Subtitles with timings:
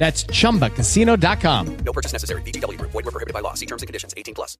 [0.00, 1.76] That's chumbacasino.com.
[1.84, 2.40] No purchase necessary.
[2.40, 2.90] VGW Group.
[2.92, 3.52] Void were prohibited by law.
[3.52, 4.14] See terms and conditions.
[4.16, 4.56] 18 plus.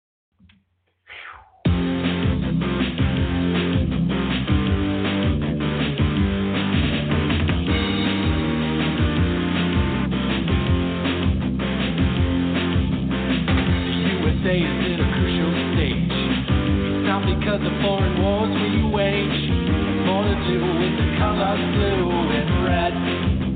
[14.20, 16.12] USA is in a crucial stage.
[16.12, 19.40] It's not because of foreign wars we wage.
[20.04, 23.49] More to do with the colors blue and red.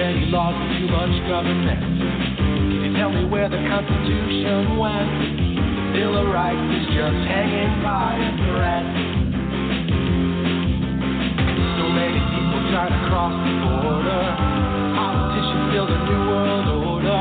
[0.00, 1.76] Many laws and too much government.
[1.76, 5.92] Can you tell me where the Constitution went?
[5.92, 8.86] Bill of Rights is just hanging by a thread.
[11.76, 14.24] So many people try to cross the border.
[14.96, 17.20] Politicians build a new world order.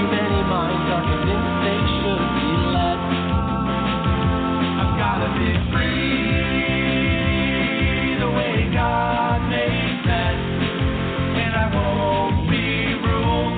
[0.00, 2.98] Too many minds are convinced they should be led.
[4.72, 6.55] I've gotta be free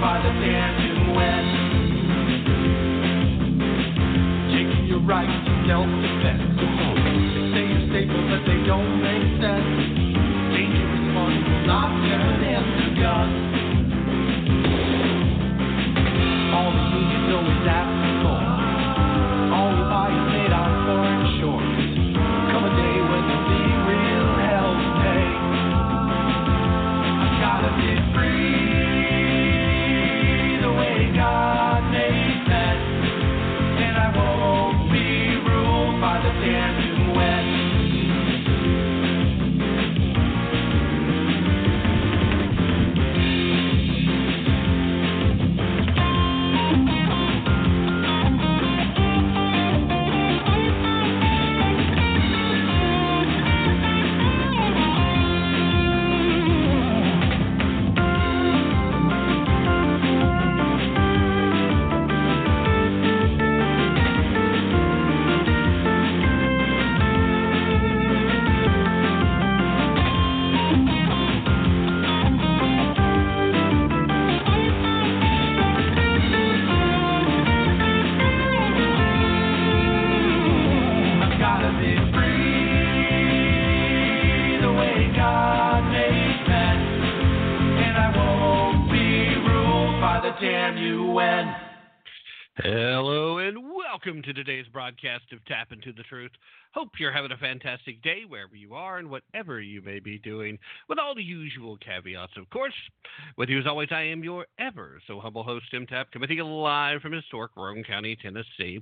[0.01, 0.79] by the damn
[1.11, 1.45] UN.
[4.55, 6.55] Taking your rights to self-defense.
[6.55, 9.67] They say you're stable, but they don't make sense.
[10.55, 13.43] Dangerous ones will not turn into guns.
[16.55, 18.47] All the unions always ask for more.
[19.51, 21.88] All we buy is made on foreign shores.
[94.09, 96.31] Welcome to today's broadcast of Tapp into the Truth.
[96.73, 100.59] Hope you're having a fantastic day wherever you are and whatever you may be doing,
[100.89, 102.73] with all the usual caveats, of course.
[103.37, 107.03] With you as always, I am your ever so humble host, Tim Tapp, coming live
[107.03, 108.81] from historic Roane County, Tennessee.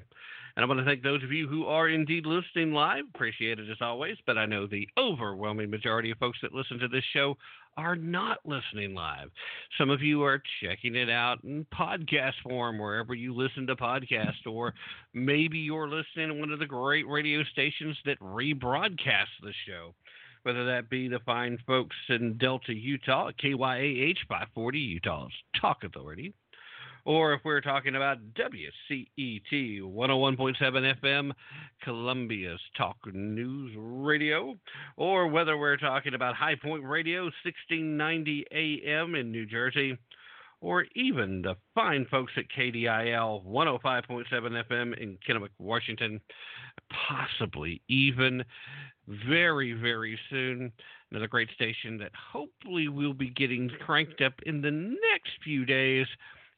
[0.56, 3.06] And I want to thank those of you who are indeed listening live.
[3.12, 4.16] Appreciate it as always.
[4.26, 7.36] But I know the overwhelming majority of folks that listen to this show
[7.76, 9.30] are not listening live.
[9.78, 14.46] Some of you are checking it out in podcast form wherever you listen to podcasts,
[14.46, 14.74] or
[15.14, 19.94] maybe you're listening to one of the great radio stations that rebroadcast the show.
[20.42, 26.34] Whether that be the fine folks in Delta, Utah, KYAH 540 Utah's Talk Authority,
[27.06, 31.30] or if we're talking about WCET 101.7 FM,
[31.84, 34.56] Columbia's Talk News Radio,
[34.96, 39.96] or whether we're talking about High Point Radio 1690 AM in New Jersey,
[40.60, 44.24] or even the fine folks at KDIL 105.7
[44.68, 46.20] FM in Kennewick, Washington,
[47.08, 48.44] possibly even
[49.06, 50.72] very, very soon.
[51.12, 56.06] Another great station that hopefully will be getting cranked up in the next few days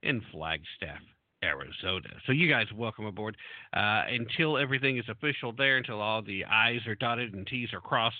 [0.03, 1.01] in Flagstaff,
[1.43, 2.09] Arizona.
[2.27, 3.37] So you guys welcome aboard.
[3.73, 7.81] Uh, until everything is official there, until all the I's are dotted and T's are
[7.81, 8.17] crossed,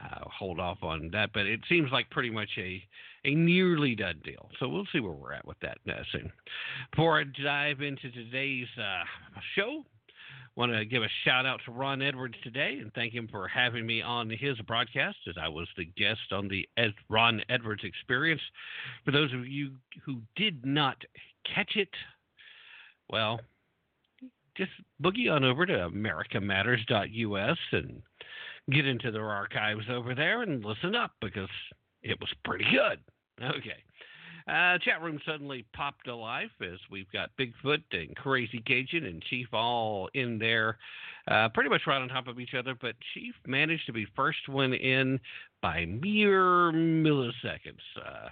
[0.00, 1.30] uh, hold off on that.
[1.32, 2.82] But it seems like pretty much a
[3.24, 4.48] a nearly done deal.
[4.60, 6.32] So we'll see where we're at with that uh, soon.
[6.92, 9.04] Before I dive into today's uh,
[9.56, 9.84] show,
[10.58, 13.86] want to give a shout out to Ron Edwards today and thank him for having
[13.86, 18.40] me on his broadcast as I was the guest on the Ed, Ron Edwards experience.
[19.04, 19.70] For those of you
[20.04, 20.96] who did not
[21.54, 21.88] catch it,
[23.08, 23.40] well,
[24.56, 28.02] just boogie on over to americamatters.us and
[28.72, 31.48] get into their archives over there and listen up because
[32.02, 32.98] it was pretty good.
[33.40, 33.76] Okay.
[34.48, 39.22] Uh, chat room suddenly popped to life as we've got Bigfoot and Crazy Cajun and
[39.24, 40.78] Chief all in there,
[41.30, 42.74] uh, pretty much right on top of each other.
[42.80, 45.20] But Chief managed to be first one in
[45.60, 47.76] by mere milliseconds.
[48.02, 48.28] Uh,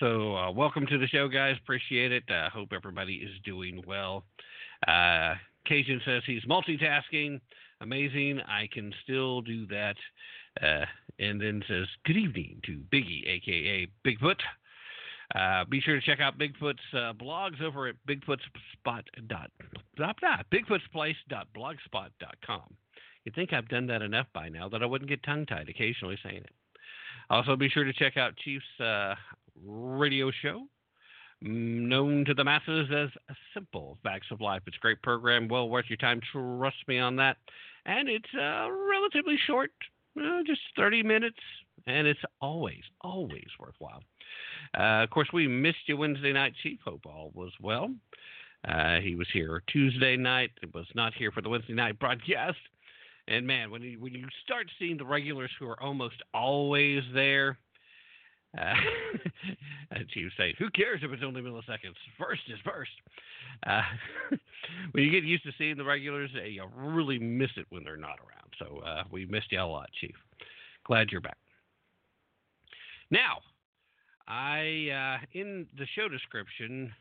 [0.00, 1.56] so, uh, welcome to the show, guys.
[1.62, 2.24] Appreciate it.
[2.30, 4.24] I hope everybody is doing well.
[4.88, 5.34] Uh,
[5.66, 7.40] Cajun says he's multitasking.
[7.82, 8.40] Amazing.
[8.48, 9.96] I can still do that.
[10.62, 10.86] Uh,
[11.18, 14.40] and then says, Good evening to Biggie, aka Bigfoot.
[15.34, 19.50] Uh, be sure to check out Bigfoot's uh, blogs over at bigfootspot dot
[20.52, 22.76] bigfootsplace.blogspot.com.
[23.24, 26.18] You'd think I've done that enough by now that I wouldn't get tongue tied occasionally
[26.22, 26.50] saying it.
[27.30, 29.14] Also, be sure to check out Chief's uh,
[29.64, 30.66] radio show,
[31.40, 33.10] known to the masses as
[33.54, 34.62] Simple Facts of Life.
[34.66, 36.20] It's a great program, well worth your time.
[36.32, 37.36] Trust me on that.
[37.86, 39.70] And it's uh, relatively short,
[40.20, 41.38] uh, just 30 minutes,
[41.86, 44.02] and it's always, always worthwhile.
[44.76, 46.78] Uh, of course, we missed you Wednesday night, Chief.
[46.84, 47.90] Hope all was well.
[48.66, 50.50] Uh, he was here Tuesday night.
[50.72, 52.58] Was not here for the Wednesday night broadcast.
[53.28, 57.58] And man, when you when you start seeing the regulars who are almost always there,
[58.58, 58.74] uh,
[60.12, 61.94] Chief saying, "Who cares if it's only milliseconds?
[62.18, 62.90] First is first.
[63.66, 63.82] Uh,
[64.92, 67.96] when you get used to seeing the regulars, uh, you really miss it when they're
[67.96, 68.52] not around.
[68.58, 70.14] So uh, we missed you a lot, Chief.
[70.84, 71.38] Glad you're back.
[73.10, 73.38] Now,
[74.28, 76.92] I uh, in the show description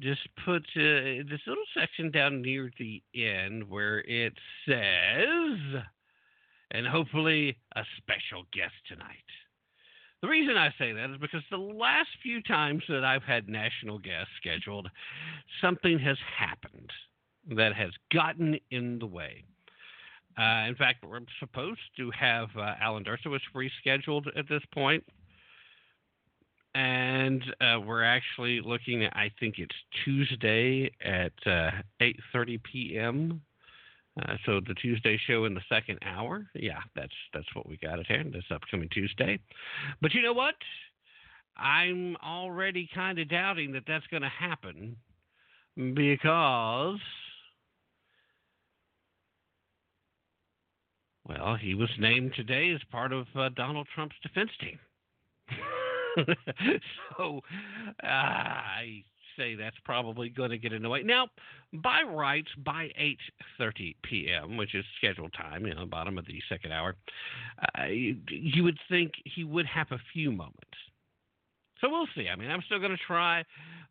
[0.00, 4.32] just put uh, this little section down near the end where it
[4.66, 5.82] says,
[6.70, 9.16] and hopefully a special guest tonight.
[10.22, 13.98] The reason I say that is because the last few times that I've had national
[13.98, 14.88] guests scheduled,
[15.60, 16.90] something has happened
[17.56, 19.44] that has gotten in the way.
[20.36, 25.04] Uh, in fact, we're supposed to have uh, Alan Dershowitz rescheduled at this point
[26.78, 33.42] and uh, we're actually looking at I think it's Tuesday at uh, 8:30 p.m.
[34.22, 37.98] Uh, so the Tuesday show in the second hour, yeah, that's that's what we got
[37.98, 39.40] at hand this upcoming Tuesday.
[40.00, 40.54] But you know what?
[41.56, 44.94] I'm already kind of doubting that that's going to happen
[45.76, 47.00] because,
[51.26, 54.78] well, he was named today as part of uh, Donald Trump's defense team.
[57.16, 57.40] so
[58.02, 59.04] uh, I
[59.38, 61.02] say that's probably going to get in the way.
[61.02, 61.28] Now,
[61.72, 62.90] by rights, by
[63.60, 66.96] 8:30 p.m., which is scheduled time, you know, bottom of the second hour,
[67.78, 70.56] uh, you, you would think he would have a few moments.
[71.80, 72.28] So we'll see.
[72.28, 73.44] I mean, I'm still going to try,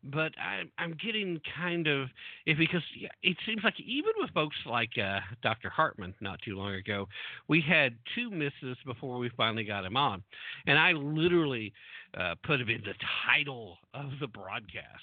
[0.04, 2.08] but I, I'm getting kind of
[2.46, 2.82] if because
[3.22, 5.70] it seems like even with folks like uh, Dr.
[5.70, 7.08] Hartman not too long ago,
[7.48, 10.22] we had two misses before we finally got him on,
[10.66, 11.72] and I literally
[12.16, 12.94] uh, put him in the
[13.26, 15.02] title of the broadcast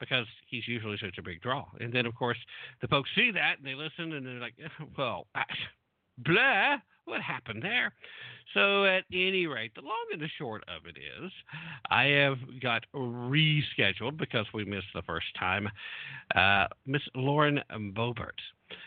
[0.00, 1.66] because he's usually such a big draw.
[1.80, 2.38] And then of course
[2.80, 4.54] the folks see that and they listen and they're like,
[4.98, 5.26] well,
[6.18, 7.92] blah what happened there?
[8.52, 11.32] So, at any rate, the long and the short of it is,
[11.90, 15.68] I have got rescheduled because we missed the first time.
[16.34, 18.38] Uh, Miss Lauren Boebert.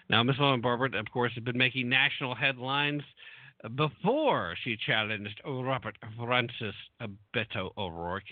[0.10, 3.02] Now, Miss Lauren Boebert, of course, has been making national headlines
[3.76, 6.76] before she challenged Robert Francis
[7.36, 8.24] Beto O'Rourke.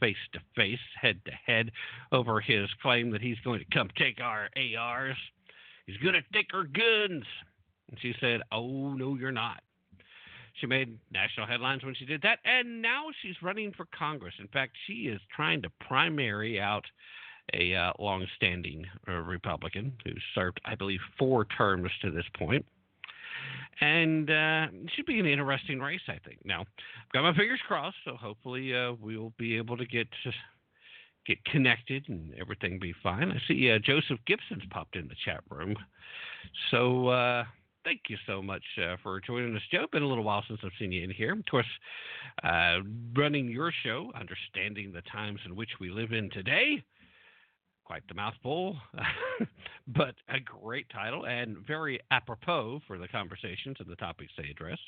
[0.00, 1.70] face to face, head to head,
[2.12, 5.16] over his claim that he's going to come take our ARs.
[5.86, 7.24] He's going to take our guns.
[7.90, 9.62] And she said, Oh, no, you're not.
[10.60, 14.34] She made national headlines when she did that, and now she's running for Congress.
[14.38, 16.84] In fact, she is trying to primary out
[17.52, 22.64] a uh, long-standing uh, Republican who served, I believe, four terms to this point.
[23.80, 26.38] And uh, it should be an interesting race, I think.
[26.44, 30.08] Now, I've got my fingers crossed, so hopefully uh, we'll be able to get
[31.26, 33.32] get connected and everything be fine.
[33.32, 35.74] I see uh, Joseph Gibson's popped in the chat room,
[36.70, 37.44] so uh,
[37.84, 39.86] thank you so much uh, for joining us, Joe.
[39.92, 41.32] Been a little while since I've seen you in here.
[41.32, 41.66] Of course,
[42.42, 42.78] uh,
[43.16, 46.82] running your show, understanding the times in which we live in today.
[47.84, 48.76] Quite the mouthful,
[49.88, 54.78] but a great title and very apropos for the conversations and the topics they address.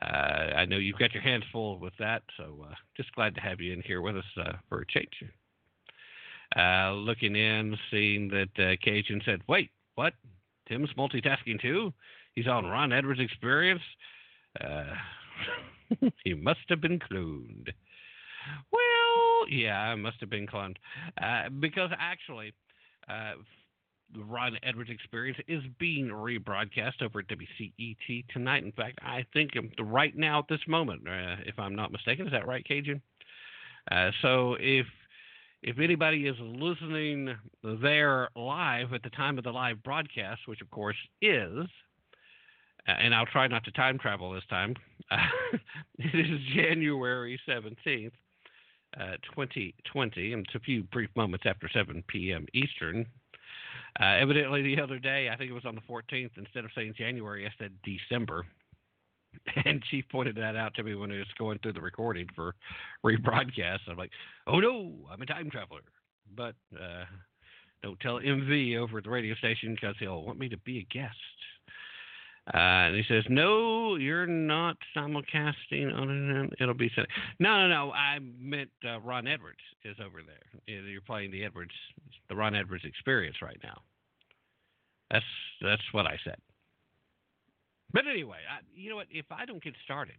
[0.00, 3.40] Uh, I know you've got your hands full with that, so uh, just glad to
[3.40, 5.12] have you in here with us uh, for a change.
[6.56, 10.14] Uh, looking in, seeing that uh, Cajun said, "Wait, what?
[10.68, 11.92] Tim's multitasking too?
[12.34, 13.82] He's on Ron Edwards' Experience.
[14.60, 14.94] Uh,
[16.24, 17.68] he must have been cloned."
[18.72, 20.76] Well, yeah, I must have been cloned
[21.20, 22.54] uh, because actually,
[23.08, 23.32] uh,
[24.16, 28.64] Ron Edwards Experience is being rebroadcast over at WCET tonight.
[28.64, 32.32] In fact, I think right now at this moment, uh, if I'm not mistaken, is
[32.32, 33.02] that right, Cajun?
[33.90, 34.86] Uh, so if
[35.62, 40.70] if anybody is listening there live at the time of the live broadcast, which of
[40.70, 41.66] course is,
[42.88, 44.74] uh, and I'll try not to time travel this time,
[45.98, 48.12] it is January 17th.
[48.98, 52.46] Uh, 2020, and it's a few brief moments after 7 p.m.
[52.54, 53.04] Eastern.
[54.00, 56.94] Uh, evidently, the other day, I think it was on the 14th, instead of saying
[56.96, 58.46] January, I said December.
[59.64, 62.54] And she pointed that out to me when he was going through the recording for
[63.04, 63.80] rebroadcast.
[63.88, 64.10] I'm like,
[64.46, 65.80] oh no, I'm a time traveler.
[66.36, 67.04] But uh,
[67.82, 70.94] don't tell MV over at the radio station because he'll want me to be a
[70.94, 71.16] guest.
[72.54, 76.62] Uh, and he says, "No, you're not simulcasting on it.
[76.62, 77.10] It'll be Sunday.
[77.38, 77.92] no, no, no.
[77.92, 80.74] I meant uh, Ron Edwards is over there.
[80.80, 81.74] You're playing the Edwards,
[82.30, 83.82] the Ron Edwards experience right now.
[85.10, 85.24] That's
[85.60, 86.38] that's what I said.
[87.92, 89.06] But anyway, I, you know what?
[89.10, 90.16] If I don't get started,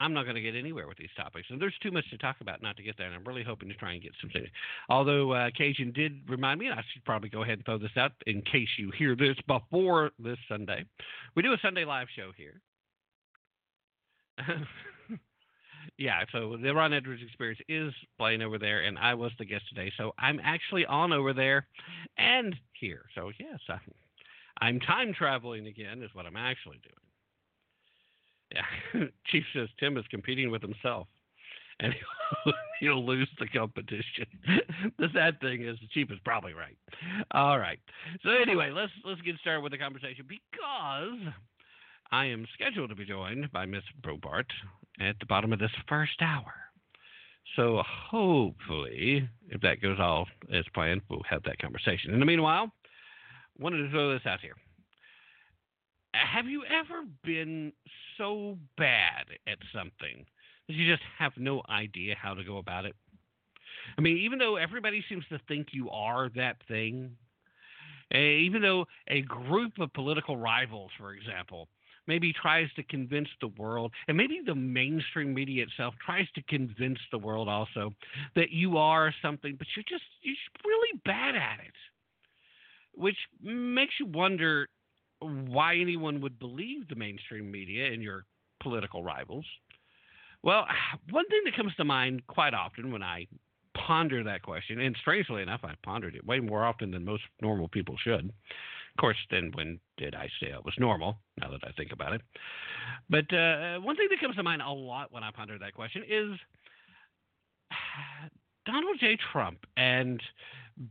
[0.00, 1.48] I'm not going to get anywhere with these topics.
[1.50, 3.06] And there's too much to talk about not to get there.
[3.06, 4.46] And I'm really hoping to try and get something.
[4.88, 7.96] Although uh, Cajun did remind me, and I should probably go ahead and throw this
[7.96, 10.84] out in case you hear this before this Sunday.
[11.34, 12.60] We do a Sunday live show here.
[15.98, 19.64] yeah, so the Ron Edwards Experience is playing over there, and I was the guest
[19.68, 19.92] today.
[19.96, 21.66] So I'm actually on over there
[22.16, 23.02] and here.
[23.16, 23.80] So, yes, I'm,
[24.60, 26.94] I'm time traveling again, is what I'm actually doing.
[28.54, 29.06] Yeah.
[29.26, 31.06] Chief says Tim is competing with himself,
[31.80, 31.92] and
[32.44, 34.26] he'll, he'll lose the competition.
[34.98, 36.76] the sad thing is, the Chief is probably right.
[37.32, 37.78] All right.
[38.22, 41.32] So anyway, let's let's get started with the conversation because
[42.10, 44.50] I am scheduled to be joined by Miss Boebert
[45.00, 46.54] at the bottom of this first hour.
[47.56, 52.12] So hopefully, if that goes all as planned, we'll have that conversation.
[52.12, 52.72] In the meanwhile,
[53.58, 54.54] wanted to throw this out here
[56.14, 57.72] have you ever been
[58.16, 60.24] so bad at something
[60.66, 62.94] that you just have no idea how to go about it?
[63.96, 67.16] I mean, even though everybody seems to think you are that thing,
[68.12, 71.68] eh, even though a group of political rivals, for example,
[72.06, 76.98] maybe tries to convince the world, and maybe the mainstream media itself tries to convince
[77.12, 77.94] the world also
[78.34, 81.74] that you are something, but you're just you're just really bad at it,
[82.98, 84.68] which makes you wonder
[85.20, 88.24] why anyone would believe the mainstream media and your
[88.60, 89.44] political rivals.
[90.42, 90.66] Well,
[91.10, 93.26] one thing that comes to mind quite often when I
[93.86, 97.68] ponder that question, and strangely enough, I pondered it way more often than most normal
[97.68, 98.26] people should.
[98.26, 101.18] Of course, then when did I say it was normal?
[101.40, 102.22] Now that I think about it,
[103.08, 106.02] but uh, one thing that comes to mind a lot when I ponder that question
[106.08, 106.38] is
[108.66, 109.16] Donald J.
[109.32, 110.20] Trump and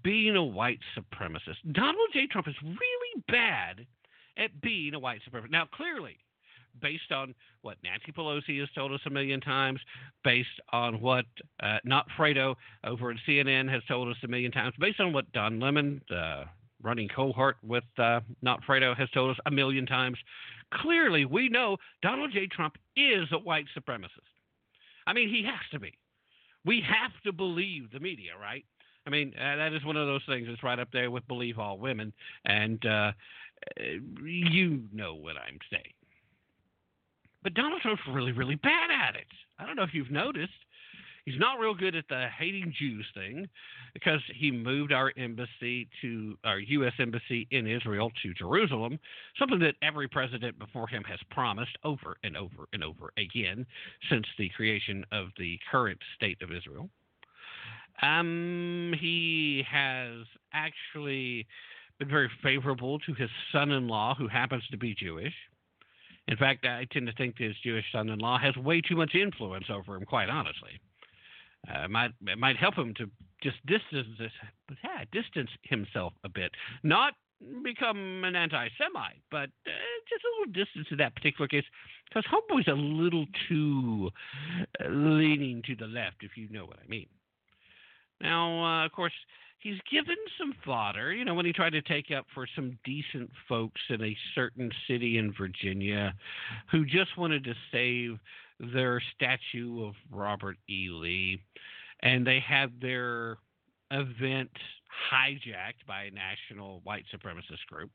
[0.04, 1.58] being a white supremacist.
[1.72, 2.28] Donald J.
[2.28, 3.86] Trump is really bad
[4.38, 5.52] at being a white supremacist.
[5.52, 6.18] Now, clearly,
[6.82, 9.80] based on what Nancy Pelosi has told us a million times,
[10.24, 11.26] based on what
[11.62, 15.32] uh, Not Fredo over at CNN has told us a million times, based on what
[15.32, 16.44] Don Lemon, uh,
[16.82, 20.18] running cohort with uh, Not Fredo, has told us a million times,
[20.74, 22.48] clearly we know Donald J.
[22.48, 24.10] Trump is a white supremacist.
[25.08, 25.98] I mean, he has to be.
[26.66, 28.66] We have to believe the media, right?
[29.08, 31.58] I mean, uh, that is one of those things that's right up there with believe
[31.58, 32.12] all women.
[32.46, 33.14] And uh,
[34.22, 35.94] you know what I'm saying.
[37.42, 39.28] But Donald Trump's really, really bad at it.
[39.58, 40.52] I don't know if you've noticed.
[41.24, 43.48] He's not real good at the hating Jews thing
[43.94, 46.94] because he moved our embassy to our U.S.
[47.00, 49.00] embassy in Israel to Jerusalem,
[49.38, 53.66] something that every president before him has promised over and over and over again
[54.10, 56.90] since the creation of the current state of Israel.
[58.02, 61.48] Um, he has actually
[62.00, 65.34] been very favorable to his son in law, who happens to be Jewish.
[66.28, 69.16] In fact, I tend to think his Jewish son in law has way too much
[69.16, 70.80] influence over him, quite honestly.
[71.68, 73.10] Uh, it, might, it might help him to
[73.42, 74.08] just distance,
[74.84, 76.52] yeah, distance himself a bit.
[76.84, 77.14] Not
[77.64, 79.72] become an anti Semite, but uh,
[80.10, 81.66] just a little distance in that particular case,
[82.08, 84.10] because Homeboy's a little too
[84.80, 87.08] uh, leaning to the left, if you know what I mean.
[88.22, 89.14] Now, uh, of course,
[89.60, 93.30] he's given some fodder, you know, when he tried to take up for some decent
[93.48, 96.14] folks in a certain city in Virginia
[96.72, 98.18] who just wanted to save
[98.74, 100.90] their statue of Robert E.
[100.92, 101.42] Lee.
[102.02, 103.38] And they had their
[103.92, 104.52] event
[105.12, 107.92] hijacked by a national white supremacist group.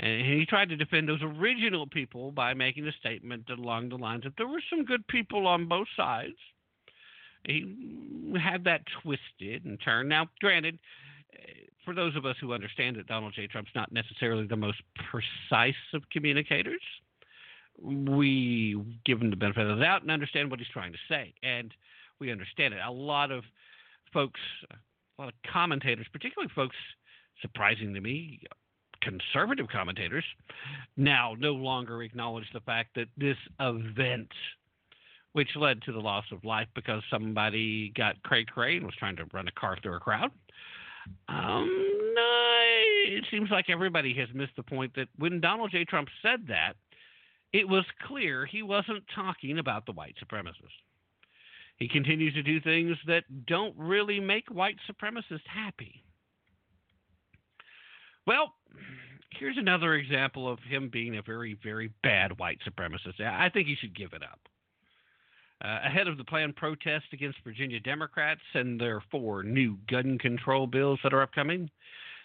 [0.00, 4.24] And he tried to defend those original people by making a statement along the lines
[4.24, 6.34] that there were some good people on both sides.
[7.46, 10.08] He had that twisted and turned.
[10.08, 10.78] Now, granted,
[11.84, 13.46] for those of us who understand that Donald J.
[13.46, 16.80] Trump's not necessarily the most precise of communicators,
[17.82, 21.34] we give him the benefit of the doubt and understand what he's trying to say.
[21.42, 21.74] And
[22.20, 22.80] we understand it.
[22.84, 23.44] A lot of
[24.12, 26.76] folks, a lot of commentators, particularly folks,
[27.42, 28.40] surprising to me,
[29.02, 30.24] conservative commentators,
[30.96, 34.30] now no longer acknowledge the fact that this event,
[35.34, 39.16] which led to the loss of life because somebody got cray cray and was trying
[39.16, 40.30] to run a car through a crowd.
[41.28, 41.68] Um,
[43.06, 45.84] it seems like everybody has missed the point that when Donald J.
[45.84, 46.74] Trump said that,
[47.52, 50.80] it was clear he wasn't talking about the white supremacists.
[51.76, 56.04] He continues to do things that don't really make white supremacists happy.
[58.24, 58.54] Well,
[59.30, 63.20] here's another example of him being a very, very bad white supremacist.
[63.20, 64.38] I think he should give it up.
[65.62, 70.66] Uh, ahead of the planned protest against Virginia Democrats and their four new gun control
[70.66, 71.70] bills that are upcoming,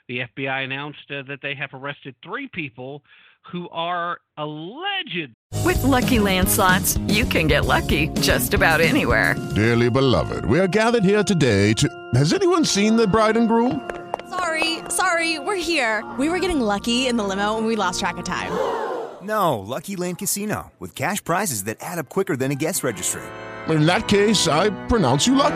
[0.08, 3.04] the FBI announced uh, that they have arrested three people
[3.52, 5.34] who are alleged.
[5.64, 9.36] With Lucky Land slots, you can get lucky just about anywhere.
[9.56, 11.88] Dearly beloved, we are gathered here today to.
[12.16, 13.90] Has anyone seen the bride and groom?
[14.30, 16.04] Sorry, sorry, we're here.
[16.18, 18.89] We were getting lucky in the limo and we lost track of time.
[19.22, 23.22] No, Lucky Land Casino, with cash prizes that add up quicker than a guest registry.
[23.68, 25.56] In that case, I pronounce you lucky.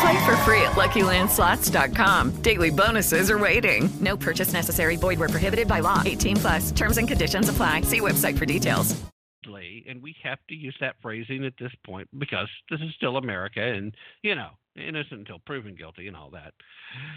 [0.00, 2.42] Play for free at LuckyLandSlots.com.
[2.42, 3.88] Daily bonuses are waiting.
[4.00, 4.96] No purchase necessary.
[4.96, 6.02] Void where prohibited by law.
[6.04, 6.72] 18 plus.
[6.72, 7.82] Terms and conditions apply.
[7.82, 8.94] See website for details.
[9.86, 13.60] And we have to use that phrasing at this point because this is still America,
[13.60, 16.54] and you know, innocent until proven guilty, and all that.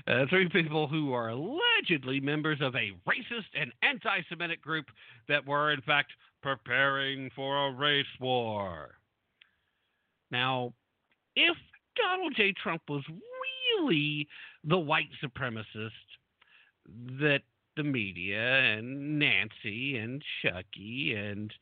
[0.07, 4.85] Uh, three people who are allegedly members of a racist and anti-Semitic group
[5.27, 8.95] that were, in fact, preparing for a race war.
[10.31, 10.73] Now,
[11.35, 11.57] if
[11.95, 12.53] Donald J.
[12.61, 13.03] Trump was
[13.79, 14.27] really
[14.63, 15.91] the white supremacist
[17.19, 17.41] that
[17.75, 21.53] the media and Nancy and Chucky and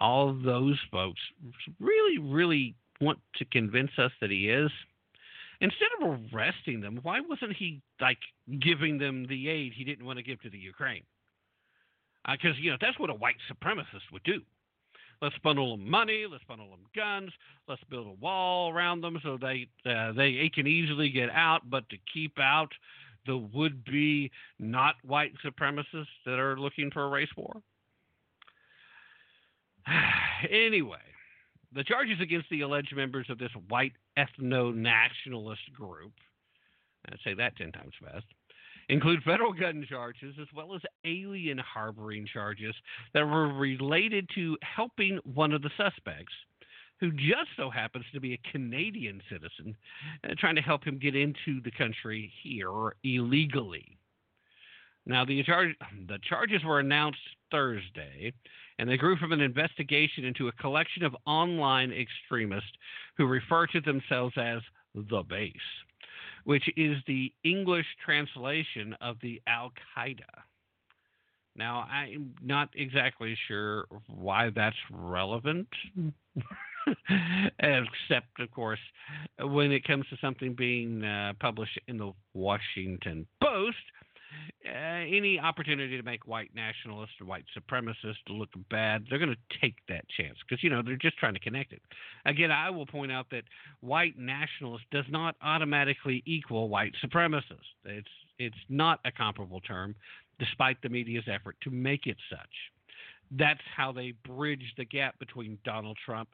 [0.00, 1.20] all those folks
[1.78, 4.70] really, really want to convince us that he is.
[5.60, 8.18] Instead of arresting them, why wasn't he like
[8.60, 11.02] giving them the aid he didn't want to give to the Ukraine?
[12.30, 14.40] Because uh, you know that's what a white supremacist would do.
[15.20, 16.24] Let's bundle them money.
[16.30, 17.30] Let's bundle them guns.
[17.68, 21.88] Let's build a wall around them so they uh, they, can easily get out, but
[21.90, 22.72] to keep out
[23.26, 27.60] the would-be not white supremacists that are looking for a race war.
[30.50, 30.98] anyway,
[31.74, 36.12] the charges against the alleged members of this white ethno-nationalist group,
[37.06, 38.26] I'd say that ten times fast,
[38.88, 42.74] include federal gun charges as well as alien harboring charges
[43.14, 46.34] that were related to helping one of the suspects,
[46.98, 49.76] who just so happens to be a Canadian citizen,
[50.24, 53.96] uh, trying to help him get into the country here illegally.
[55.06, 55.74] Now, the, charge,
[56.08, 58.34] the charges were announced Thursday,
[58.80, 62.72] and they grew from an investigation into a collection of online extremists
[63.16, 64.60] who refer to themselves as
[64.94, 65.54] the base
[66.44, 70.42] which is the English translation of the Al Qaeda.
[71.56, 75.68] Now, I'm not exactly sure why that's relevant,
[77.58, 78.78] except, of course,
[79.38, 83.76] when it comes to something being uh, published in the Washington Post
[84.66, 89.58] Uh, any opportunity to make white nationalists or white supremacists look bad, they're going to
[89.60, 91.80] take that chance because, you know, they're just trying to connect it.
[92.26, 93.44] Again, I will point out that
[93.80, 97.64] white nationalist does not automatically equal white supremacist.
[97.84, 99.94] It's, it's not a comparable term,
[100.38, 102.38] despite the media's effort to make it such.
[103.30, 106.28] That's how they bridge the gap between Donald Trump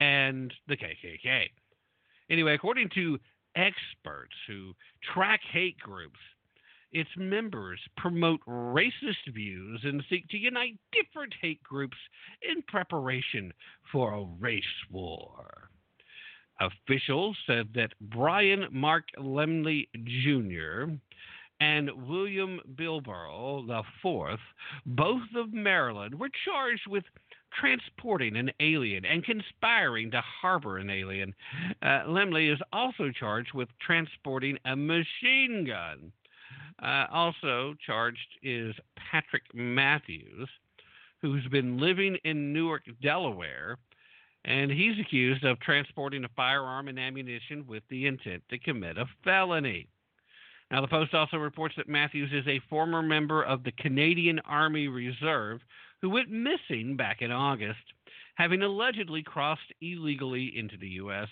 [0.00, 1.50] and the KKK.
[2.30, 3.18] Anyway, according to
[3.54, 4.74] experts who
[5.14, 6.18] track hate groups,
[6.92, 11.96] its members promote racist views and seek to unite different hate groups
[12.42, 13.52] in preparation
[13.92, 15.70] for a race war.
[16.60, 20.92] Officials said that Brian Mark Lemley Jr.
[21.60, 24.38] and William Bilbrough IV,
[24.84, 27.04] both of Maryland, were charged with
[27.58, 31.34] transporting an alien and conspiring to harbor an alien.
[31.82, 36.12] Uh, Lemley is also charged with transporting a machine gun.
[36.82, 40.48] Uh, also charged is Patrick Matthews,
[41.20, 43.78] who's been living in Newark, Delaware,
[44.44, 49.06] and he's accused of transporting a firearm and ammunition with the intent to commit a
[49.24, 49.88] felony.
[50.70, 54.86] Now, the Post also reports that Matthews is a former member of the Canadian Army
[54.86, 55.60] Reserve
[56.00, 57.80] who went missing back in August,
[58.36, 61.28] having allegedly crossed illegally into the U.S.,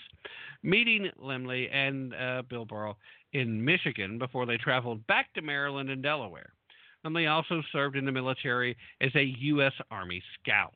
[0.62, 2.96] meeting Lemley and uh, Bilbrough
[3.36, 6.52] in Michigan before they traveled back to Maryland and Delaware.
[7.04, 9.74] And they also served in the military as a U.S.
[9.90, 10.74] Army scout.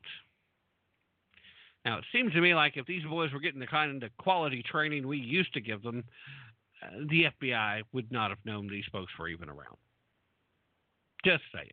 [1.83, 4.63] Now, it seems to me like if these boys were getting the kind of quality
[4.63, 6.03] training we used to give them,
[6.83, 9.77] uh, the FBI would not have known these folks were even around.
[11.25, 11.69] Just saying.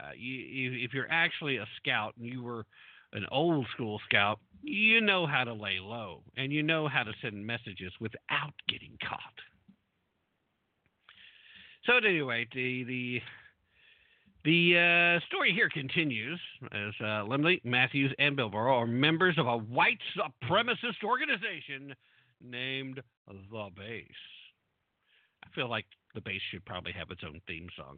[0.00, 2.64] Uh, you, if you're actually a scout and you were
[3.12, 7.12] an old school scout, you know how to lay low and you know how to
[7.20, 9.34] send messages without getting caught.
[11.88, 13.22] So, at any rate, the the
[14.44, 16.38] the uh, story here continues
[16.70, 21.94] as uh, Lemley, Matthews, and Bilbrough are members of a white supremacist organization
[22.44, 24.04] named The Base.
[25.42, 27.96] I feel like The Base should probably have its own theme song.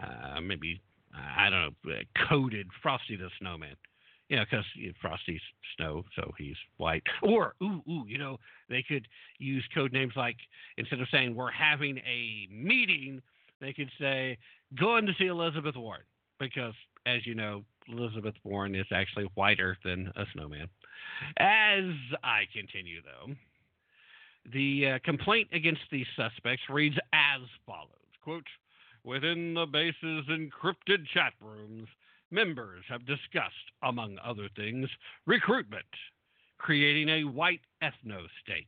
[0.00, 0.80] Uh, maybe,
[1.12, 3.74] I don't know, uh, coded Frosty the Snowman.
[4.28, 5.40] You know, because you know, Frosty's
[5.76, 7.02] snow, so he's white.
[7.22, 8.38] Or, ooh, ooh, you know,
[8.68, 10.36] they could use code names like,
[10.76, 13.22] instead of saying, we're having a meeting,
[13.60, 14.36] they could say,
[14.78, 16.02] going to see Elizabeth Warren.
[16.38, 16.74] Because,
[17.06, 20.68] as you know, Elizabeth Warren is actually whiter than a snowman.
[21.38, 21.84] As
[22.22, 23.32] I continue, though,
[24.52, 27.88] the uh, complaint against these suspects reads as follows
[28.22, 28.46] quote,
[29.04, 31.88] Within the base's encrypted chat rooms,
[32.30, 34.88] members have discussed, among other things,
[35.26, 35.84] recruitment,
[36.58, 38.66] creating a white ethno state,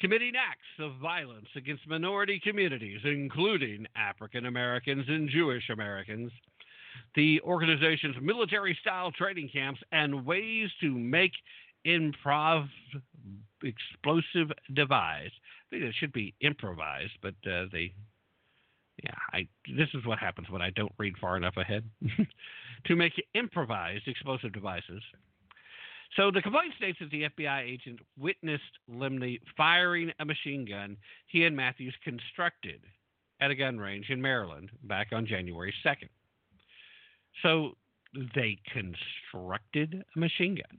[0.00, 6.30] committing acts of violence against minority communities, including African Americans and Jewish Americans,
[7.14, 11.32] the organization's military style training camps, and ways to make
[11.86, 12.68] improv
[13.62, 15.30] explosive device.
[15.32, 17.92] I think it should be improvised, but uh, they,
[19.02, 19.48] yeah, I.
[19.76, 21.84] This is what happens when I don't read far enough ahead.
[22.86, 25.02] to make improvised explosive devices.
[26.16, 31.44] So the complaint states that the FBI agent witnessed Lemley firing a machine gun he
[31.44, 32.80] and Matthews constructed
[33.40, 36.08] at a gun range in Maryland back on January 2nd.
[37.42, 37.72] So
[38.34, 40.78] they constructed a machine gun.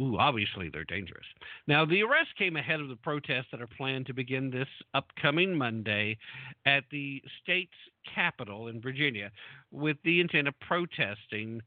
[0.00, 1.26] Ooh, obviously they're dangerous.
[1.66, 5.56] Now, the arrest came ahead of the protests that are planned to begin this upcoming
[5.56, 6.16] Monday
[6.64, 7.70] at the state's
[8.14, 9.30] capital in Virginia
[9.70, 11.60] with the intent of protesting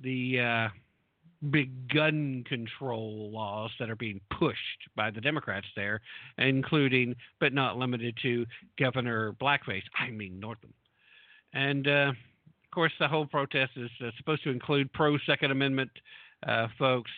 [0.00, 0.68] the uh,
[1.50, 6.00] big gun control laws that are being pushed by the Democrats there,
[6.38, 8.46] including, but not limited to,
[8.78, 10.72] Governor Blackface, I mean Northam.
[11.52, 15.90] And, uh, of course, the whole protest is uh, supposed to include pro Second Amendment
[16.46, 17.10] uh, folks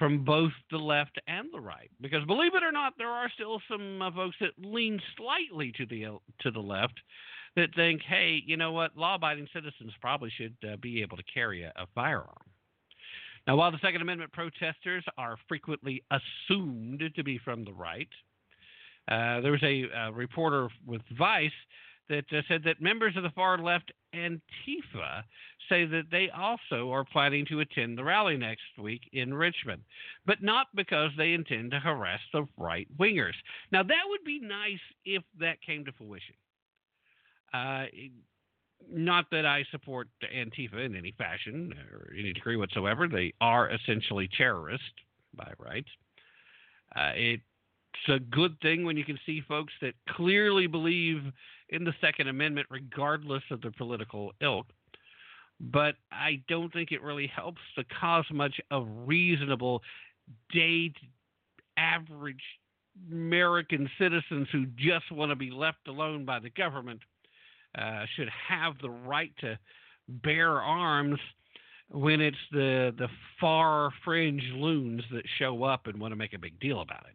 [0.00, 1.90] from both the left and the right.
[2.00, 5.84] Because believe it or not, there are still some uh, folks that lean slightly to
[5.86, 6.94] the to the left
[7.54, 11.62] that think, hey, you know what, law-abiding citizens probably should uh, be able to carry
[11.62, 12.28] a, a firearm.
[13.46, 18.08] Now, while the Second Amendment protesters are frequently assumed to be from the right,
[19.08, 21.50] uh, there was a, a, reporter with Vice
[22.10, 25.22] that uh, said that members of the far left Antifa
[25.68, 29.82] say that they also are planning to attend the rally next week in Richmond,
[30.26, 33.34] but not because they intend to harass the right wingers.
[33.72, 36.34] Now, that would be nice if that came to fruition.
[37.54, 37.84] Uh,
[38.90, 43.08] not that I support Antifa in any fashion or any degree whatsoever.
[43.08, 44.84] They are essentially terrorists
[45.34, 45.88] by rights.
[46.96, 47.42] Uh, it's
[48.08, 51.22] a good thing when you can see folks that clearly believe
[51.70, 54.66] in the Second Amendment, regardless of their political ilk.
[55.60, 59.82] But I don't think it really helps the cause much of reasonable,
[60.52, 60.92] day
[61.76, 62.42] average
[63.10, 67.00] American citizens who just want to be left alone by the government
[67.78, 69.58] uh, should have the right to
[70.08, 71.18] bear arms
[71.90, 73.08] when it's the the
[73.40, 77.14] far fringe loons that show up and want to make a big deal about it.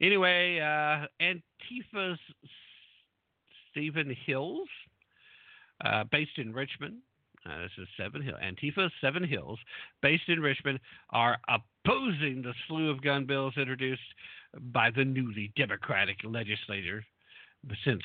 [0.00, 2.18] Anyway, uh, Antifa's
[3.70, 4.68] Stephen Hills,
[5.84, 6.98] uh, based in Richmond.
[7.46, 8.34] Uh, this is Seven Hill.
[8.42, 9.58] Antifa Seven Hills,
[10.02, 10.80] based in Richmond,
[11.10, 14.02] are opposing the slew of gun bills introduced
[14.72, 17.04] by the newly Democratic legislators
[17.84, 18.02] since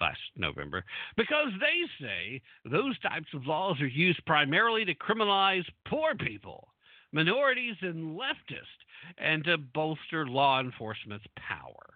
[0.00, 0.82] last November
[1.16, 6.68] because they say those types of laws are used primarily to criminalize poor people,
[7.12, 8.80] minorities, and leftists,
[9.18, 11.94] and to bolster law enforcement's power.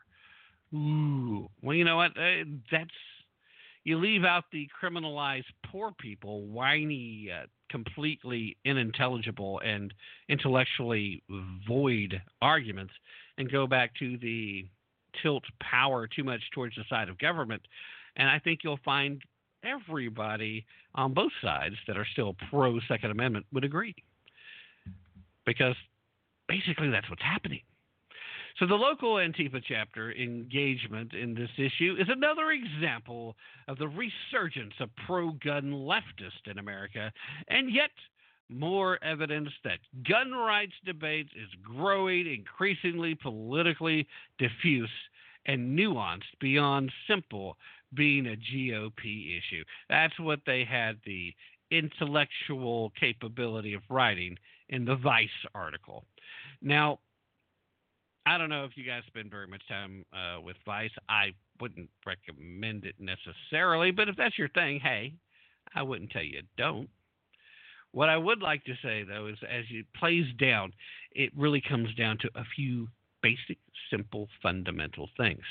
[0.75, 2.13] Ooh, well, you know what?
[2.19, 2.91] Uh, that's
[3.85, 9.93] you leave out the criminalized poor people, whiny, uh, completely unintelligible, and
[10.29, 11.23] intellectually
[11.69, 12.95] void arguments,
[13.37, 14.67] and go back to the
[15.23, 17.63] tilt power too much towards the side of government.
[18.17, 19.21] And I think you'll find
[19.65, 23.95] everybody on both sides that are still pro Second Amendment would agree.
[25.47, 25.77] Because
[26.49, 27.61] basically that's what's happening.
[28.59, 33.35] So the local Antifa chapter engagement in this issue is another example
[33.67, 37.13] of the resurgence of pro-gun leftists in America,
[37.49, 37.91] and yet
[38.49, 44.07] more evidence that gun rights debate is growing increasingly politically
[44.39, 44.91] diffuse
[45.47, 47.57] and nuanced beyond simple
[47.95, 49.65] being a GOP issue.
[49.89, 51.35] That's what they had the
[51.71, 54.37] intellectual capability of writing
[54.69, 56.05] in the Vice article.
[56.63, 56.99] Now,
[58.27, 60.91] I don't know if you guys spend very much time uh, with Vice.
[61.09, 65.13] I wouldn't recommend it necessarily, but if that's your thing, hey,
[65.75, 66.89] I wouldn't tell you don't.
[67.93, 70.73] What I would like to say, though, is as it plays down,
[71.13, 72.89] it really comes down to a few
[73.23, 73.59] basic,
[73.91, 75.45] simple, fundamental things.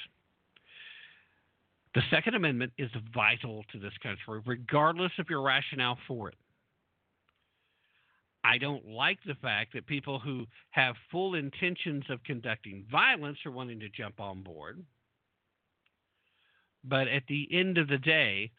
[1.96, 6.36] The Second Amendment is vital to this country, regardless of your rationale for it.
[8.44, 13.52] I don't like the fact that people who have full intentions of conducting violence are
[13.52, 14.84] wanting to jump on board.
[16.84, 18.52] But at the end of the day,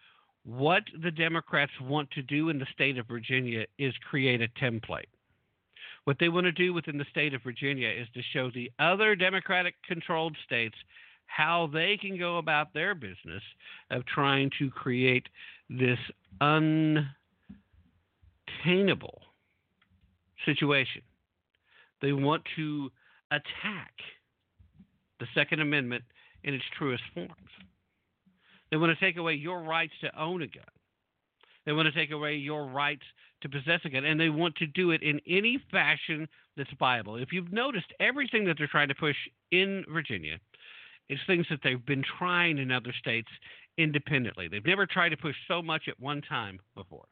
[0.44, 5.08] what the Democrats want to do in the state of Virginia is create a template.
[6.04, 9.14] What they want to do within the state of Virginia is to show the other
[9.14, 10.76] Democratic controlled states
[11.26, 13.42] how they can go about their business
[13.90, 15.26] of trying to create
[15.70, 15.98] this
[16.40, 17.06] untainable
[20.44, 21.02] situation.
[22.00, 22.90] They want to
[23.30, 23.94] attack
[25.20, 26.04] the Second Amendment
[26.42, 27.32] in its truest forms.
[28.70, 30.64] They want to take away your rights to own a gun.
[31.64, 33.04] They want to take away your rights
[33.42, 37.16] to possess a gun, and they want to do it in any fashion that's viable.
[37.16, 39.16] If you've noticed, everything that they're trying to push
[39.50, 40.38] in Virginia
[41.08, 43.28] is things that they've been trying in other states
[43.78, 44.48] independently.
[44.48, 47.04] They've never tried to push so much at one time before.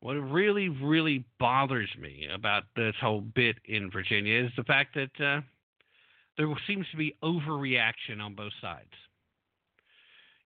[0.00, 5.24] What really, really bothers me about this whole bit in Virginia is the fact that
[5.24, 5.40] uh,
[6.36, 8.92] there seems to be overreaction on both sides.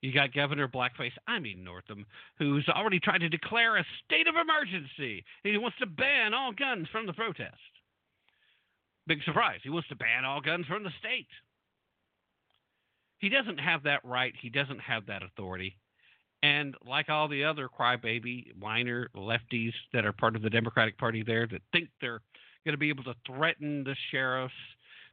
[0.00, 2.06] You got Governor Blackface, I mean Northam,
[2.38, 5.24] who's already tried to declare a state of emergency.
[5.44, 7.54] He wants to ban all guns from the protest.
[9.06, 9.60] Big surprise.
[9.62, 11.28] He wants to ban all guns from the state.
[13.18, 14.34] He doesn't have that right.
[14.40, 15.76] He doesn't have that authority.
[16.42, 21.22] And like all the other crybaby, whiner lefties that are part of the Democratic Party
[21.22, 22.20] there that think they're
[22.64, 24.55] going to be able to threaten the sheriffs,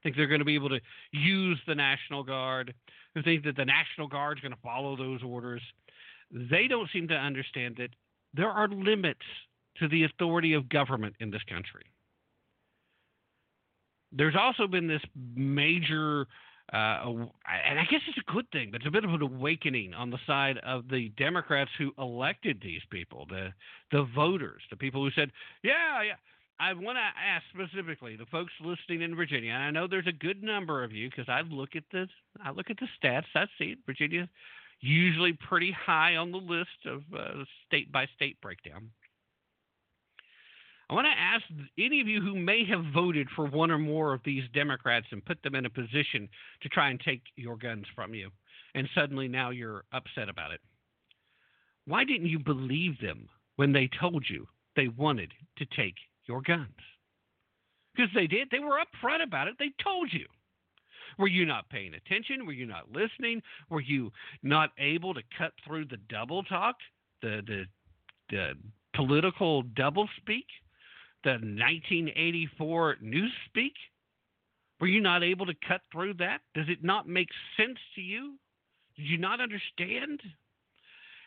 [0.02, 0.80] think they're going to be able to
[1.12, 2.74] use the National Guard,
[3.14, 5.62] who think that the National Guard is going to follow those orders,
[6.32, 7.90] they don't seem to understand that
[8.34, 9.26] there are limits
[9.78, 11.84] to the authority of government in this country.
[14.12, 15.02] There's also been this
[15.36, 16.26] major
[16.72, 17.04] uh,
[17.68, 20.12] and I guess it's a good thing, but it's a bit of an awakening on
[20.12, 23.50] the side of the Democrats who elected these people, the
[23.92, 25.32] the voters, the people who said,
[25.64, 26.16] "Yeah, yeah."
[26.62, 30.12] I want to ask specifically the folks listening in Virginia, and I know there's a
[30.12, 32.08] good number of you because I look at the
[32.44, 33.28] I look at the stats.
[33.34, 33.78] I see.
[33.86, 34.30] Virginia
[34.82, 38.90] usually pretty high on the list of uh, state by state breakdown.
[40.90, 41.44] I want to ask
[41.78, 45.24] any of you who may have voted for one or more of these Democrats and
[45.24, 46.28] put them in a position
[46.62, 48.32] to try and take your guns from you,
[48.74, 50.62] and suddenly now you're upset about it.
[51.86, 55.96] Why didn't you believe them when they told you they wanted to take
[56.28, 56.68] your guns?
[57.96, 58.48] Because they did.
[58.52, 59.56] They were upfront about it.
[59.60, 60.26] They told you.
[61.20, 62.46] Were you not paying attention?
[62.46, 63.42] Were you not listening?
[63.70, 66.78] Were you not able to cut through the double talk,
[67.22, 67.66] the the,
[68.30, 68.54] the
[68.96, 70.46] political double speak?
[71.24, 73.74] The 1984 Newspeak?
[74.80, 76.40] Were you not able to cut through that?
[76.56, 78.36] Does it not make sense to you?
[78.96, 80.22] Did you not understand?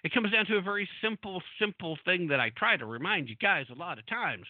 [0.05, 3.37] It comes down to a very simple, simple thing that I try to remind you
[3.37, 4.46] guys a lot of times.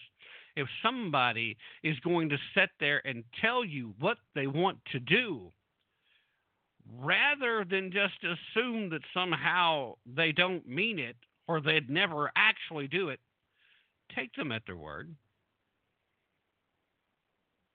[0.55, 5.51] If somebody is going to sit there and tell you what they want to do,
[6.99, 11.15] rather than just assume that somehow they don't mean it
[11.47, 13.19] or they'd never actually do it,
[14.15, 15.13] take them at their word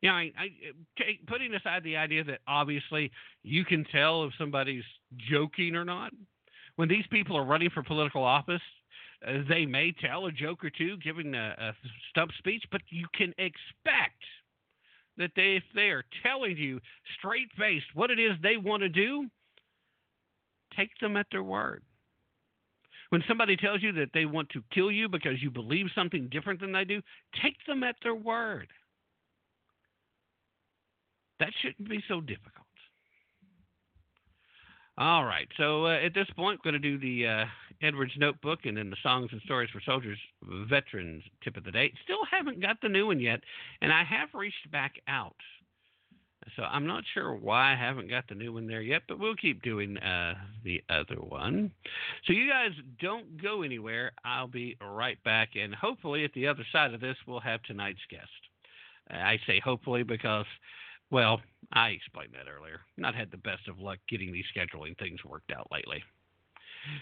[0.02, 0.48] Know, I, I
[0.96, 3.10] take, putting aside the idea that obviously
[3.42, 4.84] you can tell if somebody's
[5.30, 6.12] joking or not.
[6.76, 8.62] When these people are running for political office,
[9.26, 11.72] uh, they may tell a joke or two, giving a, a
[12.10, 14.22] stump speech, but you can expect
[15.16, 16.80] that they, if they are telling you
[17.18, 19.26] straight faced what it is they want to do,
[20.76, 21.82] take them at their word.
[23.10, 26.60] When somebody tells you that they want to kill you because you believe something different
[26.60, 27.00] than they do,
[27.42, 28.68] take them at their word.
[31.40, 32.66] That shouldn't be so difficult.
[34.98, 35.46] All right.
[35.56, 37.44] So uh, at this point, we're going to do the uh,
[37.82, 40.18] Edwards Notebook and then the Songs and Stories for Soldiers
[40.68, 41.92] Veterans tip of the day.
[42.02, 43.40] Still haven't got the new one yet,
[43.80, 45.36] and I have reached back out.
[46.56, 49.36] So I'm not sure why I haven't got the new one there yet, but we'll
[49.36, 51.70] keep doing uh, the other one.
[52.26, 52.70] So you guys
[53.00, 54.12] don't go anywhere.
[54.24, 57.98] I'll be right back, and hopefully at the other side of this, we'll have tonight's
[58.10, 58.30] guest.
[59.10, 60.46] I say hopefully because
[61.10, 61.40] well,
[61.72, 62.80] I explained that earlier.
[62.96, 66.02] Not had the best of luck getting these scheduling things worked out lately.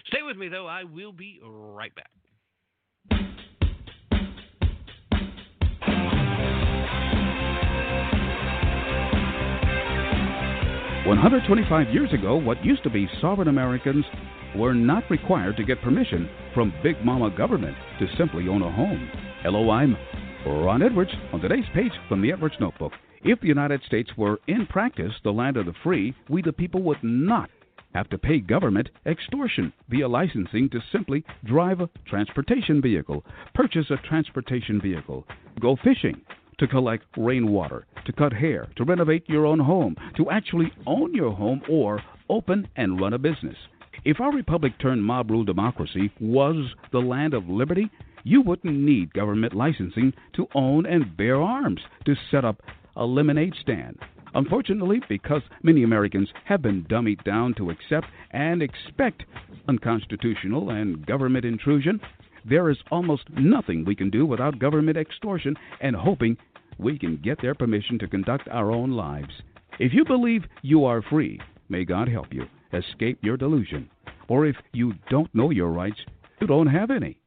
[0.07, 0.67] Stay with me, though.
[0.67, 2.11] I will be right back.
[11.07, 14.05] 125 years ago, what used to be sovereign Americans
[14.57, 19.09] were not required to get permission from Big Mama government to simply own a home.
[19.43, 19.97] Hello, I'm
[20.45, 22.91] Ron Edwards on today's page from the Edwards Notebook.
[23.29, 26.81] If the United States were in practice the land of the free, we the people
[26.85, 27.51] would not
[27.93, 33.97] have to pay government extortion via licensing to simply drive a transportation vehicle, purchase a
[34.09, 35.27] transportation vehicle,
[35.61, 36.21] go fishing,
[36.59, 41.33] to collect rainwater, to cut hair, to renovate your own home, to actually own your
[41.33, 43.57] home or open and run a business.
[44.05, 47.91] If our republic turned mob rule democracy was the land of liberty,
[48.23, 52.63] you wouldn't need government licensing to own and bear arms, to set up
[52.97, 53.99] a lemonade stand.
[54.35, 59.25] Unfortunately, because many Americans have been dummied down to accept and expect
[59.69, 62.01] unconstitutional and government intrusion,
[62.45, 66.37] there is almost nothing we can do without government extortion and hoping
[66.79, 69.33] we can get their permission to conduct our own lives.
[69.79, 73.89] If you believe you are free, may God help you escape your delusion.
[74.29, 75.99] Or if you don't know your rights,
[76.41, 77.19] you don't have any.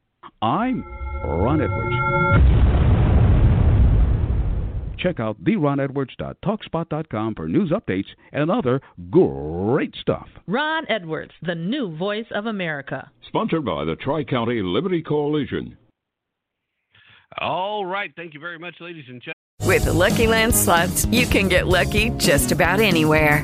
[0.42, 0.84] I'm
[1.24, 2.59] Ron Edwards.
[5.00, 10.28] Check out theronedwards.talkspot.com for news updates and other great stuff.
[10.48, 13.10] Ron Edwards, the new voice of America.
[13.28, 15.78] Sponsored by the Tri County Liberty Coalition.
[17.40, 18.12] All right.
[18.16, 19.36] Thank you very much, ladies and gentlemen.
[19.66, 23.44] With the Lucky Land slots, you can get lucky just about anywhere.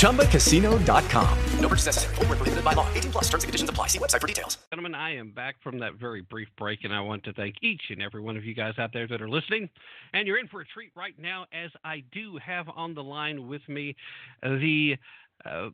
[0.00, 1.38] ChumbaCasino.com.
[1.60, 2.14] No purchase necessary.
[2.16, 2.86] Full prohibited by law.
[2.94, 3.86] 18 plus terms and conditions apply.
[3.86, 4.58] See website for details.
[4.70, 7.82] Gentlemen, I am back from that very brief break, and I want to thank each
[7.90, 9.70] and every one of you guys out there that are listening.
[10.12, 13.48] And you're in for a treat right now, as I do have on the line
[13.48, 13.96] with me
[14.42, 14.96] the
[15.44, 15.70] uh,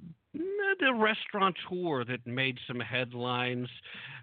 [0.80, 3.68] the restaurateur that made some headlines,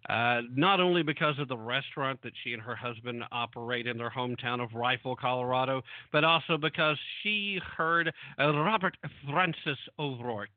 [0.10, 4.10] uh, not only because of the restaurant that she and her husband operate in their
[4.10, 8.98] hometown of Rifle, Colorado, but also because she heard Robert
[9.30, 10.50] Francis O'Rourke,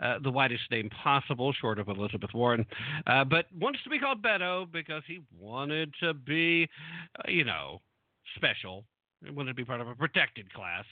[0.00, 2.66] uh, the whitest name possible, short of Elizabeth Warren,
[3.06, 6.68] uh, but wants to be called Beto because he wanted to be,
[7.18, 7.80] uh, you know,
[8.36, 8.84] special.
[9.24, 10.84] He wanted to be part of a protected class.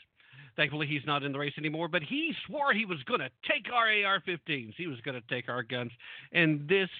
[0.56, 3.72] Thankfully, he's not in the race anymore, but he swore he was going to take
[3.72, 4.74] our AR 15s.
[4.76, 5.90] He was going to take our guns.
[6.32, 6.90] And this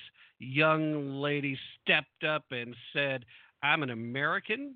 [0.42, 3.24] young lady stepped up and said,
[3.62, 4.74] I'm an American,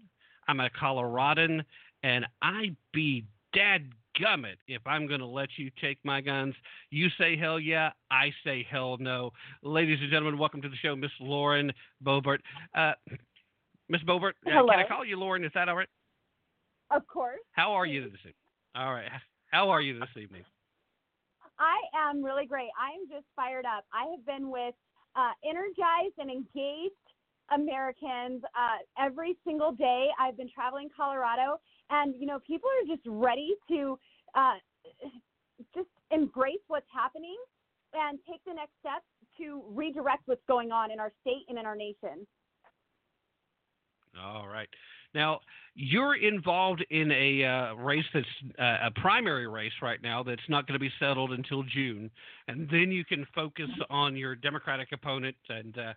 [0.48, 1.64] I'm a Coloradan,
[2.02, 6.54] and I be dad gummit if I'm going to let you take my guns.
[6.90, 9.32] You say hell yeah, I say hell no.
[9.62, 11.72] Ladies and gentlemen, welcome to the show, Miss Lauren
[12.04, 12.38] Boebert.
[12.74, 12.92] Uh,
[13.88, 15.44] Miss Boebert, uh, can I call you Lauren?
[15.44, 15.88] Is that all right?
[16.90, 17.40] Of course.
[17.52, 18.34] How are you this evening?
[18.76, 19.08] All right.
[19.50, 20.44] How are you this evening?
[21.58, 22.68] I am really great.
[22.78, 23.84] I am just fired up.
[23.92, 24.74] I have been with
[25.16, 26.94] uh, energized and engaged
[27.52, 30.08] Americans uh, every single day.
[30.20, 31.60] I've been traveling Colorado,
[31.90, 33.98] and you know, people are just ready to
[34.34, 34.54] uh,
[35.74, 37.36] just embrace what's happening
[37.94, 39.06] and take the next steps
[39.38, 42.26] to redirect what's going on in our state and in our nation.
[44.20, 44.68] All right.
[45.16, 45.40] Now,
[45.74, 48.26] you're involved in a uh, race that's
[48.58, 52.10] uh, a primary race right now that's not going to be settled until June.
[52.48, 55.36] And then you can focus on your Democratic opponent.
[55.48, 55.92] And uh,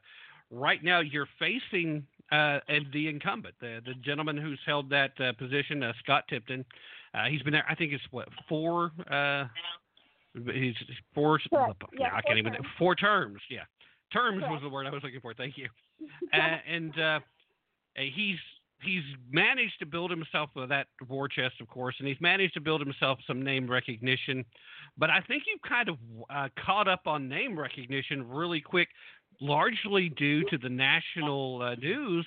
[0.49, 2.59] right now, you're facing uh,
[2.93, 6.63] the incumbent, the, the gentleman who's held that uh, position, uh, Scott Tipton.
[7.29, 8.91] he's been there, I think it's what, four.
[10.53, 10.75] He's
[11.13, 11.39] four.
[11.97, 12.53] Yeah, I can't even.
[12.53, 12.67] terms.
[12.77, 13.41] Four terms.
[13.49, 13.63] Yeah,
[14.13, 14.53] terms Correct.
[14.53, 15.33] was the word I was looking for.
[15.33, 15.67] Thank you.
[16.33, 17.19] uh, and uh,
[17.95, 18.37] he's
[18.81, 22.61] he's managed to build himself uh, that war chest, of course, and he's managed to
[22.61, 24.45] build himself some name recognition.
[24.97, 25.97] But I think you've kind of
[26.29, 28.89] uh, caught up on name recognition really quick,
[29.41, 32.25] largely due to the national uh, news.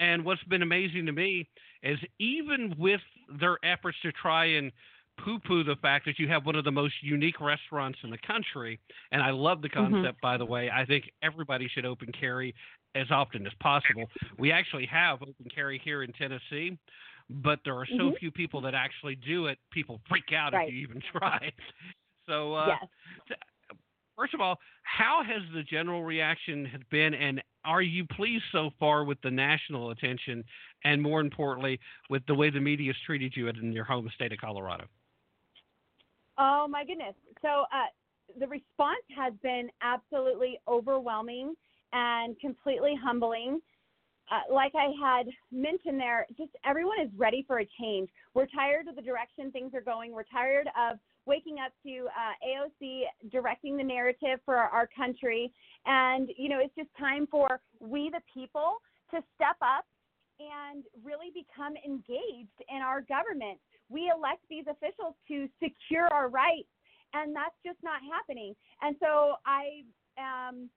[0.00, 1.48] And what's been amazing to me
[1.82, 3.00] is even with
[3.40, 4.70] their efforts to try and
[5.18, 8.18] poo poo the fact that you have one of the most unique restaurants in the
[8.18, 8.78] country.
[9.10, 9.92] And I love the Mhm.
[9.92, 10.70] concept, by the way.
[10.70, 12.54] I think everybody should open carry
[12.94, 14.08] as often as possible.
[14.38, 16.78] We actually have open carry here in Tennessee,
[17.30, 18.18] but there are so Mhm.
[18.18, 19.58] few people that actually do it.
[19.70, 20.68] People freak out Right.
[20.68, 21.52] if you even try.
[22.26, 22.88] So, uh, Yes.
[23.28, 23.34] t-
[24.16, 29.04] first of all, how has the general reaction been, and are you pleased so far
[29.04, 30.44] with the national attention,
[30.84, 31.80] and more importantly,
[32.10, 34.86] with the way the media has treated you in your home state of Colorado?
[36.38, 37.14] Oh my goodness.
[37.40, 37.86] So uh,
[38.38, 41.54] the response has been absolutely overwhelming
[41.92, 43.60] and completely humbling.
[44.30, 48.08] Uh, like I had mentioned there, just everyone is ready for a change.
[48.34, 50.12] We're tired of the direction things are going.
[50.12, 55.52] We're tired of waking up to uh, AOC directing the narrative for our, our country.
[55.86, 58.76] And, you know, it's just time for we, the people,
[59.10, 59.84] to step up
[60.40, 63.58] and really become engaged in our government.
[63.88, 66.72] We elect these officials to secure our rights,
[67.12, 68.54] and that's just not happening.
[68.80, 69.84] And so I
[70.18, 70.70] am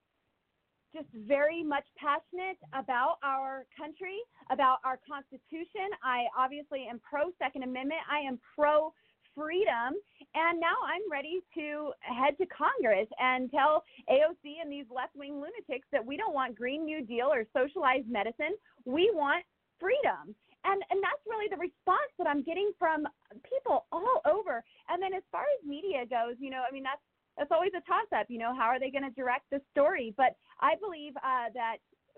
[0.95, 5.91] just very much passionate about our country, about our Constitution.
[5.99, 7.99] I obviously am pro Second Amendment.
[8.07, 8.95] I am pro
[9.35, 9.99] freedom.
[10.33, 15.43] And now I'm ready to head to Congress and tell AOC and these left wing
[15.43, 18.55] lunatics that we don't want Green New Deal or socialized medicine.
[18.85, 19.43] We want
[19.79, 20.33] freedom.
[20.63, 23.05] And, and that's really the response that I'm getting from
[23.43, 24.63] people all over.
[24.89, 27.03] And then as far as media goes, you know, I mean, that's
[27.37, 28.27] that's always a toss up.
[28.29, 30.13] You know, how are they going to direct the story?
[30.17, 31.77] But I believe uh, that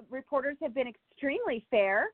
[0.10, 2.10] reporters have been extremely fair,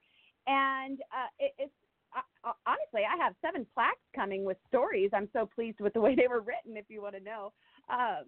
[0.47, 1.74] and uh, it, it's
[2.16, 5.10] uh, honestly, I have seven plaques coming with stories.
[5.14, 6.78] I'm so pleased with the way they were written.
[6.78, 7.54] If you want to know.
[7.89, 8.22] Uh,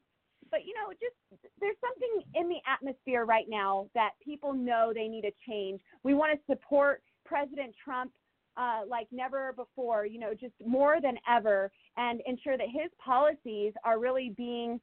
[0.51, 5.07] but you know, just there's something in the atmosphere right now that people know they
[5.07, 5.81] need a change.
[6.03, 8.11] We want to support President Trump
[8.57, 13.73] uh, like never before, you know, just more than ever, and ensure that his policies
[13.83, 14.79] are really being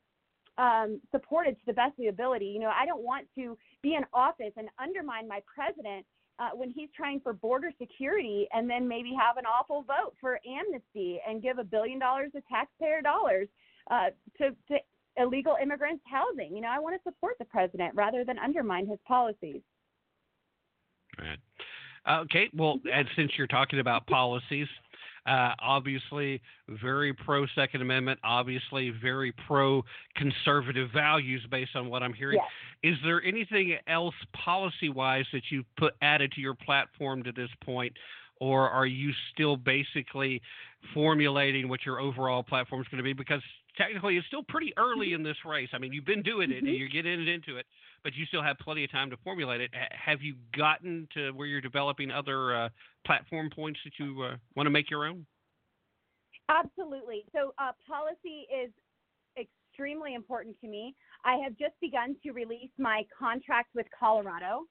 [0.58, 2.46] um, supported to the best of the ability.
[2.46, 6.04] You know, I don't want to be in office and undermine my president
[6.38, 10.40] uh, when he's trying for border security and then maybe have an awful vote for
[10.46, 13.48] amnesty and give a billion dollars of taxpayer dollars
[13.90, 14.78] uh, to, to
[15.16, 16.54] illegal immigrants housing.
[16.54, 19.60] You know, I want to support the president rather than undermine his policies.
[21.18, 21.38] Right.
[22.08, 24.66] Okay, well, and since you're talking about policies,
[25.26, 26.40] uh, obviously
[26.82, 29.84] very pro Second Amendment, obviously very pro
[30.16, 32.40] conservative values based on what I'm hearing.
[32.82, 37.50] Is there anything else policy wise that you've put added to your platform to this
[37.64, 37.92] point?
[38.40, 40.42] Or are you still basically
[40.94, 43.12] formulating what your overall platform is going to be?
[43.12, 43.42] Because
[43.76, 45.68] technically, it's still pretty early in this race.
[45.72, 47.66] I mean, you've been doing it, and you're getting into it,
[48.04, 49.70] but you still have plenty of time to formulate it.
[49.92, 52.68] Have you gotten to where you're developing other uh,
[53.06, 55.26] platform points that you uh, want to make your own?
[56.48, 57.24] Absolutely.
[57.32, 58.70] So, uh, policy is
[59.38, 60.94] extremely important to me.
[61.24, 64.66] I have just begun to release my contract with Colorado,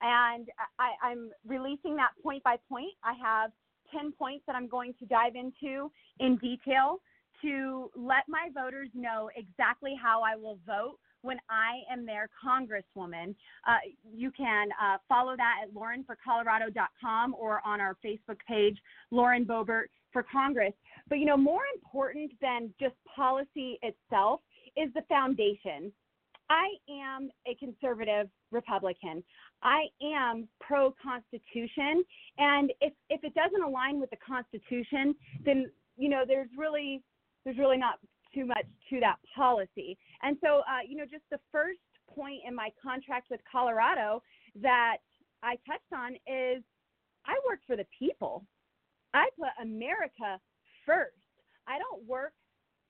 [0.00, 0.46] and
[0.78, 2.92] I, I'm releasing that point by point.
[3.02, 3.50] I have
[3.92, 7.00] 10 points that I'm going to dive into in detail
[7.42, 13.34] to let my voters know exactly how I will vote when I am their congresswoman.
[13.66, 13.78] Uh,
[14.12, 18.78] you can uh, follow that at laurenforcolorado.com or on our Facebook page,
[19.10, 20.72] Lauren Boebert for Congress.
[21.08, 24.40] But you know, more important than just policy itself
[24.76, 25.92] is the foundation.
[26.50, 29.22] I am a conservative Republican.
[29.62, 32.04] I am pro Constitution,
[32.38, 37.02] and if if it doesn't align with the Constitution, then you know there's really
[37.44, 37.98] there's really not
[38.34, 39.96] too much to that policy.
[40.22, 41.78] And so, uh, you know, just the first
[42.14, 44.22] point in my contract with Colorado
[44.60, 44.98] that
[45.42, 46.62] I touched on is
[47.26, 48.44] I work for the people.
[49.14, 50.38] I put America
[50.84, 51.14] first.
[51.66, 52.32] I don't work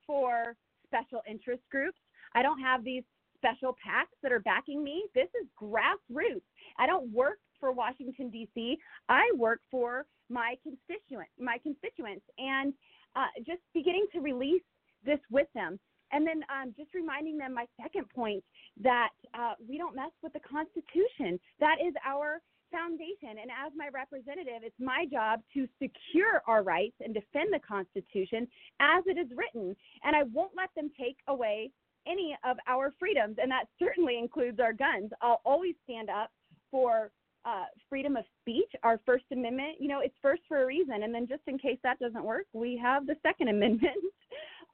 [0.07, 0.57] for
[0.87, 1.99] special interest groups.
[2.35, 3.03] I don't have these
[3.39, 5.05] special PACs that are backing me.
[5.15, 6.43] This is grassroots.
[6.79, 8.79] I don't work for Washington D.C.
[9.09, 12.73] I work for my constituent, my constituents, and
[13.17, 14.63] uh, just beginning to release
[15.05, 15.79] this with them.
[16.13, 18.43] And then um, just reminding them my second point
[18.83, 21.39] that uh, we don't mess with the Constitution.
[21.61, 23.41] That is our foundation.
[23.41, 28.49] And as my representative, it's my job to secure our rights and defend the Constitution
[28.81, 29.77] as it is written.
[30.03, 31.71] And I won't let them take away
[32.09, 35.11] any of our freedoms, and that certainly includes our guns.
[35.21, 36.31] I'll always stand up
[36.71, 37.11] for
[37.45, 39.77] uh, freedom of speech, our First Amendment.
[39.79, 42.47] You know, it's first for a reason, and then just in case that doesn't work,
[42.53, 43.97] we have the Second Amendment.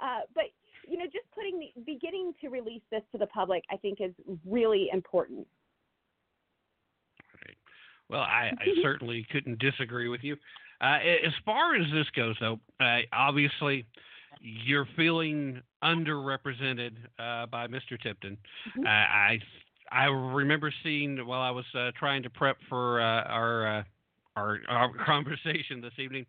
[0.00, 0.44] uh, but
[0.86, 4.12] you know, just putting the beginning to release this to the public, I think, is
[4.46, 5.46] really important.
[8.08, 10.36] Well, I, I certainly couldn't disagree with you.
[10.80, 13.86] Uh, as far as this goes, though, uh, obviously
[14.40, 18.00] you're feeling underrepresented uh, by Mr.
[18.02, 18.36] Tipton.
[18.68, 18.86] Mm-hmm.
[18.86, 19.38] Uh, I
[19.90, 23.82] I remember seeing while I was uh, trying to prep for uh, our, uh,
[24.36, 26.26] our our conversation this evening,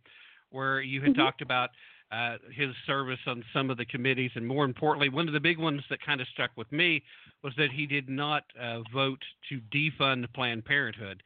[0.52, 1.22] where you had Mm-hmm.
[1.22, 1.70] talked about
[2.12, 5.58] uh, his service on some of the committees, and more importantly, one of the big
[5.58, 7.04] ones that kind of stuck with me
[7.44, 11.22] was that he did not uh, vote to defund Planned Parenthood,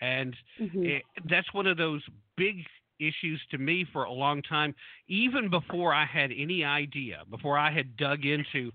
[0.00, 0.84] and Mm-hmm.
[0.84, 2.02] it, that's one of those
[2.36, 2.64] big
[3.00, 4.74] issues to me for a long time,
[5.08, 8.70] even before I had any idea, before I had dug into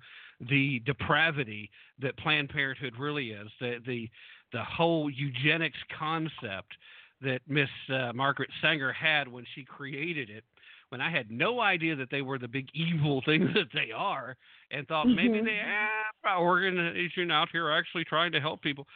[0.49, 1.69] the depravity
[1.99, 4.09] that Planned Parenthood really is, the the
[4.51, 6.75] the whole eugenics concept
[7.21, 10.43] that Miss uh, Margaret Sanger had when she created it.
[10.89, 14.37] When I had no idea that they were the big evil things that they are,
[14.71, 15.45] and thought maybe Mhm.
[15.45, 18.87] they have organization out here actually trying to help people.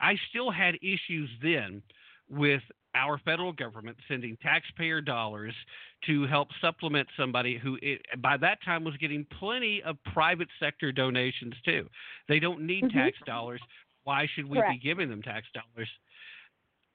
[0.00, 1.82] I still had issues then
[2.28, 2.62] with
[2.98, 5.54] our federal government sending taxpayer dollars
[6.06, 10.90] to help supplement somebody who it, by that time was getting plenty of private sector
[10.92, 11.88] donations too.
[12.28, 12.92] They don't need Mhm.
[12.92, 13.60] tax dollars.
[14.04, 14.72] Why should we Correct.
[14.72, 15.88] be giving them tax dollars?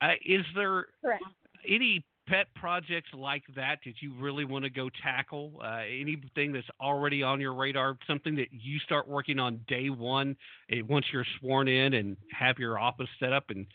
[0.01, 1.23] Uh, is there Correct.
[1.67, 5.59] any pet projects like that that you really want to go tackle?
[5.63, 10.35] Uh, anything that's already on your radar, something that you start working on day one
[10.69, 13.67] eh, once you're sworn in and have your office set up and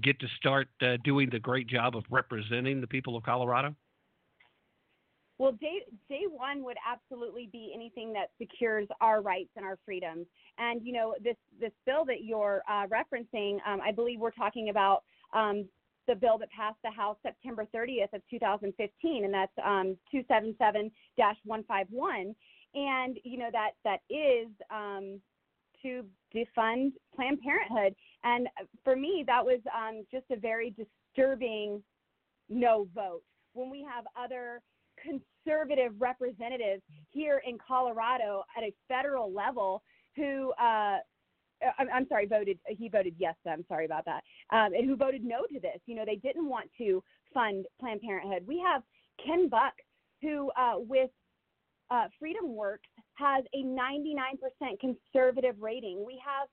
[0.00, 3.74] get to start uh, doing the great job of representing the people of Colorado?
[5.38, 10.26] Well, day day one would absolutely be anything that secures our rights and our freedoms.
[10.58, 14.68] And you know, this this bill that you're uh, referencing, um, I believe we're talking
[14.68, 15.68] about um,
[16.06, 22.34] the bill that passed the House September 30th of 2015, and that's um, 277-151.
[22.74, 25.20] And you know that that is um,
[25.82, 27.94] to defund Planned Parenthood.
[28.24, 28.48] And
[28.84, 31.82] for me, that was um, just a very disturbing
[32.48, 33.22] no vote.
[33.54, 34.60] When we have other
[35.00, 39.82] conservative representatives here in Colorado at a federal level
[40.16, 40.98] who, uh,
[41.78, 45.24] I'm, I'm sorry, voted, he voted yes, I'm sorry about that, um, and who voted
[45.24, 45.78] no to this.
[45.86, 47.02] You know, they didn't want to
[47.32, 48.46] fund Planned Parenthood.
[48.46, 48.82] We have
[49.24, 49.74] Ken Buck,
[50.20, 51.10] who, uh, with
[51.90, 54.08] uh, Freedom Works, has a 99%
[54.80, 56.04] conservative rating.
[56.06, 56.48] We have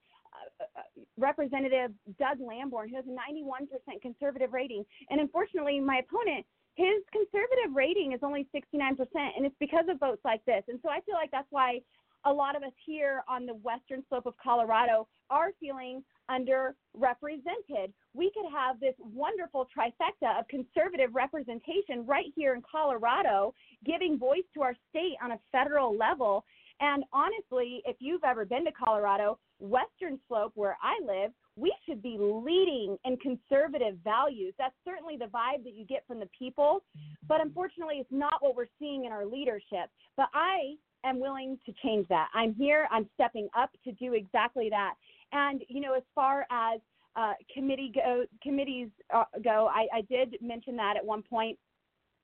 [0.60, 0.82] Uh,
[1.18, 4.86] Representative Doug Lamborn, who has a 91% conservative rating.
[5.10, 6.45] And unfortunately, my opponent,
[6.76, 8.97] his conservative rating is only 69%,
[9.36, 10.64] and it's because of votes like this.
[10.68, 11.80] And so I feel like that's why
[12.26, 17.91] a lot of us here on the western slope of Colorado are feeling underrepresented.
[18.14, 23.53] We could have this wonderful trifecta of conservative representation right here in Colorado,
[23.86, 26.45] giving voice to our state on a federal level.
[26.82, 32.01] And honestly, if you've ever been to Colorado, Western Slope, where I live, we should
[32.01, 34.53] be leading in conservative values.
[34.57, 36.84] That's certainly the vibe that you get from the people.
[37.28, 39.89] But unfortunately, it's not what we're seeing in our leadership.
[40.16, 42.30] But I am willing to change that.
[42.34, 44.93] I'm here, I'm stepping up to do exactly that.
[45.32, 46.80] And, you know, as far as
[47.16, 51.57] uh, committee go, committees uh, go, I, I did mention that at one point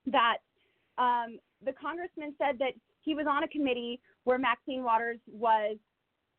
[0.08, 0.38] that
[0.98, 5.78] um, the congressman said that he was on a committee where Maxine Waters was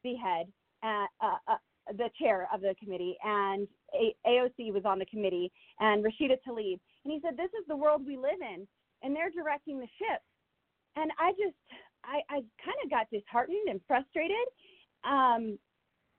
[0.02, 0.46] the head,
[0.86, 1.56] uh, uh, uh,
[1.96, 6.78] the chair of the committee, and a- AOC was on the committee, and Rashida Tlaib.
[7.04, 8.66] And he said, This is the world we live in,
[9.02, 10.20] and they're directing the ship.
[10.96, 11.56] And I just,
[12.04, 14.46] I, I kind of got disheartened and frustrated.
[15.04, 15.58] Um,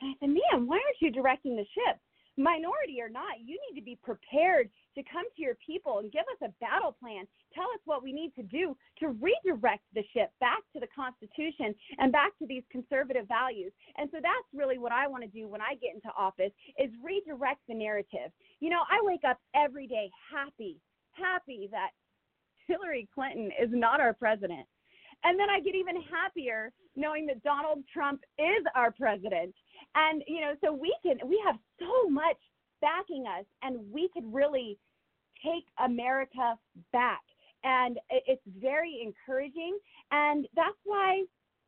[0.01, 1.97] and I said, Man, why aren't you directing the ship?
[2.38, 6.26] Minority or not, you need to be prepared to come to your people and give
[6.32, 7.26] us a battle plan.
[7.54, 11.74] Tell us what we need to do to redirect the ship back to the Constitution
[11.98, 13.72] and back to these conservative values.
[13.98, 16.90] And so that's really what I want to do when I get into office is
[17.04, 18.32] redirect the narrative.
[18.60, 20.78] You know, I wake up every day happy,
[21.12, 21.92] happy that
[22.68, 24.68] Hillary Clinton is not our president.
[25.24, 29.54] And then I get even happier knowing that Donald Trump is our president.
[29.96, 32.38] And, you know, so we can, we have so much
[32.82, 34.78] backing us and we could really
[35.44, 36.58] take America
[36.92, 37.22] back.
[37.64, 39.78] And it's very encouraging.
[40.12, 41.24] And that's why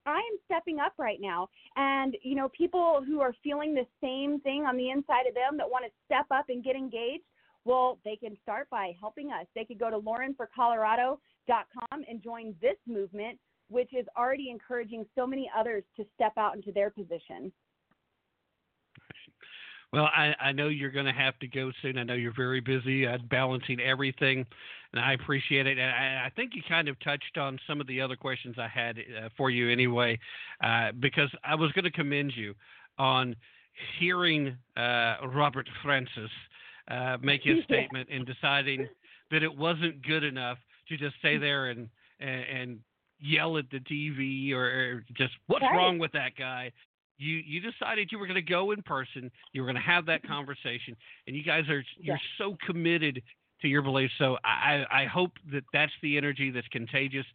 [0.05, 1.49] I am stepping up right now.
[1.75, 5.57] And, you know, people who are feeling the same thing on the inside of them
[5.57, 7.23] that want to step up and get engaged,
[7.65, 9.45] well, they can start by helping us.
[9.55, 13.37] They could go to laurenforcolorado.com and join this movement,
[13.69, 17.51] which is already encouraging so many others to step out into their position.
[19.91, 21.97] Well, I, I know you're going to have to go soon.
[21.97, 24.45] I know you're very busy uh, balancing everything,
[24.93, 25.79] and I appreciate it.
[25.79, 28.67] And I, I think you kind of touched on some of the other questions I
[28.67, 30.19] had uh, for you anyway,
[30.63, 32.53] uh, because I was going to commend you
[32.99, 33.35] on
[33.99, 36.29] hearing uh, Robert Francis
[36.89, 38.87] uh, make his statement and deciding
[39.31, 40.57] that it wasn't good enough
[40.89, 42.79] to just stay there and and, and
[43.21, 45.75] yell at the TV or, or just what's Right.
[45.75, 46.71] wrong with that guy.
[47.19, 49.29] You you decided you were going to go in person.
[49.51, 50.95] You were going to have that conversation,
[51.27, 53.21] and you guys are you're so committed
[53.61, 54.13] to your beliefs.
[54.17, 57.25] So I I hope that that's the energy that's contagious.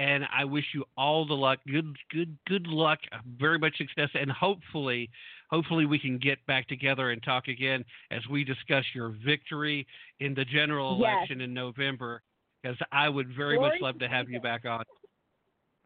[0.00, 2.98] And I wish you all the luck, good, good, good luck,
[3.38, 5.08] very much success, and hopefully,
[5.50, 9.86] hopefully we can get back together and talk again as we discuss your victory
[10.18, 11.10] in the general Yes.
[11.12, 12.22] election in November.
[12.60, 14.82] Because I would very Glory much love to have you back on.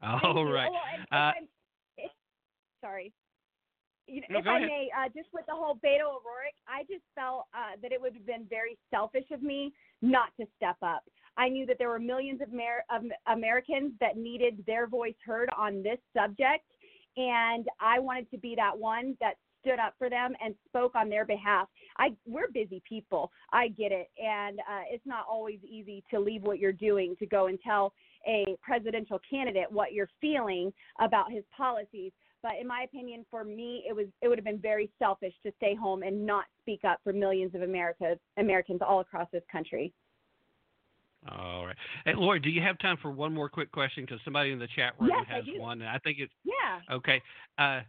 [0.00, 0.70] all right.
[1.12, 1.32] Oh, Uh,
[2.80, 3.12] sorry.
[4.08, 4.68] You know, No, if I ahead.
[4.68, 8.14] may, uh, just with the whole Beto O'Rourke, I just felt uh, that it would
[8.14, 11.04] have been very selfish of me not to step up.
[11.36, 15.50] I knew that there were millions of, Amer- of Americans that needed their voice heard
[15.56, 16.64] on this subject,
[17.16, 21.08] and I wanted to be that one that stood up for them and spoke on
[21.08, 21.68] their behalf.
[21.98, 23.30] I we're busy people.
[23.52, 27.26] I get it, and uh, it's not always easy to leave what you're doing to
[27.26, 27.92] go and tell
[28.26, 32.12] a presidential candidate what you're feeling about his policies.
[32.42, 35.52] But in my opinion, for me, it was it would have been very selfish to
[35.56, 39.92] stay home and not speak up for millions of America Americans all across this country.
[41.28, 41.76] All right.
[42.04, 44.04] Hey, Lori, do you have time for one more quick question?
[44.04, 46.80] Because somebody in the chat room Yes, has one, and I think it's Yeah.
[46.90, 47.20] okay.
[47.58, 47.80] Uh,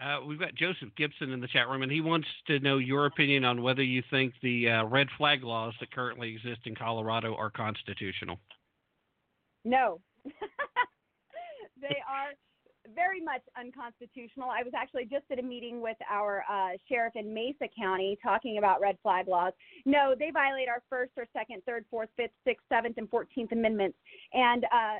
[0.00, 3.06] uh, we've got Joseph Gibson in the chat room, and he wants to know your
[3.06, 7.36] opinion on whether you think the uh, red flag laws that currently exist in Colorado
[7.36, 8.40] are constitutional.
[9.64, 10.00] No.
[11.80, 12.32] they are
[12.94, 14.50] very much unconstitutional.
[14.50, 18.58] I was actually just at a meeting with our uh, sheriff in Mesa County talking
[18.58, 19.52] about red flag laws.
[19.86, 23.96] No, they violate our first or second, third, fourth, fifth, sixth, seventh, and fourteenth amendments.
[24.32, 24.98] And uh,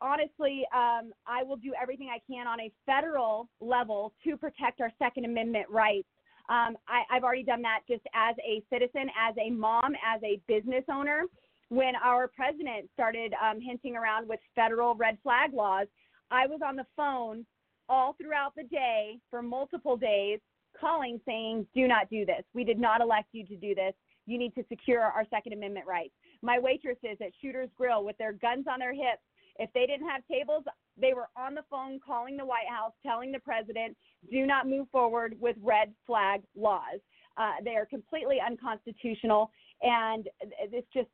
[0.00, 4.92] honestly, um, I will do everything I can on a federal level to protect our
[4.98, 6.08] Second Amendment rights.
[6.48, 10.40] Um, I, I've already done that just as a citizen, as a mom, as a
[10.46, 11.24] business owner.
[11.68, 15.88] When our president started um, hinting around with federal red flag laws,
[16.30, 17.46] I was on the phone
[17.88, 20.40] all throughout the day for multiple days
[20.78, 22.42] calling saying, do not do this.
[22.52, 23.94] We did not elect you to do this.
[24.26, 26.12] You need to secure our Second Amendment rights.
[26.42, 29.22] My waitresses at Shooter's Grill with their guns on their hips,
[29.58, 30.64] if they didn't have tables,
[31.00, 33.96] they were on the phone calling the White House, telling the president,
[34.30, 37.00] do not move forward with red flag laws.
[37.38, 39.50] Uh, they are completely unconstitutional,
[39.82, 41.08] and it's just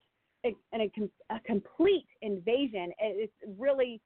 [0.45, 0.91] a, a,
[1.31, 2.93] a complete invasion.
[2.99, 4.01] It's really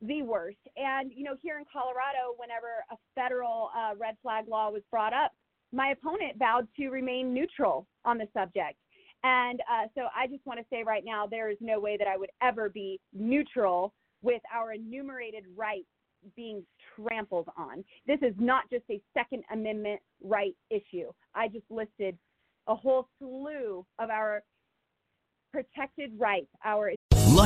[0.00, 0.58] the worst.
[0.76, 5.12] And, you know, here in Colorado, whenever a federal uh, red flag law was brought
[5.12, 5.32] up,
[5.72, 8.76] my opponent vowed to remain neutral on the subject.
[9.24, 12.06] And uh, so I just want to say right now, there is no way that
[12.06, 13.92] I would ever be neutral
[14.22, 15.86] with our enumerated rights
[16.36, 16.64] being
[16.96, 17.84] trampled on.
[18.06, 21.10] This is not just a Second Amendment right issue.
[21.34, 22.16] I just listed
[22.66, 24.42] a whole slew of our
[25.52, 26.92] protected rights, our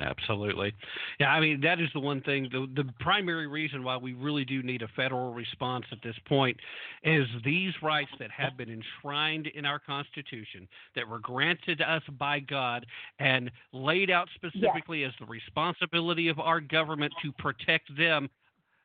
[0.00, 0.72] Absolutely.
[1.18, 2.48] Yeah, I mean, that is the one thing.
[2.52, 6.56] The, the primary reason why we really do need a federal response at this point
[7.02, 12.02] is these rights that have been enshrined in our Constitution, that were granted to us
[12.18, 12.86] by God,
[13.18, 18.28] and laid out specifically as the responsibility of our government to protect them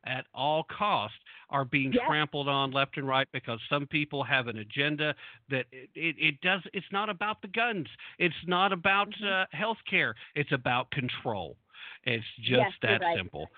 [0.06, 1.18] at all costs
[1.50, 2.04] are being Yes.
[2.08, 5.16] trampled on left and right because some people have an agenda
[5.50, 7.88] that it, it, it does it's not about the guns
[8.20, 9.26] it's not about Mm-hmm.
[9.26, 11.58] uh, health care it's about control
[12.04, 13.18] it's just Yes, that right.
[13.18, 13.50] simple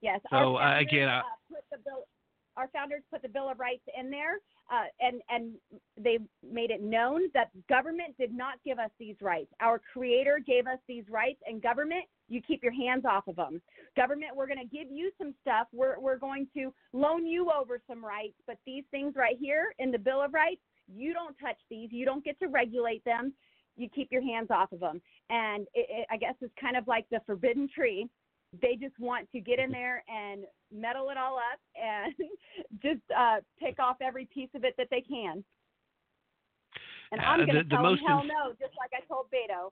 [0.00, 0.20] Yes.
[0.30, 2.06] So, our uh, again, I- uh, put the bill,
[2.56, 4.38] our founders put the Bill of Rights in there,
[4.70, 5.54] uh, and and
[5.96, 9.50] they made it known that government did not give us these rights.
[9.60, 13.60] Our Creator gave us these rights, and government, you keep your hands off of them.
[13.96, 15.66] Government, we're going to give you some stuff.
[15.72, 19.90] We're we're going to loan you over some rights, but these things right here in
[19.90, 21.90] the Bill of Rights, you don't touch these.
[21.92, 23.34] You don't get to regulate them.
[23.76, 25.02] You keep your hands off of them.
[25.30, 28.08] And it, it, I guess it's kind of like the forbidden tree
[28.62, 32.14] they just want to get in there and meddle it all up and
[32.82, 35.44] just uh, pick off every piece of it that they can.
[37.12, 38.90] And I'm Uh, going to the- the tell most them hell ins- no, just like
[38.92, 39.70] I told Beto.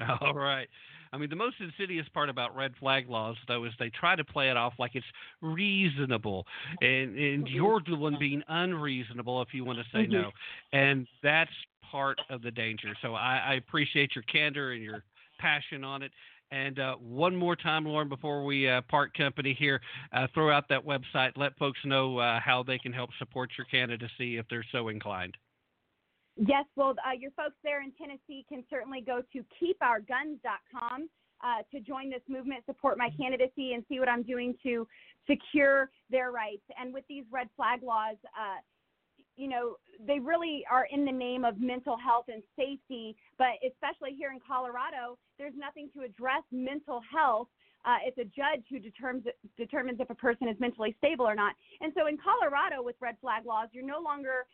[0.20, 0.68] All right.
[1.12, 4.24] I mean, the most insidious part about red flag laws, though, is they try to
[4.24, 5.06] play it off like it's
[5.40, 6.46] reasonable,
[6.82, 10.10] and and you're the one being unreasonable if you want to say Mhm.
[10.10, 10.30] no,
[10.72, 11.50] and that's
[11.82, 12.94] part of the danger.
[13.00, 15.02] So I, I appreciate your candor and your
[15.38, 16.12] passion on it.
[16.50, 19.80] And uh, one more time, Lauren, before we uh, part company here,
[20.12, 21.32] uh, throw out that website.
[21.36, 25.36] Let folks know uh, how they can help support your candidacy if they're so inclined.
[26.36, 31.08] Yes, well, uh, your folks there in Tennessee can certainly go to keepourguns.com
[31.44, 34.86] uh, to join this movement, support my candidacy, and see what I'm doing to
[35.28, 36.62] secure their rights.
[36.80, 38.16] And with these red flag laws,
[39.38, 44.14] you know, they really are in the name of mental health and safety, but especially
[44.14, 47.46] here in Colorado, there's nothing to address mental health.
[47.86, 49.24] Uh, it's a judge who determines
[49.56, 51.54] determines if a person is mentally stable or not.
[51.80, 54.46] And so in Colorado, with red flag laws, you're no longer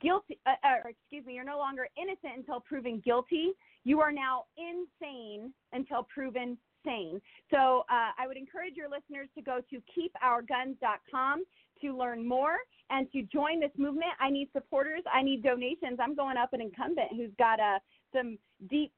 [0.00, 3.52] guilty, uh, or excuse me, you're no longer innocent until proven guilty.
[3.84, 7.20] You are now insane until proven sane.
[7.50, 11.44] So uh, I would encourage your listeners to go to keepourguns.com
[11.82, 12.56] to learn more
[12.90, 14.12] and to join this movement.
[14.20, 15.02] I need supporters.
[15.12, 15.98] I need donations.
[16.00, 17.78] I'm going up an incumbent who's got uh,
[18.14, 18.38] some
[18.70, 18.92] deep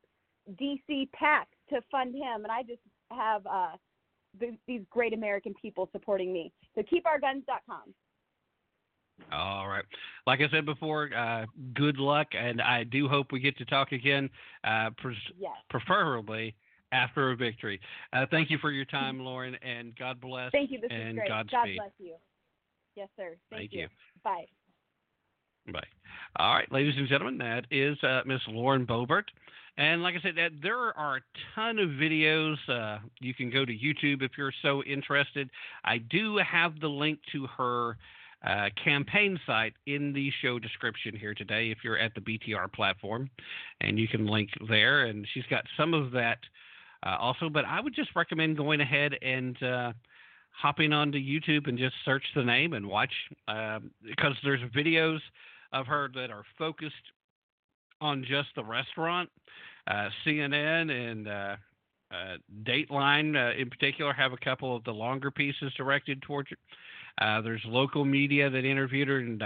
[0.61, 2.81] DC PAC to fund him, and I just
[3.11, 3.73] have uh,
[4.39, 6.53] th- these great American people supporting me.
[6.75, 7.95] So keepourguns.com.
[9.33, 9.85] All right.
[10.27, 13.93] Like I said before, uh, good luck, and I do hope we get to talk
[13.93, 14.29] again,
[14.65, 15.53] uh, pres- Yes.
[15.71, 16.55] preferably
[16.93, 17.81] after a victory.
[18.13, 20.51] Uh, thank you for your time, Lauren, and God bless.
[20.53, 20.81] Thank you.
[20.81, 21.29] This and is great.
[21.29, 22.15] God bless you.
[22.97, 23.37] Yes, sir.
[23.51, 23.89] Thank, Thank you.
[24.23, 24.47] Bye.
[25.73, 25.87] Bye.
[26.37, 29.25] All right, ladies and gentlemen, that is uh, Miss Lauren Boebert.
[29.77, 31.21] And like I said, that there are a
[31.55, 32.57] ton of videos.
[32.69, 35.51] Uh, you can go to YouTube if you're so interested.
[35.85, 37.97] I do have the link to her
[38.47, 43.31] uh, campaign site in the show description here today if you're at the BTR platform,
[43.81, 45.07] and you can link there.
[45.07, 46.39] And she's got some of that
[47.05, 49.93] uh, also, but I would just recommend going ahead and uh,
[50.55, 53.13] hopping onto YouTube and just search the name and watch
[53.49, 55.19] um, because there's videos
[55.73, 56.95] of her that are focused
[58.01, 59.29] on just the restaurant.
[59.87, 61.57] Uh, CNN and uh,
[62.11, 66.59] uh, Dateline, uh, in particular, have a couple of the longer pieces directed towards it.
[67.21, 69.43] Uh, there's local media that interviewed her and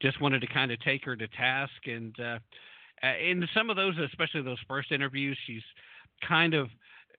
[0.00, 1.72] just wanted to kind of take her to task.
[1.86, 2.14] And
[3.02, 5.62] in some of those, especially those first interviews, she's
[6.26, 6.68] kind of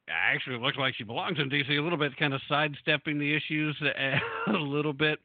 [0.10, 3.76] actually looks like she belongs in DC a little bit, kind of sidestepping the issues
[4.48, 5.20] a little bit.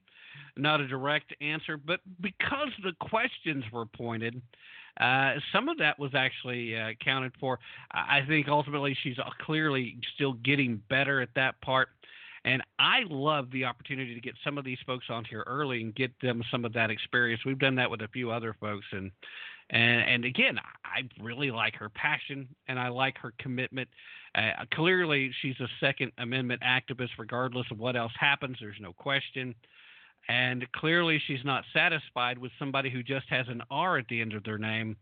[0.56, 4.40] Not a direct answer, but because the questions were pointed,
[5.00, 7.58] uh, some of that was actually uh, accounted for.
[7.92, 11.88] I I think ultimately she's uh, clearly still getting better at that part.
[12.44, 15.94] And I love the opportunity to get some of these folks on here early and
[15.94, 17.42] get them some of that experience.
[17.44, 19.10] We've done that with a few other folks, and
[19.70, 23.88] and and again, I really like her passion and I like her commitment.
[24.34, 28.56] Uh, clearly, she's a Second Amendment activist, regardless of what else happens.
[28.60, 29.54] There's no question.
[30.28, 34.34] And clearly, she's not satisfied with somebody who just has an R at the end
[34.34, 34.96] of their name,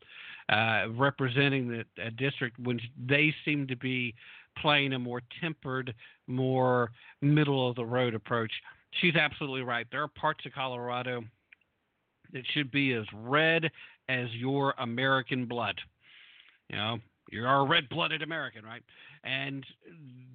[0.49, 4.15] uh, representing the district when they seem to be
[4.59, 5.95] playing a more tempered,
[6.29, 6.91] more
[7.21, 8.53] middle of the road approach.
[9.01, 9.87] she's absolutely right.
[9.91, 11.23] There are parts of Colorado
[12.33, 13.71] that should be as red
[14.09, 15.81] as your American blood.
[16.69, 16.99] You know,
[17.31, 18.83] you're a red-blooded American, right?
[19.25, 19.65] And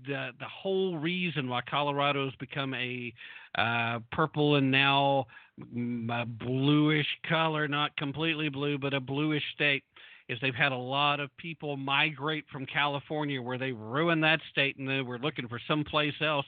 [0.05, 3.13] the the whole reason why Colorado has become a
[3.57, 5.27] uh, purple and now
[5.63, 9.83] a bluish color, not completely blue, but a bluish state,
[10.27, 14.77] is they've had a lot of people migrate from California where they ruined that state
[14.77, 16.45] and they were looking for someplace else,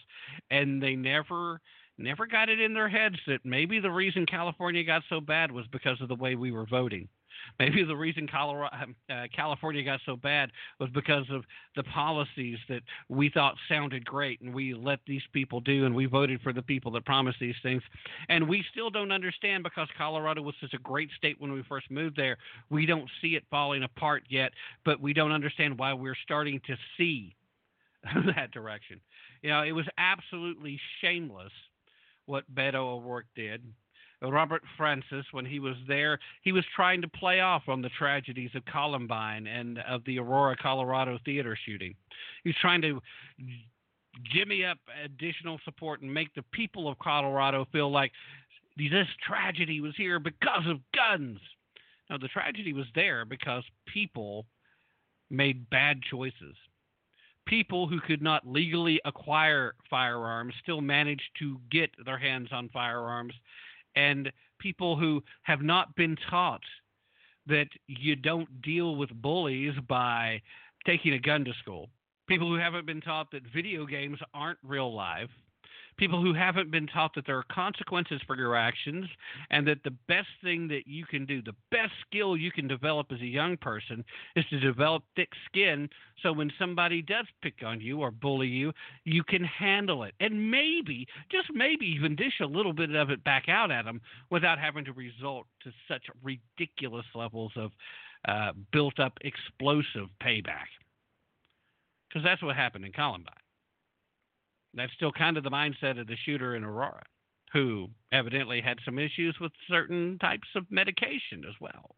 [0.52, 1.62] and they never
[1.98, 5.66] never got it in their heads that maybe the reason California got so bad was
[5.72, 7.08] because of the way we were voting.
[7.60, 8.76] Maybe the reason Colorado,
[9.10, 11.44] uh, California got so bad was because of
[11.76, 16.06] the policies that we thought sounded great, and we let these people do, and we
[16.06, 17.82] voted for the people that promised these things.
[18.30, 21.90] And we still don't understand because Colorado was such a great state when we first
[21.92, 22.38] moved there.
[22.70, 24.52] We don't see it falling apart yet,
[24.86, 27.36] but we don't understand why we're starting to see
[28.36, 29.00] that direction.
[29.42, 31.52] You know, it was absolutely shameless
[32.26, 33.62] what Beto O'Rourke did.
[34.22, 38.52] Robert Francis, when he was there, he was trying to play off on the tragedies
[38.56, 41.94] of Columbine and of the Aurora, Colorado theater shooting.
[42.44, 43.02] He was trying to
[44.32, 48.12] jimmy up additional support and make the people of Colorado feel like
[48.78, 51.40] this tragedy was here because of guns.
[52.10, 54.46] No, the tragedy was there because people
[55.30, 56.56] made bad choices
[57.46, 63.34] people who could not legally acquire firearms still managed to get their hands on firearms,
[63.96, 66.64] and people who have not been taught
[67.46, 70.42] that you don't deal with bullies by
[70.86, 71.90] taking a gun to school,
[72.28, 75.30] people who haven't been taught that video games aren't real life,
[75.98, 79.06] people who haven't been taught that there are consequences for your actions
[79.52, 83.12] and that the best thing that you can do, the best skill you can develop
[83.12, 84.04] as a young person
[84.36, 85.90] is to develop thick skin
[86.22, 88.72] so when somebody does pick on you or bully you,
[89.04, 90.14] you can handle it.
[90.20, 94.02] And maybe, just maybe, even dish a little bit of it back out at them
[94.30, 97.72] without having to resort to such ridiculous levels of
[98.28, 100.68] uh, built up explosive payback.
[102.10, 103.34] Because that's what happened in Columbine.
[104.74, 107.04] That's still kind of the mindset of the shooter in Aurora,
[107.52, 111.96] who evidently had some issues with certain types of medication as well.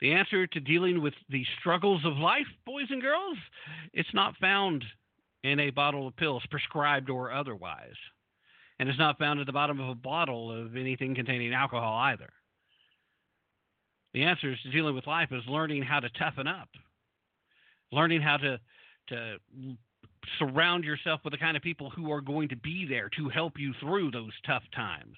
[0.00, 3.36] The answer to dealing with the struggles of life, boys and girls,
[3.92, 4.84] it's not found
[5.44, 7.96] in a bottle of pills, prescribed or otherwise.
[8.78, 12.30] And it's not found at the bottom of a bottle of anything containing alcohol either.
[14.14, 16.68] The answer to dealing with life is learning how to toughen up,
[17.92, 18.58] learning how to
[19.08, 19.36] to
[20.38, 23.54] surround yourself with the kind of people who are going to be there to help
[23.58, 25.16] you through those tough times.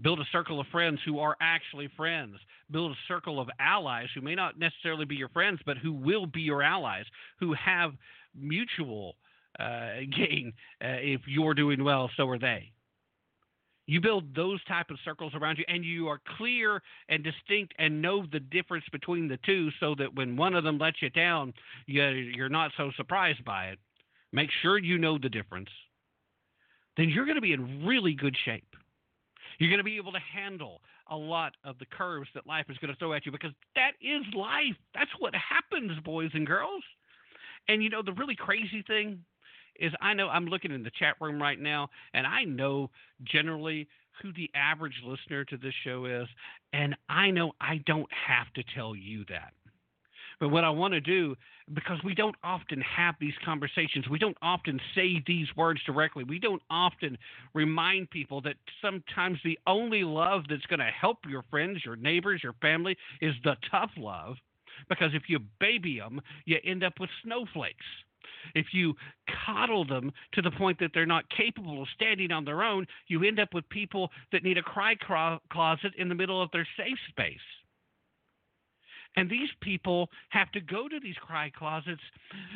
[0.00, 2.36] Build a circle of friends who are actually friends.
[2.70, 6.26] Build a circle of allies who may not necessarily be your friends, but who will
[6.26, 7.04] be your allies,
[7.38, 7.92] who have
[8.34, 9.16] mutual
[9.60, 10.52] uh, gain.
[10.82, 12.72] Uh, if you're doing well, so are they.
[13.86, 18.00] You build those type of circles around you, and you are clear and distinct and
[18.00, 21.52] know the difference between the two, so that when one of them lets you down,
[21.86, 23.78] you're not so surprised by it
[24.32, 25.68] make sure you know the difference,
[26.96, 28.76] then you're going to be in really good shape.
[29.58, 30.80] You're going to be able to handle
[31.10, 33.92] a lot of the curves that life is going to throw at you because that
[34.00, 34.76] is life.
[34.94, 36.82] That's what happens, boys and girls.
[37.68, 39.24] And you know, the really crazy thing
[39.78, 42.90] is I know I'm looking in the chat room right now, and I know
[43.24, 43.88] generally
[44.22, 46.28] who the average listener to this show is,
[46.72, 49.52] and I know I don't have to tell you that.
[50.42, 51.36] But what I want to do,
[51.72, 56.40] because we don't often have these conversations, we don't often say these words directly, we
[56.40, 57.16] don't often
[57.54, 62.40] remind people that sometimes the only love that's going to help your friends, your neighbors,
[62.42, 64.34] your family is the tough love.
[64.88, 67.86] Because if you baby them, you end up with snowflakes
[68.56, 68.94] if you
[69.46, 73.22] coddle them to the point that they're not capable of standing on their own, you
[73.22, 76.98] end up with people that need a cry closet in the middle of their safe
[77.08, 77.38] space.
[79.16, 82.00] And these people have to go to these cry closets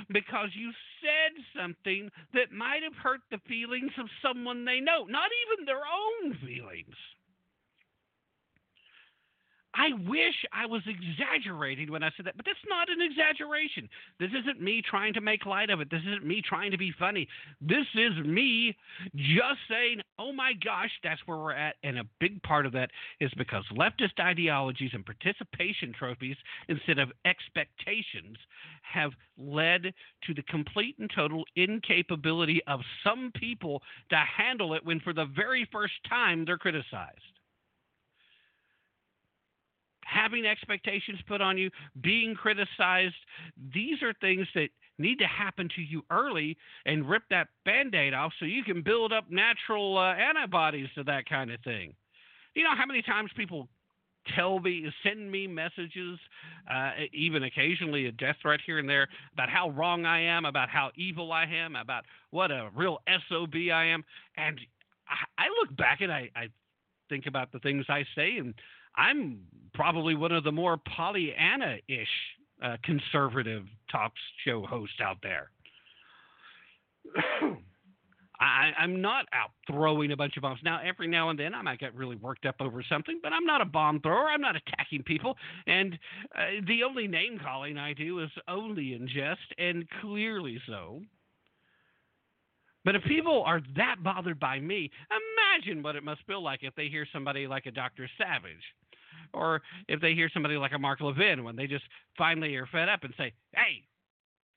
[0.08, 5.30] because you said something that might have hurt the feelings of someone they know, not
[5.46, 6.96] even their own feelings.
[9.76, 13.88] I wish I was exaggerating when I said that, but that's not an exaggeration.
[14.18, 15.90] This isn't me trying to make light of it.
[15.90, 17.28] This isn't me trying to be funny.
[17.60, 18.74] This is me
[19.14, 21.76] just saying, oh my gosh, that's where we're at.
[21.82, 26.36] And a big part of that is because leftist ideologies and participation trophies
[26.68, 28.38] instead of expectations
[28.82, 29.92] have led
[30.26, 35.26] to the complete and total incapability of some people to handle it when for the
[35.36, 37.35] very first time they're criticized
[40.06, 43.14] having expectations put on you, being criticized,
[43.74, 48.14] these are things that need to happen to you early and rip that band aid
[48.14, 51.92] off so you can build up natural uh, antibodies to that kind of thing.
[52.54, 53.68] You know how many times people
[54.34, 56.18] tell me, send me messages,
[56.72, 60.68] uh, even occasionally a death threat here and there about how wrong I am, about
[60.68, 62.98] how evil I am, about what a real
[63.28, 64.04] SOB I am.
[64.36, 64.60] And
[65.38, 66.48] I, look back and I, I
[67.08, 68.54] think about the things I say, and
[68.96, 69.40] I'm
[69.74, 72.08] probably one of the more Pollyanna ish
[72.62, 74.12] uh, conservative talk
[74.44, 75.50] show hosts out there.
[78.38, 80.60] I, I'm not out throwing a bunch of bombs.
[80.62, 83.46] Now, every now and then, I might get really worked up over something, but I'm
[83.46, 84.28] not a bomb thrower.
[84.28, 85.36] I'm not attacking people.
[85.66, 85.98] And
[86.34, 91.00] uh, the only name calling I do is only in jest, and clearly so.
[92.84, 96.74] But if people are that bothered by me, imagine what it must feel like if
[96.74, 98.08] they hear somebody like a Dr.
[98.18, 98.62] Savage.
[99.32, 101.84] Or if they hear somebody like a Mark Levin when they just
[102.16, 103.82] finally are fed up and say, hey,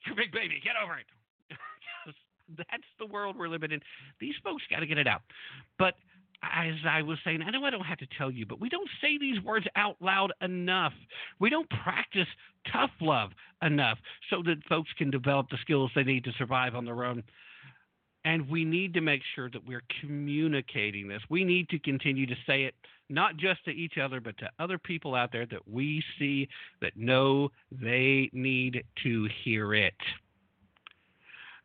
[0.05, 1.05] you big baby, get over it
[2.57, 3.82] that's the world we're living in.
[4.20, 5.22] These folks got to get it out.
[5.78, 5.95] But
[6.43, 8.89] as I was saying, I know I don't have to tell you, but we don't
[9.01, 10.93] say these words out loud enough.
[11.39, 12.28] We don't practice
[12.72, 13.97] tough love enough
[14.30, 17.24] so that folks can develop the skills they need to survive on their own.
[18.26, 21.22] And we need to make sure that we're communicating this.
[21.30, 22.76] We need to continue to say it,
[23.10, 26.47] not just to each other, but to other people out there that we see
[26.82, 29.95] that know they need to hear it.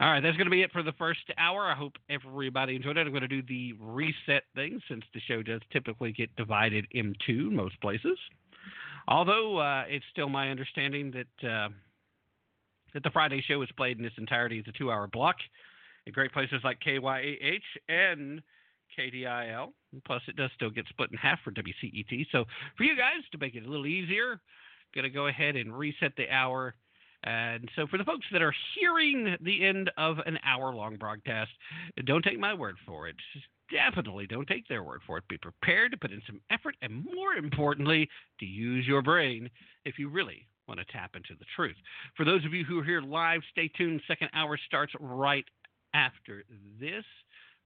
[0.00, 1.62] All right, that's going to be it for the first hour.
[1.62, 3.06] I hope everybody enjoyed it.
[3.06, 7.14] I'm going to do the reset thing since the show does typically get divided in
[7.24, 8.18] two most places.
[9.06, 11.68] Although uh, it's still my understanding that uh,
[12.92, 15.36] that the Friday show is played in its entirety as a two-hour block
[16.06, 18.42] at great places like KYAH and
[18.98, 19.72] KDIL.
[20.06, 22.26] Plus, it does still get split in half for WCET.
[22.32, 22.44] So,
[22.76, 24.40] for you guys to make it a little easier,
[24.94, 26.74] going to go ahead and reset the hour
[27.24, 31.50] and so, for the folks that are hearing the end of an hour long broadcast,
[32.04, 33.16] don't take my word for it.
[33.72, 35.24] Definitely don't take their word for it.
[35.28, 38.08] Be prepared to put in some effort and, more importantly,
[38.40, 39.48] to use your brain
[39.86, 41.76] if you really want to tap into the truth.
[42.14, 44.02] For those of you who are here live, stay tuned.
[44.06, 45.44] Second hour starts right
[45.94, 46.44] after
[46.78, 47.04] this.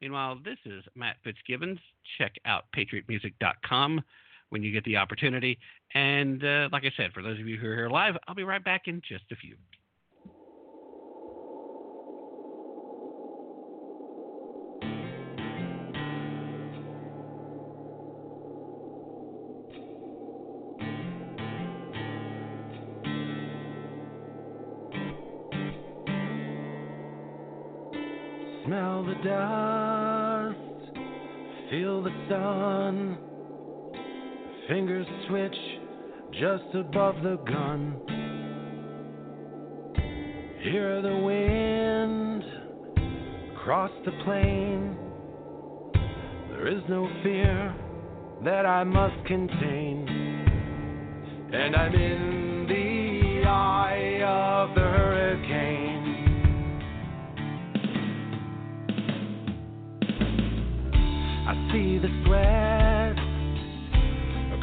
[0.01, 1.79] Meanwhile, this is Matt Fitzgibbons.
[2.19, 4.03] Check out patriotmusic.com
[4.51, 5.59] when you get the opportunity.
[5.95, 8.45] And uh, like I said, for those of you who are here live, I'll be
[8.45, 9.57] right back in just a few.
[32.89, 33.19] Sun
[34.67, 35.57] Fingers switch
[36.33, 37.97] just above the gun.
[40.63, 42.45] Hear the wind
[43.55, 44.97] across the plain.
[46.51, 47.75] There is no fear
[48.45, 50.07] that I must contain.
[51.53, 54.98] And I'm in the eye of the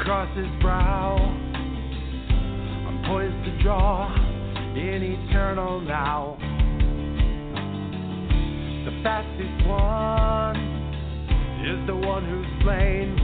[0.05, 1.17] across his brow.
[1.17, 4.13] I'm poised to draw
[4.75, 6.37] in eternal now.
[8.85, 10.55] The fastest one
[11.65, 13.17] is the one who's slain.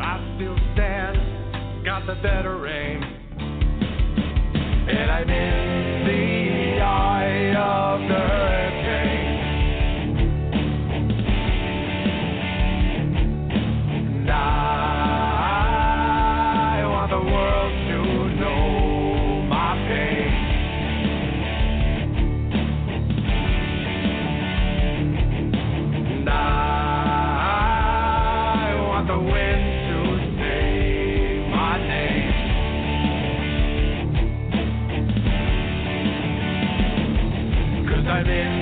[0.00, 3.02] I still stand, got the better aim.
[4.88, 8.51] And I'm in the eye of the
[38.24, 38.61] Cause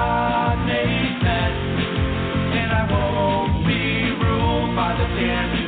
[0.00, 1.80] God made sense.
[2.60, 3.84] And I won't be
[4.24, 5.59] ruled by the damn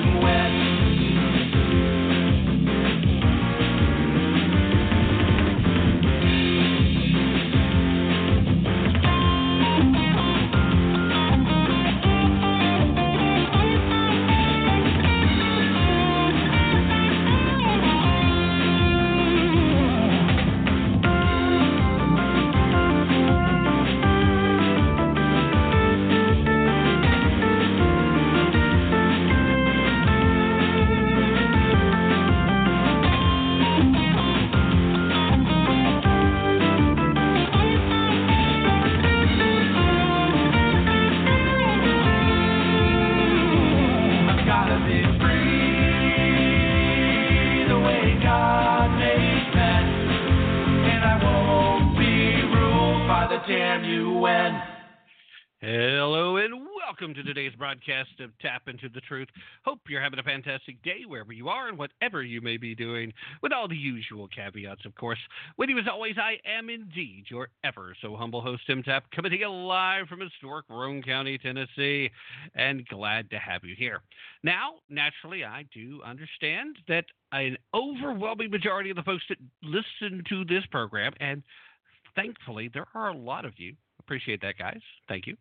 [57.23, 59.29] to today's broadcast of Tapp Into the Truth.
[59.65, 63.13] Hope you're having a fantastic day wherever you are and whatever you may be doing,
[63.43, 65.19] with all the usual caveats, of course.
[65.57, 69.31] With you, as always, I am indeed your ever so humble host, Tim Tapp, coming
[69.31, 72.11] to you live from historic Roane County, Tennessee,
[72.55, 74.01] and glad to have you here.
[74.43, 80.45] Now, naturally, I do understand that an overwhelming majority of the folks that listen to
[80.45, 81.43] this program, and
[82.17, 83.75] thankfully, there are a lot of you.
[84.01, 84.81] Appreciate that, guys.
[85.09, 85.37] Thank you.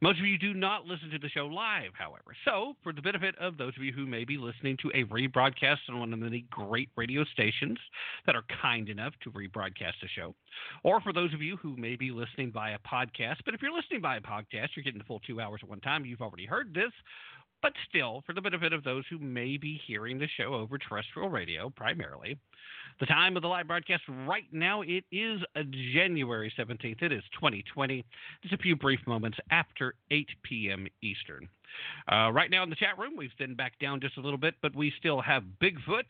[0.00, 2.34] Most of you do not listen to the show live, however.
[2.44, 5.78] So, for the benefit of those of you who may be listening to a rebroadcast
[5.88, 7.78] on one of the many great radio stations
[8.26, 10.34] that are kind enough to rebroadcast the show,
[10.82, 14.00] or for those of you who may be listening via podcast, but if you're listening
[14.00, 16.04] via podcast, you're getting the full two hours at one time.
[16.04, 16.92] You've already heard this.
[17.64, 21.30] But still, for the benefit of those who may be hearing the show over terrestrial
[21.30, 22.36] radio primarily,
[23.00, 25.40] the time of the live broadcast right now, it is
[25.94, 27.02] January 17th.
[27.02, 28.04] It is 2020.
[28.42, 30.86] Just a few brief moments after 8 p.m.
[31.00, 31.48] Eastern.
[32.10, 34.54] Uh, right now in the chat room, we've thinned back down just a little bit,
[34.62, 36.02] but we still have Bigfoot,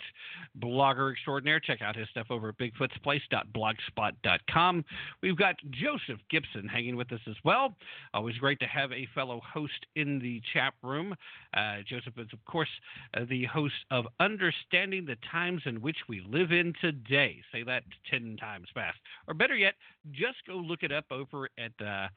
[0.58, 1.60] blogger extraordinaire.
[1.60, 4.84] Check out his stuff over at bigfootsplace.blogspot.com.
[5.22, 7.76] We've got Joseph Gibson hanging with us as well.
[8.12, 11.14] Always great to have a fellow host in the chat room.
[11.56, 12.68] Uh, Joseph is, of course,
[13.16, 17.40] uh, the host of Understanding the Times in Which We Live in Today.
[17.52, 18.98] Say that 10 times fast.
[19.28, 19.74] Or better yet,
[20.10, 22.08] just go look it up over at uh,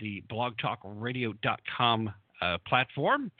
[0.00, 2.12] the blogtalkradio.com
[2.42, 3.30] uh, platform.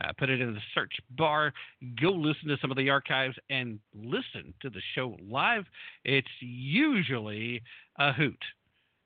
[0.00, 1.52] Uh, put it in the search bar.
[2.00, 5.64] Go listen to some of the archives and listen to the show live.
[6.04, 7.62] It's usually
[7.98, 8.40] a hoot,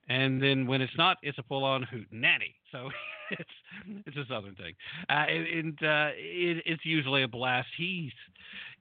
[0.08, 2.54] and then when it's not, it's a full-on hoot nanny.
[2.70, 2.90] So
[3.30, 3.50] it's
[4.06, 4.74] it's a southern thing,
[5.08, 7.68] uh, and, uh, it, it's usually a blast.
[7.78, 8.12] He's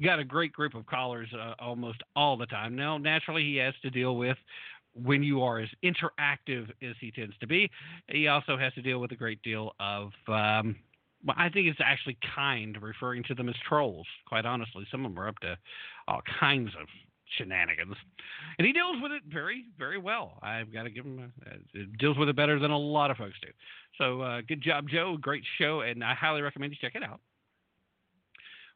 [0.03, 2.75] got a great group of callers uh, almost all the time.
[2.75, 4.37] Now, naturally, he has to deal with
[4.93, 7.69] when you are as interactive as he tends to be.
[8.09, 10.11] He also has to deal with a great deal of.
[10.27, 10.75] Um,
[11.23, 14.07] well, I think it's actually kind referring to them as trolls.
[14.27, 15.57] Quite honestly, some of them are up to
[16.07, 16.87] all kinds of
[17.37, 17.95] shenanigans,
[18.57, 20.39] and he deals with it very, very well.
[20.41, 23.17] I've got to give him a, uh, deals with it better than a lot of
[23.17, 23.49] folks do.
[23.97, 25.17] So, uh, good job, Joe.
[25.19, 27.19] Great show, and I highly recommend you check it out.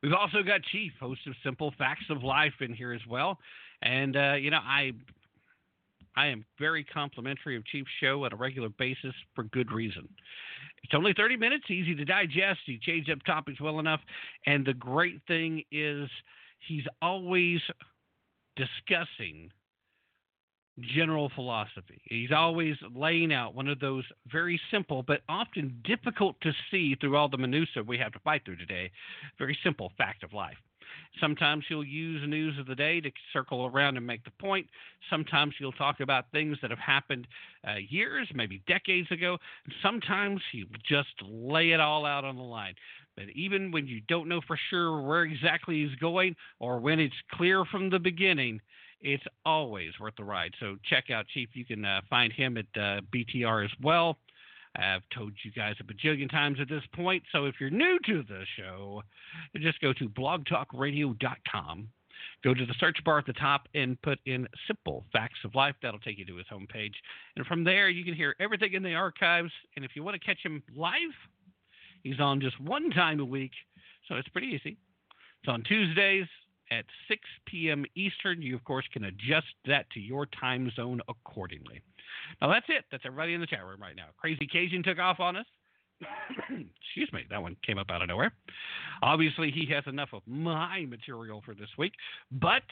[0.04, 3.40] We've also got Chief, host of Simple Facts of Life, in here as well,
[3.82, 4.92] and uh, you know I.
[6.16, 10.08] I am very complimentary of Chief's show on a regular basis for good reason.
[10.84, 12.60] It's only 30 minutes, easy to digest.
[12.66, 14.02] He changed up topics well enough.
[14.46, 16.10] And the great thing is,
[16.68, 17.60] he's always
[18.56, 19.52] discussing
[20.80, 22.02] general philosophy.
[22.06, 27.16] He's always laying out one of those very simple but often difficult to see through
[27.16, 28.92] all the minutiae we have to fight through today.
[29.38, 30.58] Very simple fact of life.
[31.20, 34.68] Sometimes he'll use news of the day to circle around and make the point.
[35.10, 37.28] Sometimes he'll talk about things that have happened
[37.68, 39.38] uh, years, maybe decades ago.
[39.82, 42.76] Sometimes he'll just lay it all out on the line.
[43.16, 47.16] But even when you don't know for sure where exactly he's going or when it's
[47.32, 48.60] clear from the beginning,
[49.02, 50.54] it's always worth the ride.
[50.60, 51.50] So check out Chief.
[51.54, 54.18] You can uh, find him at uh, BTR as well.
[54.76, 57.24] I've told you guys a bajillion times at this point.
[57.32, 59.02] So if you're new to the show,
[59.58, 61.88] just go to blogtalkradio.com.
[62.44, 65.76] Go to the search bar at the top and put in Simple Facts of Life.
[65.82, 66.94] That'll take you to his homepage.
[67.36, 69.52] And from there, you can hear everything in the archives.
[69.76, 71.14] And if you want to catch him live,
[72.04, 73.52] he's on just one time a week.
[74.08, 74.78] So it's pretty easy.
[75.42, 76.28] It's on Tuesdays
[76.72, 77.86] at 6 p.m.
[77.96, 78.42] Eastern.
[78.42, 81.82] You, of course, can adjust that to your time zone accordingly.
[82.42, 82.86] Now, that's it.
[82.92, 84.08] That's everybody in the chat room right now.
[84.18, 85.46] Crazy Cajun took off on us.
[86.50, 88.34] Excuse me, that one came up out of nowhere.
[89.02, 91.94] Obviously, he has enough of my material for this week,
[92.32, 92.64] but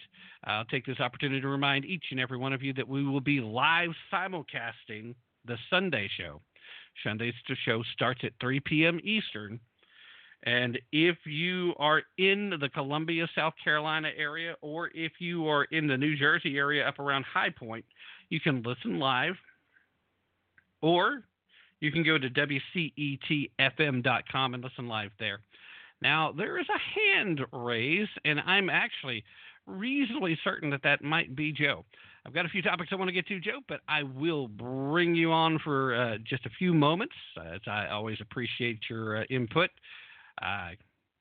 [0.45, 3.21] I'll take this opportunity to remind each and every one of you that we will
[3.21, 5.15] be live simulcasting
[5.45, 6.41] the Sunday show.
[7.03, 7.33] Sunday's
[7.65, 8.99] show starts at 3 p.m.
[9.03, 9.59] Eastern.
[10.43, 15.87] And if you are in the Columbia, South Carolina area, or if you are in
[15.87, 17.85] the New Jersey area up around High Point,
[18.29, 19.35] you can listen live.
[20.81, 21.23] Or
[21.79, 25.39] you can go to WCETFM.com and listen live there.
[26.01, 29.23] Now, there is a hand raised, and I'm actually
[29.65, 31.85] reasonably certain that that might be Joe.
[32.25, 35.15] I've got a few topics I want to get to, Joe, but I will bring
[35.15, 39.69] you on for uh, just a few moments, as I always appreciate your uh, input.
[40.41, 40.69] Uh,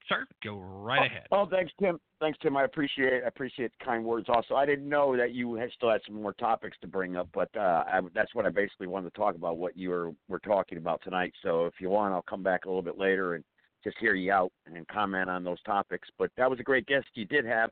[0.08, 1.26] sir, go right oh, ahead.
[1.32, 1.98] Oh, thanks, Tim.
[2.20, 2.56] Thanks, Tim.
[2.56, 4.26] I appreciate I appreciate the kind words.
[4.28, 7.28] Also, I didn't know that you had still had some more topics to bring up,
[7.32, 9.58] but uh, I, that's what I basically wanted to talk about.
[9.58, 11.32] What you were were talking about tonight.
[11.42, 13.44] So, if you want, I'll come back a little bit later and
[13.84, 16.08] just hear you out and comment on those topics.
[16.18, 17.70] But that was a great guest you did have.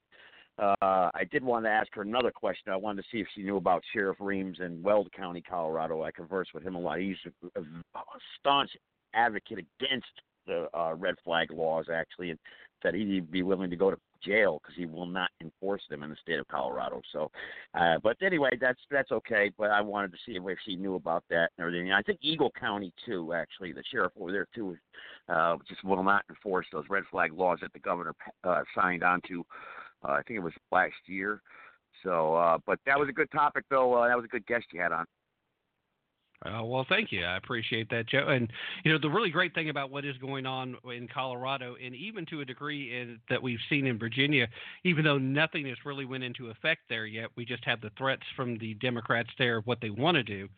[0.59, 2.73] Uh, I did want to ask her another question.
[2.73, 6.03] I wanted to see if she knew about Sheriff Reams in Weld County, Colorado.
[6.03, 6.99] I conversed with him a lot.
[6.99, 7.17] He's
[7.57, 7.65] a, a
[8.39, 8.71] staunch
[9.15, 10.07] advocate against
[10.47, 12.39] the uh, red flag laws actually, and
[12.83, 16.11] said he'd be willing to go to jail because he will not enforce them in
[16.11, 17.01] the state of Colorado.
[17.13, 17.31] So,
[17.75, 19.51] uh, but anyway, that's that's okay.
[19.57, 21.93] But I wanted to see if she knew about that and everything.
[21.93, 24.77] I think Eagle County too, actually, the sheriff over there too,
[25.29, 28.15] uh, just will not enforce those red flag laws that the governor
[28.45, 29.43] uh, signed onto.
[30.05, 31.43] Uh, I think it was last year.
[32.03, 33.95] So, uh, but that was a good topic, though.
[33.95, 35.05] Uh, that was a good guest you had on.
[36.45, 37.23] Uh, well, thank you.
[37.23, 38.29] I appreciate that, Joe.
[38.29, 38.51] And
[38.85, 42.25] you know, the really great thing about what is going on in Colorado, and even
[42.27, 44.49] to a degree in, that we've seen in Virginia,
[44.85, 48.23] even though nothing has really went into effect there yet, we just have the threats
[48.37, 50.49] from the Democrats there of what they want to do.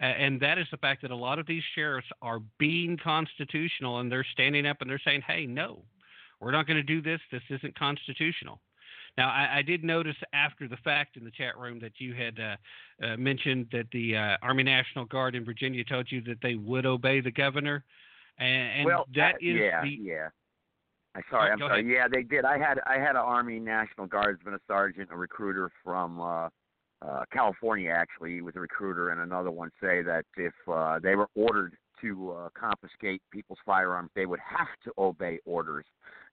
[0.00, 3.98] Uh, and that is the fact that a lot of these sheriffs are being constitutional,
[3.98, 5.82] and they're standing up and they're saying, "Hey, no,
[6.38, 7.20] we're not going to do this.
[7.32, 8.60] This isn't constitutional."
[9.18, 12.38] Now, I, I, did notice after the fact in the chat room that you had
[12.38, 16.54] uh, uh, mentioned that the uh, Army National Guard in Virginia told you that they
[16.54, 17.82] would obey the governor,
[18.38, 20.28] and, and well, that is yeah, the yeah.
[21.14, 21.50] I'm sorry.
[21.50, 21.80] Oh, I'm sorry.
[21.80, 21.90] ahead.
[21.90, 22.44] Yeah, they did.
[22.44, 26.48] I had I had an Army National Guardsman, a sergeant, a recruiter from uh,
[27.00, 27.90] uh, California.
[27.90, 31.74] Actually, he was a recruiter, and another one say that if uh, they were ordered
[32.02, 35.86] to uh, confiscate people's firearms, they would have to obey orders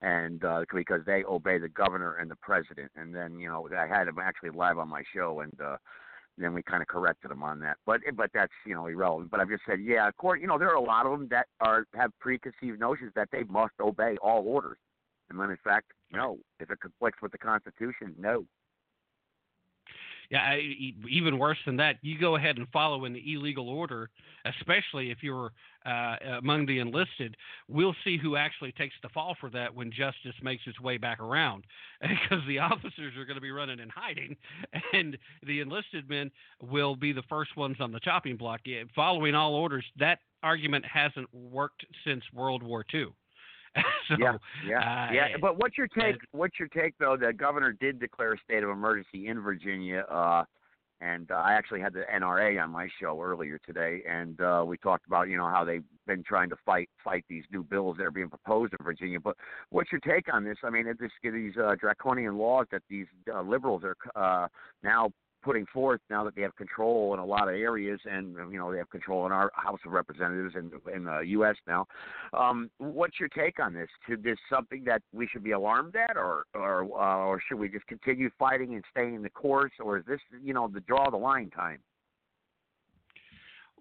[0.04, 2.92] and uh, because they obey the governor and the president.
[2.96, 5.78] And then you know I had him actually live on my show, and uh,
[6.38, 7.78] then we kind of corrected him on that.
[7.86, 9.32] But but that's you know irrelevant.
[9.32, 11.28] But I've just said yeah, of course you know there are a lot of them
[11.30, 14.78] that are have preconceived notions that they must obey all orders,
[15.30, 18.46] and when in fact no, if it conflicts with the Constitution, no.
[20.34, 20.58] Yeah,
[21.08, 24.10] even worse than that, you go ahead and follow an illegal order,
[24.46, 25.52] especially if you're
[25.86, 27.38] uh, among the enlisted.
[27.68, 31.20] We'll see who actually takes the fall for that when justice makes its way back
[31.20, 31.66] around,
[32.02, 34.36] because the officers are going to be running and hiding,
[34.92, 36.32] and the enlisted men
[36.64, 38.62] will be the first ones on the chopping block.
[38.96, 43.10] Following all orders, that argument hasn't worked since World War II.
[44.08, 44.38] so, yeah,
[44.68, 45.28] yeah, uh, yeah.
[45.42, 46.18] But what's your take?
[46.32, 47.18] What's your take though?
[47.18, 50.44] The governor did declare a state of emergency in Virginia, uh,
[51.02, 54.78] and uh, I actually had the NRA on my show earlier today, and uh, we
[54.78, 58.06] talked about you know how they've been trying to fight fight these new bills that
[58.06, 59.20] are being proposed in Virginia.
[59.20, 59.36] But
[59.70, 60.58] what's your take on this?
[60.64, 64.48] I mean, this, these uh, draconian laws that these uh, liberals are uh,
[64.84, 65.12] now
[65.44, 68.72] putting forth now that they have control in a lot of areas, and you know
[68.72, 71.56] they have control in our House of Representatives and in the U.S.
[71.68, 71.86] now.
[72.34, 73.90] Um, what's your take on this?
[74.08, 77.70] Should this something that we should be alarmed at, or or uh, or should we
[77.70, 81.18] just continue fighting and staying the course, or is this you know the draw the
[81.18, 81.80] line time?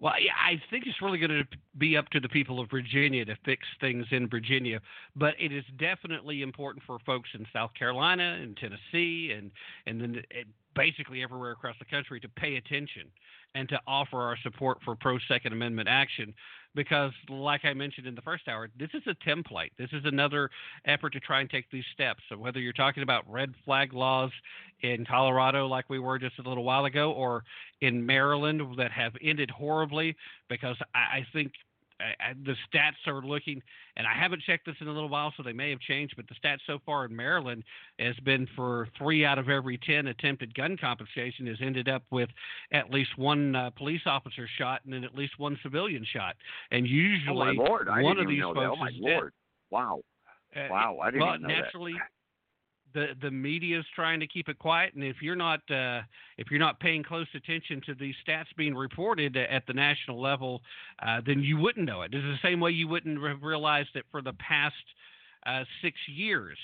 [0.03, 1.45] Well, I think it's really going to
[1.79, 4.81] be up to the people of Virginia to fix things in Virginia,
[5.15, 9.53] but it is definitely important for folks in South Carolina and Tennessee and
[9.87, 10.23] and then
[10.75, 13.11] basically everywhere across the country to pay attention
[13.55, 16.35] and to offer our support for pro Second Amendment action
[16.75, 19.71] because, like I mentioned in the first hour, this is a template.
[19.79, 20.49] This is another
[20.87, 22.23] effort to try and take these steps.
[22.29, 24.31] So, whether you're talking about red flag laws
[24.81, 27.45] in Colorado, like we were just a little while ago, or
[27.83, 30.17] in Maryland that have ended horribly,
[30.49, 31.53] because I, I think
[32.45, 33.63] the stats are looking,
[33.97, 36.15] and I haven't checked this in a little while, so they may have changed.
[36.17, 37.65] But the stats so far in Maryland
[37.99, 42.29] has been for three out of every ten attempted gun confiscation has ended up with
[42.73, 46.37] at least one uh, police officer shot and then at least one civilian shot.
[46.71, 48.71] And usually, oh my lord, I one of these folks that.
[48.71, 49.33] Oh my is lord!
[49.33, 49.33] dead.
[49.71, 50.01] Wow,
[50.55, 52.09] Uh, wow, I didn't well, know naturally, that.
[52.95, 56.03] The the media is trying to keep it quiet, and if you're not uh,
[56.39, 60.63] if you're not paying close attention to these stats being reported at the national level,
[61.05, 62.13] uh, then you wouldn't know it.
[62.15, 64.75] It's the same way you wouldn't have realized that for the past
[65.47, 66.59] uh, six years.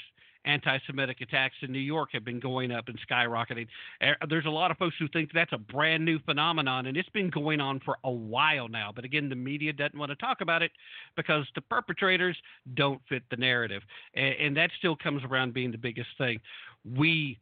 [0.48, 3.66] Anti-Semitic attacks in New York have been going up and skyrocketing.
[4.00, 7.08] Uh, There's a lot of folks who think that's a brand new phenomenon, and it's
[7.10, 8.90] been going on for a while now.
[8.94, 10.72] But again, the media doesn't want to talk about it
[11.16, 12.36] because the perpetrators
[12.74, 13.82] don't fit the narrative,
[14.14, 16.40] and, and that still comes around being the biggest thing.
[16.96, 17.38] We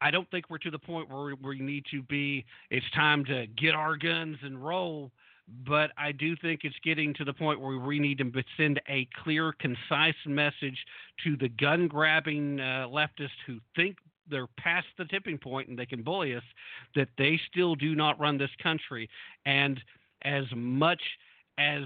[0.00, 2.44] I don't think we're to the point where we need to be.
[2.70, 5.10] It's time to get our guns and roll.
[5.66, 9.08] But I do think it's getting to the point where we need to send a
[9.22, 10.78] clear, concise message
[11.24, 13.96] to the gun grabbing uh, leftists who think
[14.30, 16.42] they're past the tipping point and they can bully us,
[16.94, 19.08] that they still do not run this country.
[19.46, 19.80] And
[20.22, 21.00] as much
[21.56, 21.82] as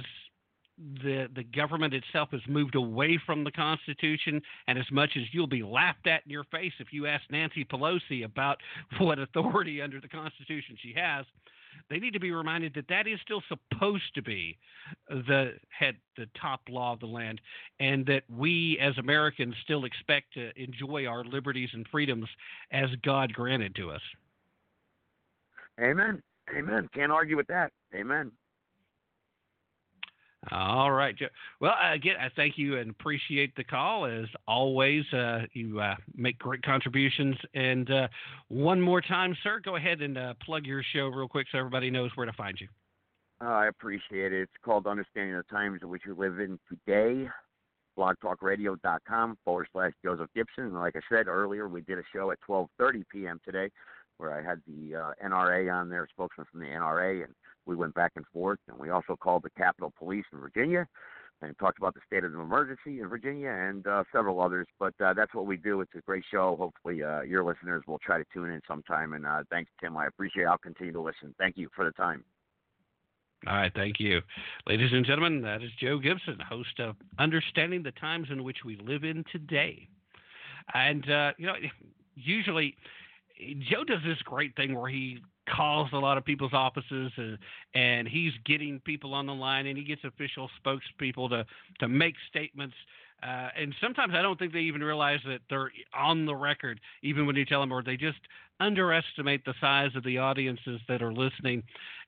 [1.04, 5.46] the the government itself has moved away from the Constitution, and as much as you'll
[5.46, 8.58] be laughed at in your face if you ask Nancy Pelosi about
[8.98, 11.24] what authority under the Constitution she has,
[11.90, 14.58] they need to be reminded that that is still supposed to be
[15.08, 17.40] the head the top law of the land,
[17.80, 22.28] and that we as Americans still expect to enjoy our liberties and freedoms
[22.70, 24.02] as God granted to us.
[25.80, 26.22] Amen.
[26.56, 26.88] Amen.
[26.94, 27.72] Can't argue with that.
[27.94, 28.30] Amen.
[30.50, 31.14] All right.
[31.60, 34.06] Well, again, I thank you and appreciate the call.
[34.06, 37.36] As always, uh, you uh, make great contributions.
[37.54, 38.08] And uh,
[38.48, 41.90] one more time, sir, go ahead and uh, plug your show real quick so everybody
[41.90, 42.66] knows where to find you.
[43.40, 44.42] Uh, I appreciate it.
[44.42, 47.28] It's called Understanding the Times in which we live in today.
[47.96, 50.64] blogtalkradio.com forward slash Joseph Gibson.
[50.64, 53.40] And like I said earlier, we did a show at 12:30 p.m.
[53.44, 53.70] today,
[54.18, 57.34] where I had the uh, NRA on there, spokesman from the NRA, and
[57.66, 58.58] we went back and forth.
[58.68, 60.86] And we also called the Capitol Police in Virginia
[61.42, 64.66] and talked about the state of emergency in Virginia and uh, several others.
[64.78, 65.80] But uh, that's what we do.
[65.80, 66.56] It's a great show.
[66.56, 69.12] Hopefully, uh, your listeners will try to tune in sometime.
[69.12, 69.96] And uh, thanks, Tim.
[69.96, 70.44] I appreciate.
[70.44, 70.46] it.
[70.46, 71.34] I'll continue to listen.
[71.38, 72.24] Thank you for the time.
[73.48, 74.20] All right, thank you.
[74.68, 78.76] Ladies and gentlemen, that is Joe Gibson, host of Understanding the Times in Which We
[78.76, 79.88] Live in Today.
[80.74, 81.54] And, uh, you know,
[82.14, 82.76] usually
[83.68, 85.18] Joe does this great thing where he
[85.48, 87.38] calls a lot of people's offices and,
[87.74, 91.44] and he's getting people on the line and he gets official spokespeople to,
[91.80, 92.74] to make statements.
[93.22, 97.26] Uh, and sometimes I don't think they even realize that they're on the record, even
[97.26, 98.18] when you tell them, or they just
[98.58, 101.62] underestimate the size of the audiences that are listening.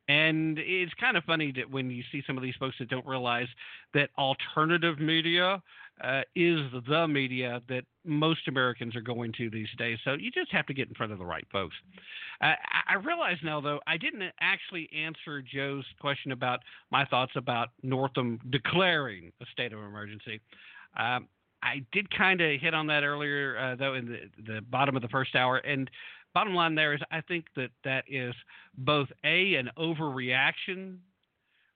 [0.09, 3.07] And it's kind of funny that when you see some of these folks that don't
[3.07, 3.49] realize
[3.95, 5.63] that alternative media
[6.03, 9.99] uh, is the media that most Americans are going to these days.
[10.05, 11.77] So you just have to get in front of the right folks.
[12.41, 12.55] Uh,
[12.89, 16.61] I realize now, though, I didn't actually answer Joe's question about
[16.91, 20.41] my thoughts about Northam declaring a state of emergency.
[20.99, 21.29] Um,
[21.63, 25.03] I did kind of hit on that earlier, uh, though, in the, the bottom of
[25.03, 25.59] the first hour.
[25.59, 25.91] And
[26.35, 28.35] bottom line there is I think that that is
[28.77, 30.99] both A, an overreaction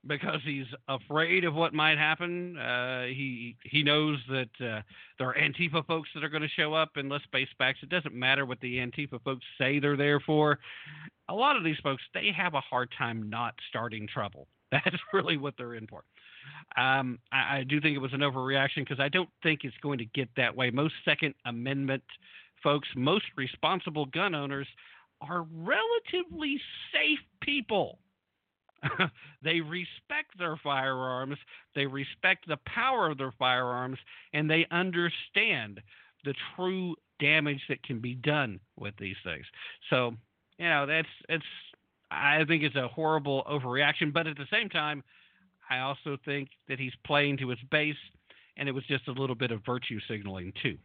[0.07, 2.57] because he's afraid of what might happen.
[2.57, 4.81] Uh, he he knows that uh,
[5.19, 7.81] there are Antifa folks that are going to show up, and let's face facts.
[7.83, 10.59] It doesn't matter what the Antifa folks say they're there for.
[11.29, 14.47] A lot of these folks they have a hard time not starting trouble.
[14.73, 16.05] That's really what they're in for.
[16.77, 19.99] Um, I, I do think it was an overreaction because I don't think it's going
[19.99, 20.71] to get that way.
[20.71, 22.03] Most Second Amendment
[22.63, 24.67] folks, most responsible gun owners
[25.21, 26.61] are relatively
[26.93, 27.99] safe people.
[29.43, 31.37] they respect their firearms,
[31.75, 33.99] they respect the power of their firearms,
[34.33, 35.81] and they understand
[36.25, 39.45] the true damage that can be done with these things.
[39.91, 40.15] So
[40.59, 41.45] you know, that's it's.
[42.11, 45.05] I think it's a horrible overreaction, but at the same time,
[45.69, 47.97] I also think that he's playing to his base,
[48.57, 50.79] and it was just a little bit of virtue signaling too.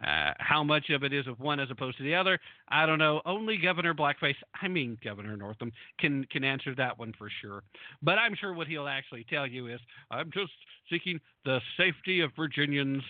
[0.00, 2.38] Uh, how much of it is of one as opposed to the other,
[2.68, 3.20] I don't know.
[3.26, 5.70] Only Governor Blackface, I mean Governor Northam,
[6.00, 7.62] can can answer that one for sure.
[8.02, 10.52] But I'm sure what he'll actually tell you is, I'm just
[10.90, 13.02] seeking the safety of Virginians,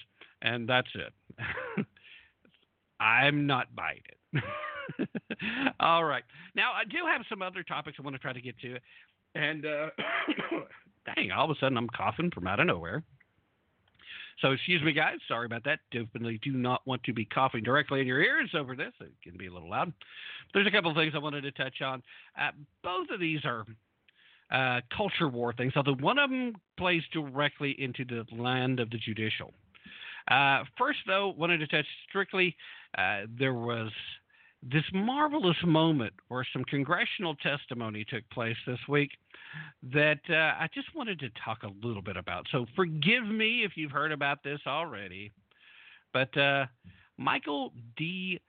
[0.42, 1.12] and that's it.
[3.00, 4.02] I'm not buying
[4.34, 4.42] it.
[5.80, 6.24] All right.
[6.54, 8.76] Now I do have some other topics I want to try to get to,
[9.34, 9.86] and uh,
[11.14, 13.02] dang, all of a sudden I'm coughing from out of nowhere.
[14.42, 15.18] So excuse me, guys.
[15.28, 15.78] Sorry about that.
[15.92, 18.92] Definitely do not want to be coughing directly in your ears over this.
[19.00, 19.92] It can be a little loud.
[20.52, 22.02] There's a couple of things I wanted to touch on.
[22.38, 22.50] Uh,
[22.82, 23.64] both of these are
[24.50, 28.98] uh, culture war things, although one of them plays directly into the land of the
[28.98, 29.54] judicial.
[30.28, 32.56] Uh, first, though, wanted to touch strictly.
[32.98, 33.90] Uh, there was
[34.62, 39.10] this marvelous moment where some congressional testimony took place this week
[39.92, 42.46] that uh, I just wanted to talk a little bit about.
[42.52, 45.32] So forgive me if you've heard about this already,
[46.12, 46.66] but uh,
[47.18, 48.40] Michael D.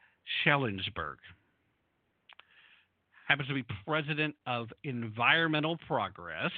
[0.46, 1.18] Shellenberger
[3.28, 6.52] happens to be president of Environmental Progress.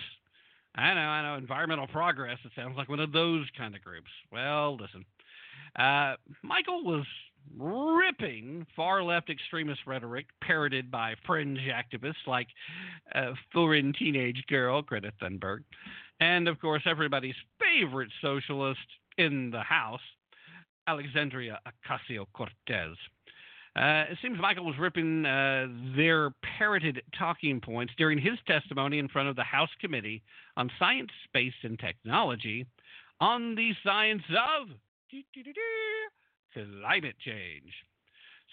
[0.76, 2.38] I know, I know, Environmental Progress.
[2.44, 4.10] It sounds like one of those kind of groups.
[4.32, 5.06] Well, listen,
[5.78, 7.06] uh, Michael was
[7.58, 12.48] ripping far left extremist rhetoric parroted by fringe activists like
[13.14, 15.64] uh, foreign teenage girl Greta Thunberg,
[16.20, 18.80] and of course everybody's favorite socialist
[19.18, 20.02] in the House,
[20.88, 22.98] Alexandria Ocasio Cortez.
[23.76, 25.68] Uh, it seems Michael was ripping uh,
[25.98, 30.24] their parroted talking points during his testimony in front of the House Committee
[30.56, 32.66] on Science, Space, and Technology
[33.20, 34.70] on the science of
[36.56, 37.72] climate change.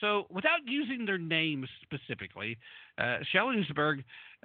[0.01, 2.59] So, without using their names specifically,
[2.99, 3.19] uh,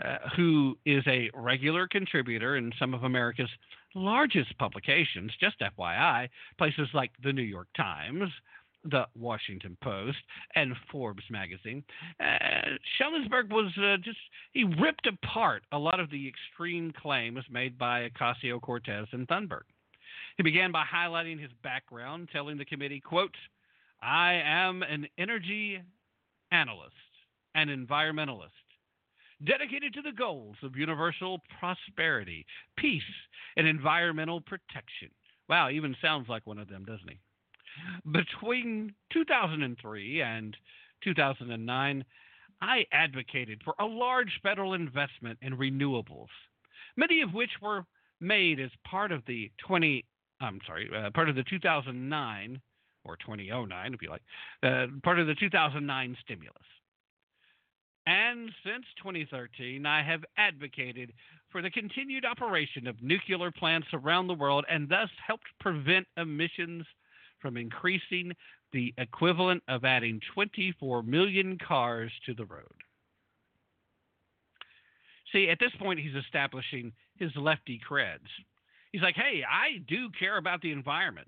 [0.03, 3.49] uh, who is a regular contributor in some of America's
[3.95, 6.29] largest publications, just FYI,
[6.59, 8.29] places like the New York Times,
[8.83, 10.17] the Washington Post,
[10.55, 11.83] and Forbes magazine,
[12.19, 12.75] uh,
[13.51, 14.19] was uh, just,
[14.53, 19.63] he ripped apart a lot of the extreme claims made by Ocasio Cortez and Thunberg.
[20.37, 23.35] He began by highlighting his background, telling the committee, quote,
[24.01, 25.81] I am an energy
[26.51, 26.93] analyst
[27.55, 28.51] and environmentalist
[29.43, 32.45] dedicated to the goals of universal prosperity,
[32.77, 33.01] peace,
[33.55, 35.09] and environmental protection.
[35.49, 37.19] Wow, even sounds like one of them, doesn't he?
[38.11, 40.57] Between 2003 and
[41.03, 42.05] 2009,
[42.61, 46.27] I advocated for a large federal investment in renewables,
[46.95, 47.85] many of which were
[48.19, 50.03] made as part of the 20
[50.39, 52.61] I'm sorry, uh, part of the 2009
[53.03, 54.21] or 2009, if you like,
[54.63, 56.55] uh, part of the 2009 stimulus.
[58.05, 61.11] And since 2013, I have advocated
[61.51, 66.85] for the continued operation of nuclear plants around the world and thus helped prevent emissions
[67.41, 68.31] from increasing
[68.71, 72.63] the equivalent of adding 24 million cars to the road.
[75.33, 78.29] See, at this point, he's establishing his lefty creds.
[78.91, 81.27] He's like, hey, I do care about the environment.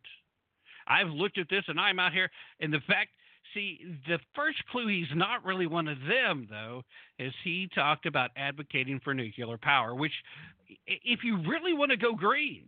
[0.88, 2.30] I've looked at this and I'm out here.
[2.60, 3.10] And the fact,
[3.54, 6.84] see, the first clue he's not really one of them, though,
[7.20, 10.14] is he talked about advocating for nuclear power, which,
[10.88, 12.66] if you really want to go green,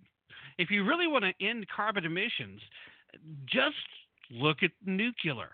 [0.57, 2.61] if you really want to end carbon emissions,
[3.45, 3.76] just
[4.30, 5.49] look at nuclear.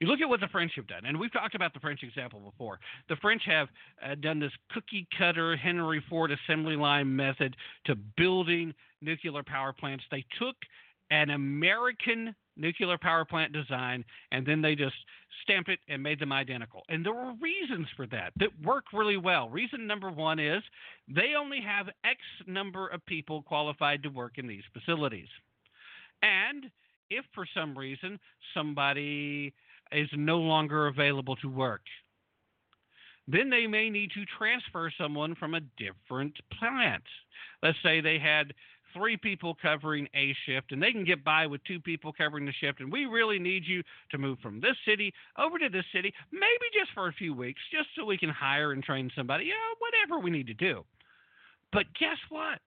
[0.00, 2.40] You look at what the French have done, and we've talked about the French example
[2.40, 2.78] before.
[3.08, 3.68] The French have
[4.04, 7.56] uh, done this cookie cutter Henry Ford assembly line method
[7.86, 10.04] to building nuclear power plants.
[10.10, 10.56] They took
[11.10, 14.94] an American nuclear power plant design and then they just
[15.42, 16.82] stamped it and made them identical.
[16.88, 19.48] And there were reasons for that that work really well.
[19.48, 20.62] Reason number one is
[21.06, 25.28] they only have X number of people qualified to work in these facilities.
[26.22, 26.70] And
[27.10, 28.18] if for some reason
[28.54, 29.52] somebody
[29.92, 31.82] is no longer available to work,
[33.28, 37.02] then they may need to transfer someone from a different plant.
[37.62, 38.52] Let's say they had
[38.94, 42.52] three people covering a shift and they can get by with two people covering the
[42.60, 46.12] shift and we really need you to move from this city over to this city
[46.32, 49.54] maybe just for a few weeks just so we can hire and train somebody yeah
[49.78, 50.82] whatever we need to do.
[51.72, 52.60] But guess what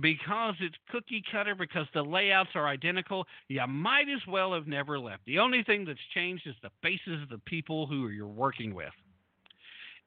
[0.00, 4.98] because it's cookie cutter, because the layouts are identical, you might as well have never
[4.98, 5.24] left.
[5.26, 8.92] The only thing that's changed is the faces of the people who you're working with.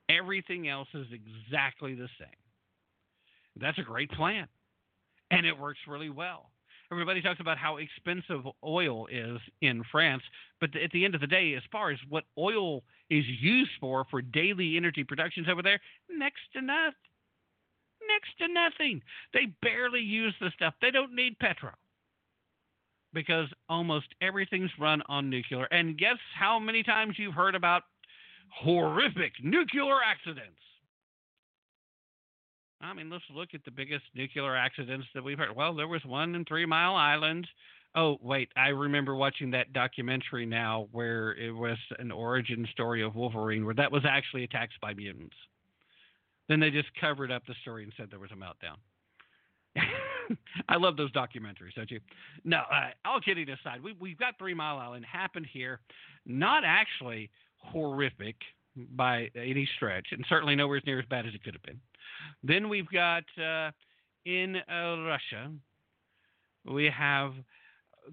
[0.09, 2.27] Everything else is exactly the same.
[3.59, 4.47] That's a great plan,
[5.31, 6.51] and it works really well.
[6.91, 10.23] Everybody talks about how expensive oil is in France,
[10.61, 14.05] but at the end of the day, as far as what oil is used for
[14.09, 16.93] for daily energy productions over there, next to nothing.
[18.07, 19.01] Next to nothing.
[19.33, 20.73] They barely use the stuff.
[20.81, 21.73] They don't need petrol
[23.13, 25.65] because almost everything's run on nuclear.
[25.71, 27.83] And guess how many times you've heard about
[28.49, 30.59] horrific nuclear accidents?
[32.79, 35.55] I mean, let's look at the biggest nuclear accidents that we've heard.
[35.55, 37.47] Well, there was one in Three Mile Island.
[37.95, 43.15] Oh, wait, I remember watching that documentary now where it was an origin story of
[43.15, 45.35] Wolverine, where that was actually attacked by mutants.
[46.49, 48.77] Then they just covered up the story and said there was a meltdown.
[50.69, 51.99] I love those documentaries, don't you?
[52.43, 55.79] No, uh, all kidding aside, we, we've got Three Mile Island happened here.
[56.25, 58.35] Not actually horrific
[58.95, 61.79] by any stretch, and certainly nowhere near as bad as it could have been.
[62.43, 63.71] Then we've got uh,
[64.25, 65.51] in uh, Russia,
[66.65, 67.33] we have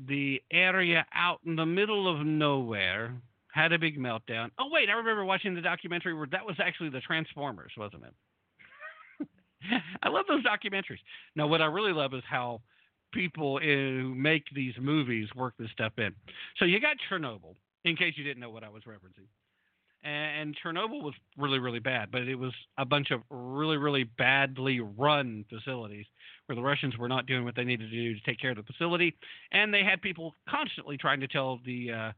[0.06, 3.15] the area out in the middle of nowhere
[3.52, 4.51] had a big meltdown.
[4.59, 8.15] Oh wait, I remember watching the documentary where that was actually the Transformers, wasn't it?
[10.03, 11.01] I love those documentaries.
[11.36, 12.61] Now, what I really love is how
[13.12, 16.15] people who make these movies work this stuff in.
[16.59, 17.55] So you got Chernobyl,
[17.85, 19.28] in case you didn't know what I was referencing
[20.05, 24.81] and Chernobyl was really, really bad, but it was a bunch of really, really badly
[24.81, 26.05] run facilities
[26.47, 28.57] where the Russians were not doing what they needed to do to take care of
[28.59, 29.16] the facility,
[29.53, 32.12] and they had people constantly trying to tell the uh,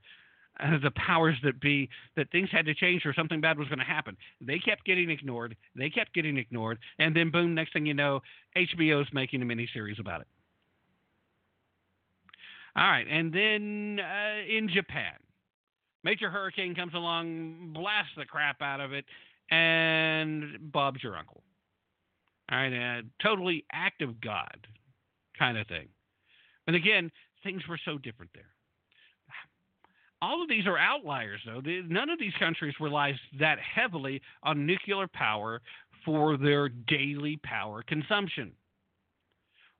[0.83, 3.85] the powers that be that things had to change or something bad was going to
[3.85, 4.17] happen.
[4.41, 5.57] They kept getting ignored.
[5.75, 8.21] They kept getting ignored, and then boom, next thing you know,
[8.57, 10.27] HBO's making a miniseries about it.
[12.77, 15.15] All right, and then uh, in Japan
[16.07, 19.05] Major hurricane comes along, blasts the crap out of it,
[19.51, 21.43] and Bob's your uncle.
[22.49, 24.69] All right, a totally act of God
[25.37, 25.89] kind of thing.
[26.69, 27.11] And again,
[27.43, 28.56] things were so different there.
[30.27, 31.61] All of these are outliers, though.
[31.61, 35.63] None of these countries relies that heavily on nuclear power
[36.05, 38.51] for their daily power consumption.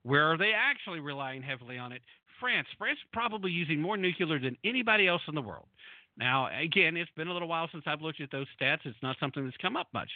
[0.03, 2.01] Where are they actually relying heavily on it?
[2.39, 2.67] France.
[2.77, 5.67] France is probably using more nuclear than anybody else in the world.
[6.17, 8.85] Now, again, it's been a little while since I've looked at those stats.
[8.85, 10.09] It's not something that's come up much.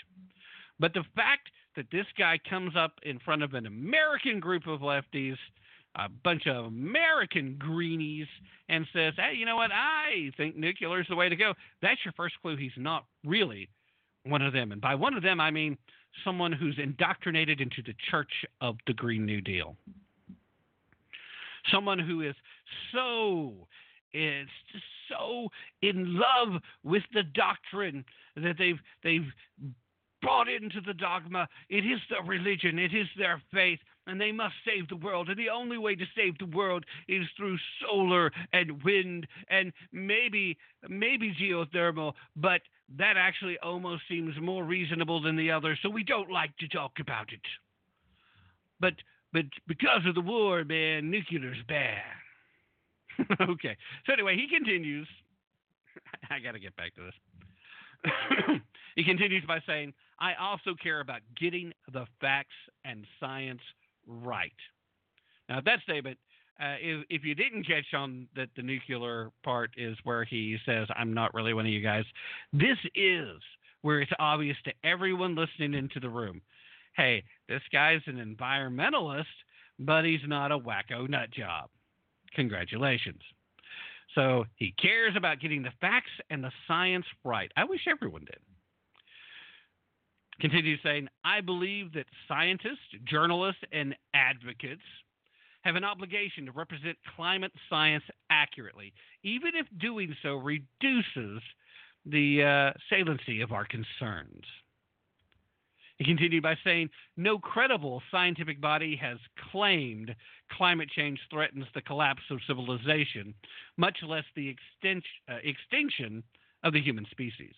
[0.79, 4.79] But the fact that this guy comes up in front of an American group of
[4.79, 5.35] lefties,
[5.95, 8.27] a bunch of American greenies,
[8.69, 9.71] and says, hey, you know what?
[9.71, 11.53] I think nuclear is the way to go.
[11.81, 13.69] That's your first clue he's not really
[14.23, 14.71] one of them.
[14.71, 15.77] And by one of them, I mean
[16.23, 18.31] someone who's indoctrinated into the church
[18.61, 19.75] of the Green New Deal.
[21.71, 22.35] Someone who is
[22.93, 23.53] so
[24.13, 25.47] it's just so
[25.81, 28.03] in love with the doctrine
[28.35, 29.27] that they've they've
[30.21, 31.47] brought into the dogma.
[31.69, 35.29] It is their religion, it is their faith, and they must save the world.
[35.29, 40.57] And the only way to save the world is through solar and wind and maybe
[40.89, 42.61] maybe geothermal, but
[42.97, 46.93] that actually almost seems more reasonable than the other, so we don't like to talk
[46.99, 47.41] about it.
[48.79, 48.93] But
[49.33, 52.01] but because of the war, man, nuclear's bad.
[53.49, 53.77] okay.
[54.05, 55.07] So anyway, he continues.
[56.29, 58.11] I got to get back to this.
[58.95, 63.61] he continues by saying, I also care about getting the facts and science
[64.23, 64.51] right.
[65.49, 66.17] Now, that statement,
[66.59, 70.87] uh, if, if, you didn't catch on that the nuclear part is where he says,
[70.95, 72.05] I'm not really one of you guys,
[72.53, 73.41] this is
[73.81, 76.41] where it's obvious to everyone listening into the room
[76.95, 79.25] hey, this guy's an environmentalist,
[79.79, 81.69] but he's not a wacko nut job.
[82.35, 83.21] Congratulations.
[84.15, 87.51] So he cares about getting the facts and the science right.
[87.55, 88.39] I wish everyone did.
[90.41, 94.81] Continues saying, I believe that scientists, journalists, and advocates
[95.61, 98.91] have an obligation to represent climate science accurately,
[99.23, 101.43] even if doing so reduces
[102.07, 104.43] the uh, saliency of our concerns.
[105.97, 109.19] He continued by saying, No credible scientific body has
[109.51, 110.15] claimed
[110.51, 113.35] climate change threatens the collapse of civilization,
[113.77, 116.23] much less the uh, extinction
[116.63, 117.53] of the human species.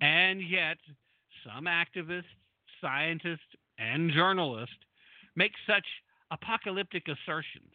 [0.00, 0.78] And yet,
[1.46, 2.24] some activists,
[2.80, 3.40] scientists,
[3.78, 4.74] and journalists
[5.36, 5.84] make such
[6.30, 7.72] apocalyptic assertions,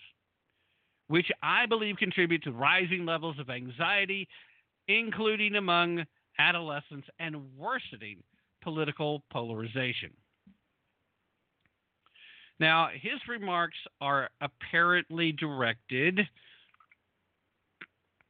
[1.07, 4.27] which I believe contribute to rising levels of anxiety,
[4.87, 6.05] including among
[6.39, 8.17] adolescents and worsening
[8.61, 10.11] political polarization.
[12.59, 16.19] Now, his remarks are apparently directed.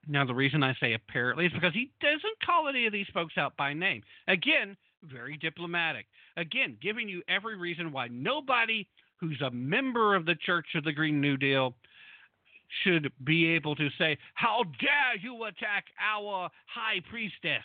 [0.08, 3.34] Now, the reason I say apparently is because he doesn't call any of these folks
[3.38, 4.04] out by name.
[4.28, 6.06] Again, very diplomatic.
[6.38, 8.88] Again, giving you every reason why nobody
[9.20, 11.76] who's a member of the Church of the Green New Deal
[12.84, 17.64] should be able to say, How dare you attack our high priestess?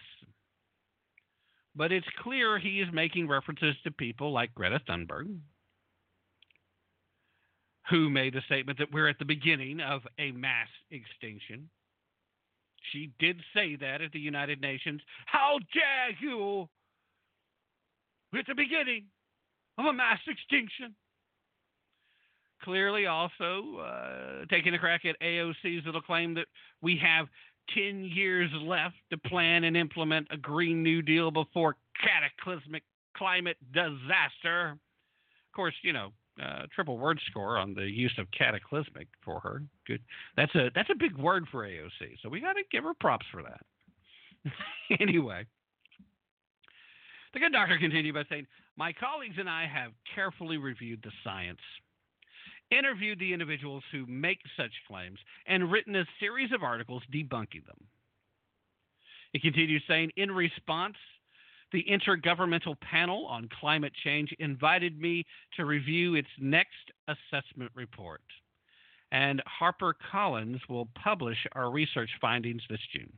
[1.75, 5.37] But it's clear he is making references to people like Greta Thunberg,
[7.91, 11.69] who made a statement that we're at the beginning of a mass extinction.
[12.93, 15.01] She did say that at the United Nations.
[15.27, 16.69] How dare you?
[18.37, 19.05] We're at the beginning
[19.79, 20.95] of a mass extinction.
[22.63, 26.45] Clearly, also uh, taking a crack at AOC's little claim that
[26.83, 27.29] we have
[27.75, 32.83] 10 years left to plan and implement a Green New Deal before cataclysmic
[33.17, 34.73] climate disaster.
[34.73, 39.63] Of course, you know, uh, triple word score on the use of cataclysmic for her.
[39.87, 40.03] Good.
[40.37, 42.19] That's a that's a big word for AOC.
[42.23, 44.53] So we got to give her props for that.
[45.01, 45.47] anyway,
[47.37, 48.47] the good doctor continued by saying,
[48.77, 51.61] "My colleagues and I have carefully reviewed the science."
[52.73, 57.79] Interviewed the individuals who make such claims and written a series of articles debunking them.
[59.33, 60.97] He continued saying, in response,
[61.73, 65.25] the Intergovernmental Panel on Climate Change invited me
[65.57, 68.23] to review its next assessment report.
[69.13, 73.13] And HarperCollins will publish our research findings this June.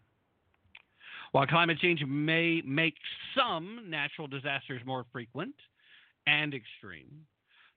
[1.33, 2.95] While climate change may make
[3.37, 5.55] some natural disasters more frequent
[6.27, 7.27] and extreme,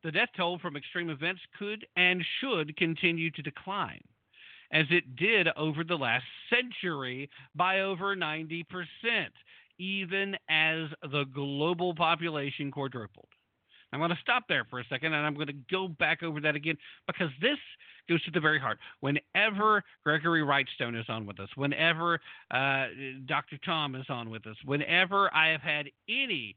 [0.04, 4.04] the death toll from extreme events could and should continue to decline,
[4.72, 8.64] as it did over the last century by over 90%
[9.78, 13.28] even as the global population quadrupled.
[13.92, 16.40] I'm going to stop there for a second and I'm going to go back over
[16.42, 16.78] that again
[17.08, 17.58] because this
[18.10, 18.80] goes to the very heart.
[19.02, 22.20] Whenever Gregory Wrightstone is on with us, whenever
[22.52, 22.86] uh,
[23.26, 23.58] Dr.
[23.66, 26.56] Tom is on with us, whenever I have had any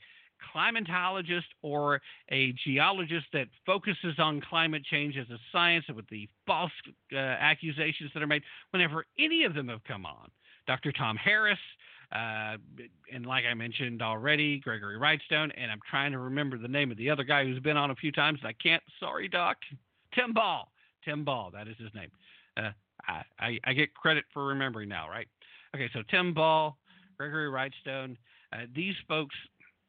[0.55, 2.01] climatologist or
[2.31, 6.73] a geologist that focuses on climate change as a science with the false
[7.12, 10.31] uh, accusations that are made, whenever any of them have come on,
[10.66, 10.93] Dr.
[10.93, 11.59] Tom Harris,
[12.15, 12.57] uh,
[13.12, 16.97] and like I mentioned already, Gregory Wrightstone, and I'm trying to remember the name of
[16.97, 18.39] the other guy who's been on a few times.
[18.43, 18.82] and I can't.
[19.01, 19.57] Sorry, Doc.
[20.15, 20.70] Tim Ball.
[21.05, 21.51] Tim Ball.
[21.53, 22.11] That is his name.
[22.57, 22.70] Uh,
[23.09, 25.27] I, I, I, get credit for remembering now, right?
[25.74, 26.77] Okay, so Tim Ball,
[27.19, 28.16] Gregory Wrightstone,
[28.53, 29.35] uh, these folks,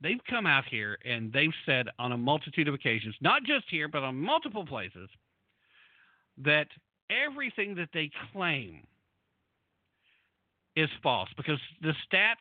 [0.02, 3.88] they've come out here and they've said on a multitude of occasions, not just here,
[3.88, 5.10] but on multiple places,
[6.40, 6.68] that
[7.12, 8.82] everything that they claim
[10.76, 12.36] is false because the stats,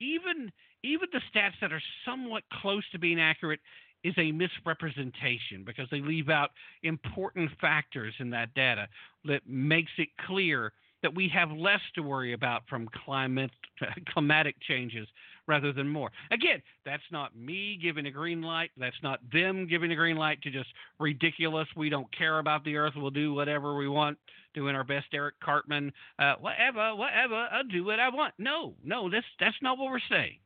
[0.00, 0.50] even
[0.84, 3.60] even the stats that are somewhat close to being accurate,
[4.04, 6.50] is a misrepresentation because they leave out
[6.82, 8.88] important factors in that data
[9.24, 10.72] that makes it clear
[11.02, 13.50] that we have less to worry about from climate
[14.08, 15.06] climatic changes
[15.46, 16.10] rather than more.
[16.30, 18.70] Again, that's not me giving a green light.
[18.76, 21.66] That's not them giving a green light to just ridiculous.
[21.76, 22.94] We don't care about the earth.
[22.96, 24.18] We'll do whatever we want,
[24.54, 27.48] doing our best, Eric Cartman, uh, whatever, whatever.
[27.50, 28.34] I'll do what I want.
[28.38, 30.38] No, no, that's that's not what we're saying.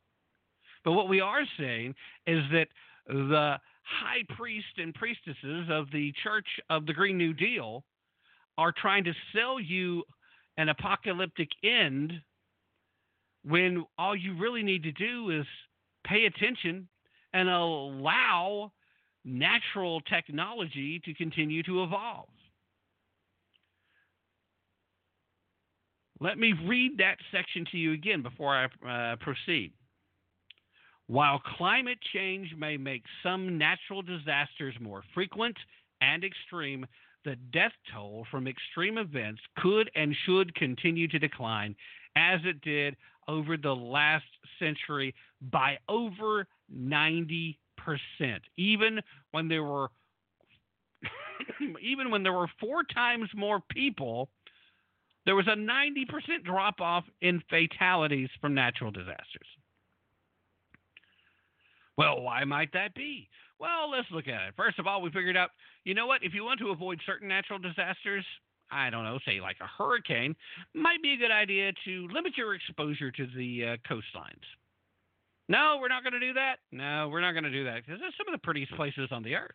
[0.85, 1.94] But what we are saying
[2.27, 2.68] is that
[3.09, 7.85] the high priest and priestesses of the Church of the Green New Deal
[8.59, 10.02] are trying to sell you
[10.56, 12.12] an apocalyptic end
[13.47, 15.47] when all you really need to do is
[16.05, 16.89] pay attention
[17.32, 18.73] and allow
[19.24, 22.28] natural technology to continue to evolve.
[26.18, 29.73] Let me read that section to you again before I uh, proceed.
[31.09, 35.56] While climate change may make some natural disasters more frequent
[36.01, 36.86] and extreme,
[37.24, 41.77] the death toll from extreme events could and should continue to decline
[42.16, 42.97] as it did
[43.28, 44.24] over the last
[44.59, 47.57] century by over 90%.
[48.57, 49.01] Even
[49.31, 49.89] when there were
[51.82, 54.28] even when there were four times more people,
[55.24, 59.47] there was a 90% drop off in fatalities from natural disasters.
[61.98, 63.28] Well, why might that be?
[63.59, 64.55] Well, let's look at it.
[64.57, 65.51] First of all, we figured out,
[65.85, 66.23] you know what?
[66.23, 68.24] If you want to avoid certain natural disasters,
[68.71, 70.35] I don't know, say like a hurricane,
[70.75, 74.45] might be a good idea to limit your exposure to the uh, coastlines.
[75.49, 76.57] No, we're not going to do that.
[76.73, 79.23] No, we're not going to do that because they're some of the prettiest places on
[79.23, 79.55] the earth.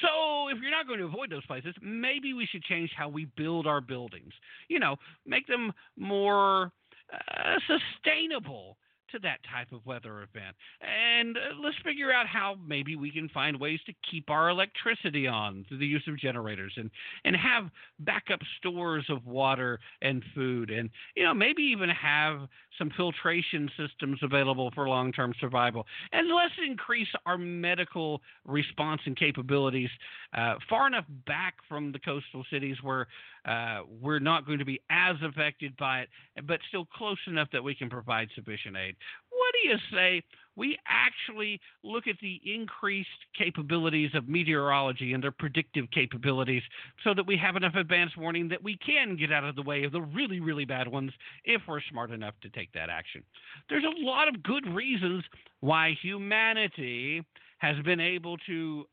[0.00, 3.26] So, if you're not going to avoid those places, maybe we should change how we
[3.36, 4.32] build our buildings.
[4.68, 6.72] You know, make them more
[7.12, 8.76] uh, sustainable
[9.12, 10.56] to that type of weather event.
[10.80, 15.26] And uh, let's figure out how maybe we can find ways to keep our electricity
[15.26, 16.90] on through the use of generators and,
[17.24, 17.70] and have
[18.00, 24.18] backup stores of water and food and, you know, maybe even have some filtration systems
[24.22, 25.86] available for long term survival.
[26.12, 29.90] And let's increase our medical response and capabilities
[30.36, 33.06] uh, far enough back from the coastal cities where
[33.44, 36.08] uh, we're not going to be as affected by it,
[36.46, 38.96] but still close enough that we can provide sufficient aid.
[39.30, 40.22] What do you say
[40.56, 46.62] we actually look at the increased capabilities of meteorology and their predictive capabilities
[47.02, 49.84] so that we have enough advance warning that we can get out of the way
[49.84, 51.12] of the really, really bad ones
[51.44, 53.22] if we're smart enough to take that action?
[53.68, 55.24] There's a lot of good reasons
[55.60, 57.24] why humanity
[57.58, 58.84] has been able to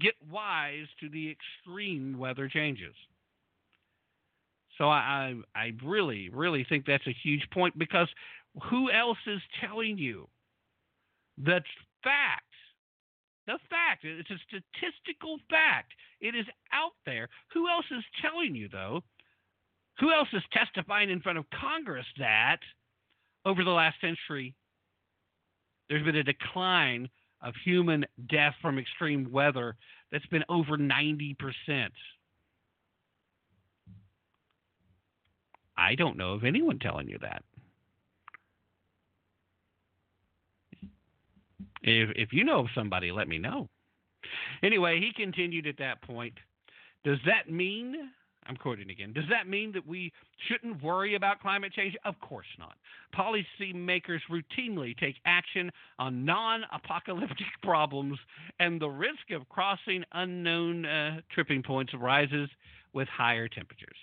[0.00, 2.94] get wise to the extreme weather changes.
[4.78, 8.08] So I, I really, really think that's a huge point because
[8.70, 10.28] who else is telling you
[11.38, 11.60] the
[12.02, 12.42] fact?
[13.46, 14.04] The fact.
[14.04, 15.92] It's a statistical fact.
[16.20, 17.28] It is out there.
[17.52, 19.02] Who else is telling you though?
[20.00, 22.58] Who else is testifying in front of Congress that
[23.44, 24.54] over the last century
[25.88, 27.08] there's been a decline
[27.42, 29.76] of human death from extreme weather
[30.10, 31.36] that's been over 90%.
[35.78, 37.42] I don't know of anyone telling you that.
[41.82, 43.68] If if you know of somebody, let me know.
[44.62, 46.34] Anyway, he continued at that point.
[47.04, 48.10] Does that mean
[48.48, 49.12] I'm quoting again.
[49.12, 50.12] Does that mean that we
[50.48, 51.96] shouldn't worry about climate change?
[52.04, 52.74] Of course not.
[53.14, 58.18] Policymakers routinely take action on non apocalyptic problems,
[58.60, 62.48] and the risk of crossing unknown uh, tripping points rises
[62.92, 63.96] with higher temperatures.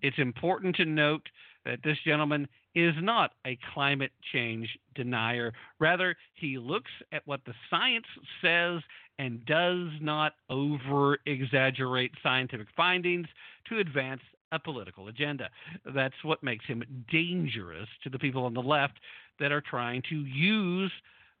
[0.00, 1.28] It's important to note
[1.64, 5.52] that this gentleman is not a climate change denier.
[5.80, 8.06] Rather, he looks at what the science
[8.42, 8.80] says
[9.18, 13.26] and does not over exaggerate scientific findings
[13.68, 14.20] to advance
[14.52, 15.50] a political agenda.
[15.94, 18.94] That's what makes him dangerous to the people on the left
[19.40, 20.92] that are trying to use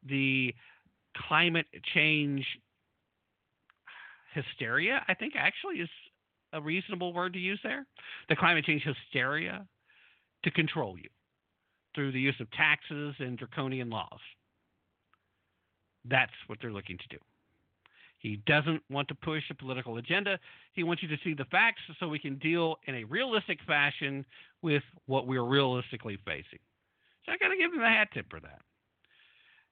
[0.06, 0.54] the
[1.28, 2.44] climate change
[4.34, 5.88] hysteria, I think actually is
[6.52, 7.86] a reasonable word to use there.
[8.28, 9.66] The climate change hysteria
[10.44, 11.08] to control you
[11.94, 14.20] through the use of taxes and draconian laws.
[16.04, 17.18] That's what they're looking to do.
[18.18, 20.38] He doesn't want to push a political agenda.
[20.72, 24.24] He wants you to see the facts so we can deal in a realistic fashion
[24.62, 26.58] with what we're realistically facing.
[27.24, 28.60] So I got to give him a hat tip for that.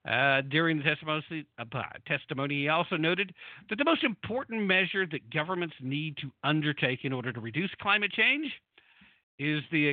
[0.07, 3.33] Uh, during the testimony, uh, testimony, he also noted
[3.69, 8.11] that the most important measure that governments need to undertake in order to reduce climate
[8.11, 8.49] change
[9.37, 9.87] is the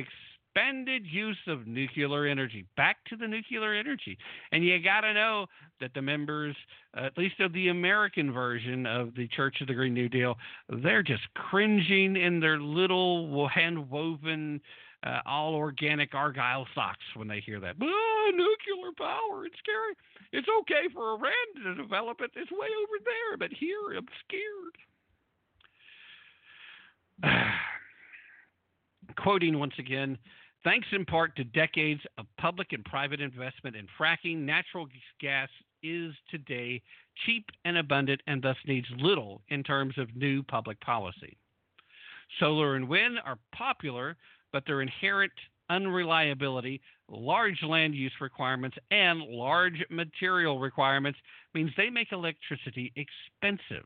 [0.55, 2.65] expanded use of nuclear energy.
[2.77, 4.17] Back to the nuclear energy.
[4.53, 5.47] And you got to know
[5.81, 6.55] that the members,
[6.95, 10.37] at least of the American version of the Church of the Green New Deal,
[10.81, 14.61] they're just cringing in their little hand woven.
[15.05, 17.75] Uh, all organic argyle socks when they hear that.
[17.79, 19.95] Oh, nuclear power, it's scary.
[20.31, 22.31] It's okay for Iran to develop it.
[22.35, 24.77] It's way over there, but here I'm scared.
[29.17, 30.17] Quoting once again,
[30.65, 34.87] Thanks in part to decades of public and private investment in fracking, natural
[35.21, 35.47] gas
[35.83, 36.81] is today
[37.23, 41.37] cheap and abundant and thus needs little in terms of new public policy.
[42.39, 44.17] Solar and wind are popular,
[44.51, 45.31] but their inherent
[45.69, 51.19] unreliability, large land use requirements, and large material requirements
[51.53, 53.85] means they make electricity expensive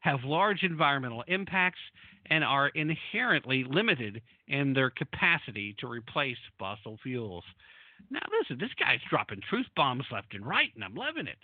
[0.00, 1.80] have large environmental impacts
[2.26, 7.44] and are inherently limited in their capacity to replace fossil fuels.
[8.10, 11.38] Now, listen, this guy's dropping truth bombs left and right, and I'm loving it.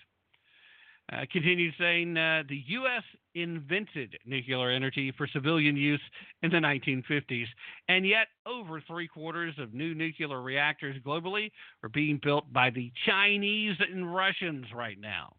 [1.12, 3.02] Uh, continued saying uh, the U.S.
[3.34, 6.00] invented nuclear energy for civilian use
[6.42, 7.44] in the 1950s,
[7.88, 11.50] and yet over three quarters of new nuclear reactors globally
[11.82, 15.34] are being built by the Chinese and Russians right now.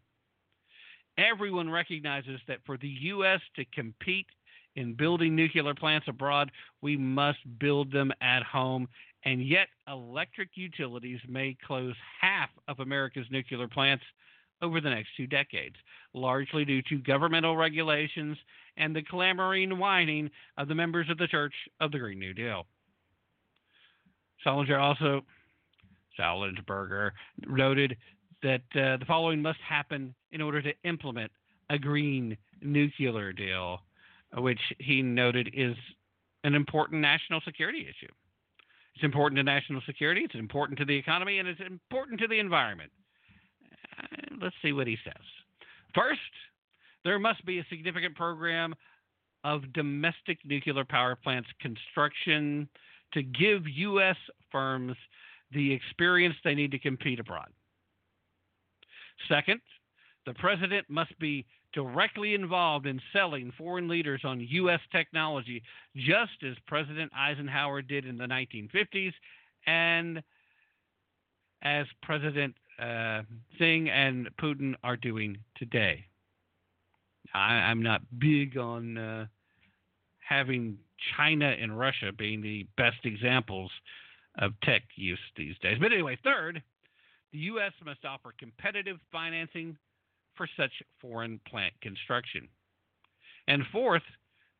[1.18, 3.40] Everyone recognizes that for the U.S.
[3.56, 4.26] to compete
[4.76, 8.86] in building nuclear plants abroad, we must build them at home.
[9.24, 14.04] And yet, electric utilities may close half of America's nuclear plants
[14.62, 15.76] over the next two decades,
[16.14, 18.36] largely due to governmental regulations
[18.76, 22.66] and the clamoring whining of the members of the Church of the Green New Deal.
[24.44, 25.22] Solinger also,
[26.18, 27.10] Sullenberger,
[27.46, 27.96] noted
[28.42, 31.30] that uh, the following must happen in order to implement
[31.70, 33.80] a green nuclear deal,
[34.36, 35.74] which he noted is
[36.44, 38.12] an important national security issue.
[38.94, 42.38] It's important to national security, it's important to the economy, and it's important to the
[42.38, 42.90] environment.
[43.98, 45.22] Uh, let's see what he says.
[45.94, 46.20] First,
[47.04, 48.74] there must be a significant program
[49.44, 52.68] of domestic nuclear power plants construction
[53.12, 54.16] to give U.S.
[54.50, 54.96] firms
[55.52, 57.48] the experience they need to compete abroad.
[59.28, 59.60] Second,
[60.26, 64.80] The president must be directly involved in selling foreign leaders on U.S.
[64.90, 65.62] technology,
[65.94, 69.12] just as President Eisenhower did in the 1950s
[69.66, 70.22] and
[71.62, 73.22] as President uh,
[73.58, 76.04] Xi and Putin are doing today.
[77.34, 79.26] I, am not big on uh,
[80.18, 80.78] having
[81.16, 83.70] China and Russia being the best examples
[84.38, 85.78] of tech use these days.
[85.80, 86.62] But anyway, third,
[87.32, 87.72] the U.S.
[87.84, 89.76] must offer competitive financing
[90.36, 92.48] for such foreign plant construction.
[93.48, 94.02] And fourth,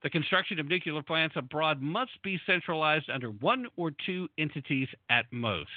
[0.03, 5.27] the construction of nuclear plants abroad must be centralized under one or two entities at
[5.33, 5.71] most,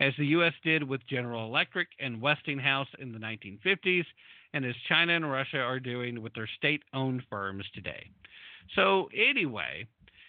[0.00, 0.54] as the U.S.
[0.64, 4.04] did with General Electric and Westinghouse in the 1950s,
[4.54, 8.10] and as China and Russia are doing with their state owned firms today.
[8.74, 9.86] So, anyway,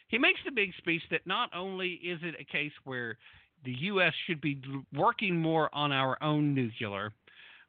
[0.10, 3.18] he makes the big speech that not only is it a case where
[3.64, 4.14] the U.S.
[4.28, 4.62] should be
[4.94, 7.14] working more on our own nuclear,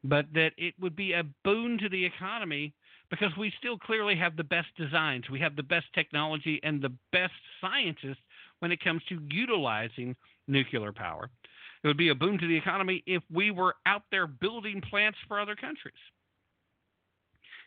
[0.02, 2.72] but that it would be a boon to the economy
[3.10, 6.92] because we still clearly have the best designs, we have the best technology, and the
[7.12, 8.22] best scientists
[8.60, 10.16] when it comes to utilizing
[10.48, 11.30] nuclear power.
[11.82, 15.18] It would be a boon to the economy if we were out there building plants
[15.26, 15.94] for other countries.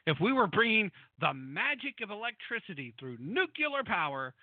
[0.08, 4.34] If we were bringing the magic of electricity through nuclear power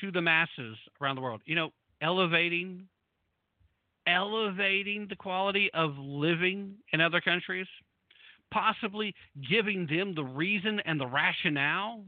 [0.00, 1.70] to the masses around the world, you know,
[2.00, 2.86] elevating
[4.06, 7.66] elevating the quality of living in other countries,
[8.50, 9.14] possibly
[9.50, 12.02] giving them the reason and the rationale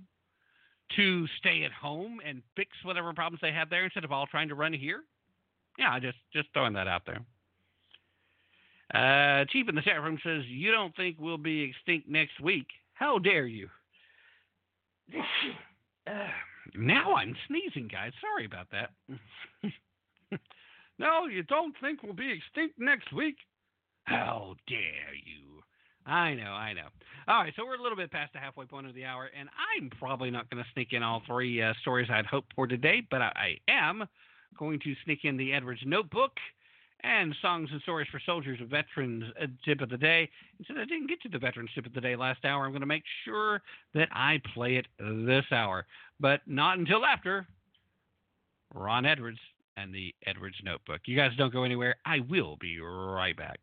[0.96, 4.48] to stay at home and fix whatever problems they have there instead of all trying
[4.48, 5.02] to run here.
[5.80, 7.20] Yeah, just just throwing that out there.
[8.94, 12.66] Uh, Chief in the chat room says, "You don't think we'll be extinct next week?
[12.92, 13.68] How dare you?"
[15.12, 15.22] Uh,
[16.76, 18.12] now I'm sneezing, guys.
[18.20, 18.90] Sorry about that.
[21.00, 23.36] No, you don't think we'll be extinct next week?
[24.04, 25.62] How dare you?
[26.04, 26.88] I know, I know.
[27.26, 29.48] All right, so we're a little bit past the halfway point of the hour, and
[29.78, 33.02] I'm probably not going to sneak in all three uh, stories I'd hoped for today,
[33.10, 34.04] but I, I, am
[34.58, 36.32] going to sneak in the Edwards Notebook
[37.02, 40.28] and Songs and Stories for Soldiers, a Veterans uh, Tip of the Day.
[40.58, 42.72] And since I didn't get to the Veterans Tip of the Day last hour, I'm
[42.72, 43.62] going to make sure
[43.94, 45.86] that I play it this hour,
[46.18, 47.46] but not until after
[48.74, 49.38] Ron Edwards
[49.76, 51.00] and the Edwards Notebook.
[51.06, 51.96] You guys don't go anywhere.
[52.04, 53.58] I will be right back.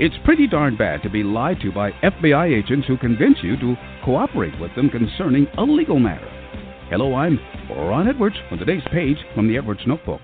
[0.00, 3.76] It's pretty darn bad to be lied to by FBI agents who convince you to
[4.04, 6.28] cooperate with them concerning a legal matter.
[6.90, 7.38] Hello, I'm
[7.70, 10.22] Ron Edwards on today's page from the Edwards Notebook.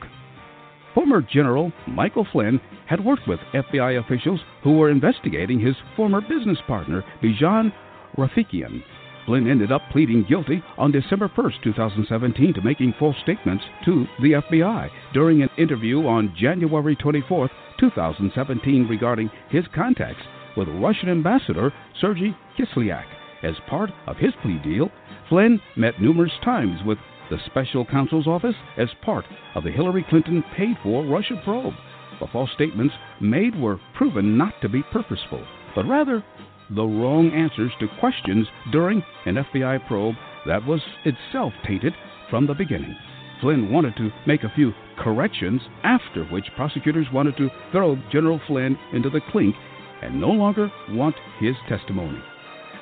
[0.95, 6.59] Former General Michael Flynn had worked with FBI officials who were investigating his former business
[6.67, 7.73] partner, Bijan
[8.17, 8.83] Rafiekian,
[9.29, 14.41] Flynn ended up pleading guilty on December 1, 2017, to making false statements to the
[14.51, 20.23] FBI during an interview on January 24, 2017, regarding his contacts
[20.57, 23.18] with Russian Ambassador Sergei Kislyak.
[23.43, 24.91] As part of his plea deal,
[25.29, 26.99] Flynn met numerous times with
[27.31, 31.75] the special counsel's office as part of the Hillary Clinton paid for Russia probe.
[32.21, 35.45] The false statements made were proven not to be purposeful,
[35.75, 36.25] but rather
[36.71, 40.17] the wrong answers to questions during an FBI probe
[40.47, 41.95] that was itself tainted
[42.31, 42.97] from the beginning.
[43.41, 48.77] Flynn wanted to make a few corrections, after which prosecutors wanted to throw General Flynn
[48.93, 49.55] into the clink
[50.03, 52.21] and no longer want his testimony.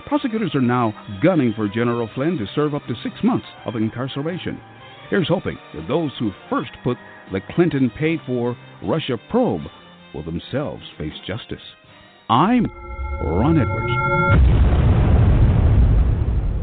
[0.06, 4.60] Prosecutors are now gunning for General Flynn to serve up to six months of incarceration.
[5.10, 6.96] Here's hoping that those who first put
[7.32, 9.62] the Clinton paid for Russia probe
[10.14, 11.62] will themselves face justice.
[12.30, 12.66] I'm
[13.20, 13.92] Ron Edwards.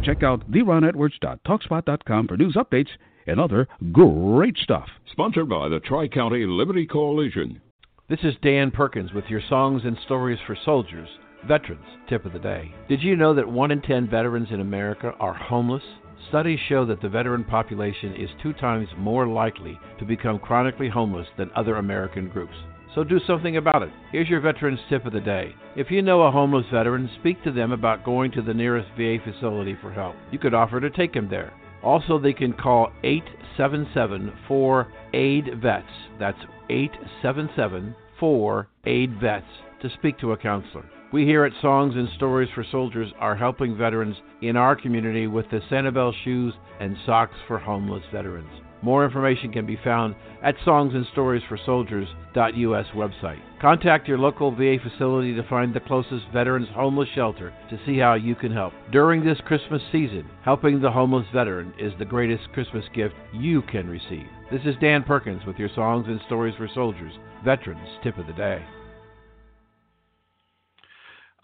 [0.05, 2.89] Check out theronedwards.talkspot.com for news updates
[3.27, 4.87] and other great stuff.
[5.11, 7.61] Sponsored by the Tri County Liberty Coalition.
[8.09, 11.09] This is Dan Perkins with your songs and stories for soldiers.
[11.47, 12.73] Veterans Tip of the Day.
[12.87, 15.83] Did you know that 1 in 10 veterans in America are homeless?
[16.29, 21.27] Studies show that the veteran population is two times more likely to become chronically homeless
[21.37, 22.55] than other American groups.
[22.95, 23.91] So do something about it.
[24.11, 25.55] Here's your veteran's tip of the day.
[25.75, 29.17] If you know a homeless veteran, speak to them about going to the nearest VA
[29.23, 30.15] facility for help.
[30.31, 31.53] You could offer to take him there.
[31.83, 35.85] Also, they can call 877 4 AID VETS.
[36.19, 36.39] That's
[36.69, 39.45] 877 4 AID VETS
[39.81, 40.85] to speak to a counselor.
[41.13, 45.45] We here at Songs and Stories for Soldiers are helping veterans in our community with
[45.51, 48.49] the Sanibel shoes and socks for homeless veterans.
[48.81, 53.39] More information can be found at songsandstoriesforsoldiers.us website.
[53.61, 58.15] Contact your local VA facility to find the closest veterans homeless shelter to see how
[58.15, 58.73] you can help.
[58.91, 63.87] During this Christmas season, helping the homeless veteran is the greatest Christmas gift you can
[63.87, 64.25] receive.
[64.51, 67.13] This is Dan Perkins with your Songs and Stories for Soldiers
[67.45, 68.65] Veterans Tip of the Day.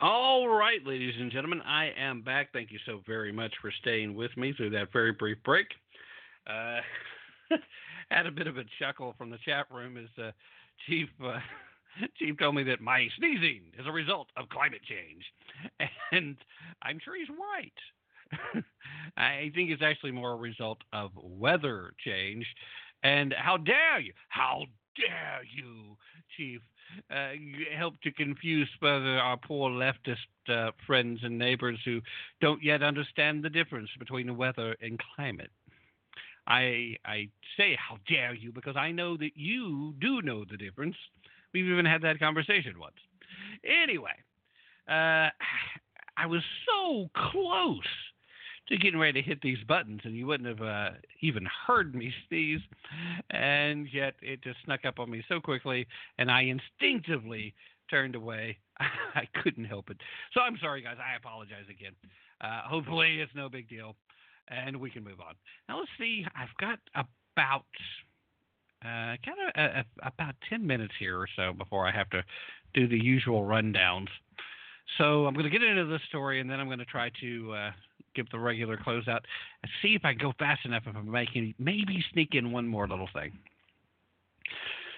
[0.02, 2.54] All right, ladies and gentlemen, I am back.
[2.54, 5.68] Thank you so very much for staying with me through that very brief break.
[6.48, 6.80] Uh,
[8.10, 10.32] had a bit of a chuckle from the chat room as uh,
[10.88, 11.40] Chief uh,
[12.18, 15.26] Chief told me that my sneezing is a result of climate change,
[16.14, 16.38] and
[16.82, 18.64] I'm sure he's right.
[19.18, 22.46] I think it's actually more a result of weather change.
[23.04, 24.14] And how dare you?
[24.30, 24.64] How
[24.96, 25.98] dare you,
[26.38, 26.62] Chief,
[27.12, 27.32] uh,
[27.78, 30.18] help to confuse further our poor leftist
[30.50, 32.02] uh, friends and neighbors who
[32.42, 35.52] don't yet understand the difference between the weather and climate.
[36.48, 40.96] I I say how dare you because I know that you do know the difference.
[41.54, 42.98] We've even had that conversation once.
[43.64, 44.16] Anyway,
[44.88, 45.30] uh,
[46.18, 47.82] I was so close
[48.78, 50.90] getting ready to hit these buttons, and you wouldn't have uh,
[51.22, 52.62] even heard me sneeze.
[53.32, 55.88] And yet it just snuck up on me so quickly,
[56.18, 57.54] and I instinctively
[57.90, 58.58] turned away.
[58.80, 59.98] I couldn't help it.
[60.34, 60.98] So I'm sorry, guys.
[61.00, 61.94] I apologize again.
[62.42, 63.96] Uh, hopefully, it's no big deal,
[64.48, 65.36] and we can move on.
[65.68, 66.26] Now let's see.
[66.36, 67.66] I've got about
[68.84, 72.24] uh, kind of a, a, about 10 minutes here or so before I have to
[72.74, 74.08] do the usual rundowns.
[74.98, 77.54] So I'm going to get into this story, and then I'm going to try to
[77.54, 77.72] uh,
[78.16, 79.22] give the regular closeout
[79.64, 82.88] and see if I go fast enough if I'm making maybe sneak in one more
[82.88, 83.38] little thing.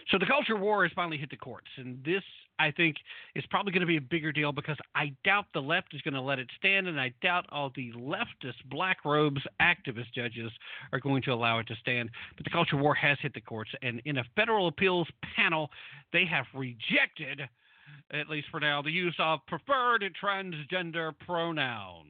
[0.09, 2.23] So the culture war has finally hit the courts, and this
[2.59, 2.97] I think
[3.33, 6.13] is probably going to be a bigger deal because I doubt the left is going
[6.13, 10.51] to let it stand, and I doubt all the leftist black robes activist judges
[10.91, 12.09] are going to allow it to stand.
[12.35, 15.69] But the culture war has hit the courts, and in a federal appeals panel,
[16.11, 17.47] they have rejected,
[18.11, 22.07] at least for now, the use of preferred transgender pronouns.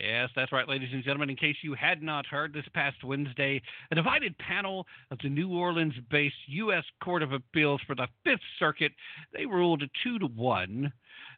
[0.00, 1.30] Yes, that's right, ladies and gentlemen.
[1.30, 5.56] In case you had not heard, this past Wednesday, a divided panel of the New
[5.56, 6.84] Orleans-based U.S.
[7.02, 8.92] Court of Appeals for the Fifth Circuit
[9.32, 10.92] they ruled two to one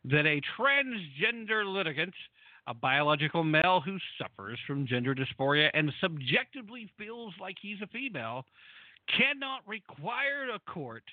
[0.05, 2.15] that a transgender litigant,
[2.67, 8.45] a biological male who suffers from gender dysphoria and subjectively feels like he's a female,
[9.17, 11.05] cannot require a court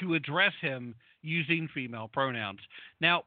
[0.00, 2.60] to address him using female pronouns.
[3.00, 3.24] Now,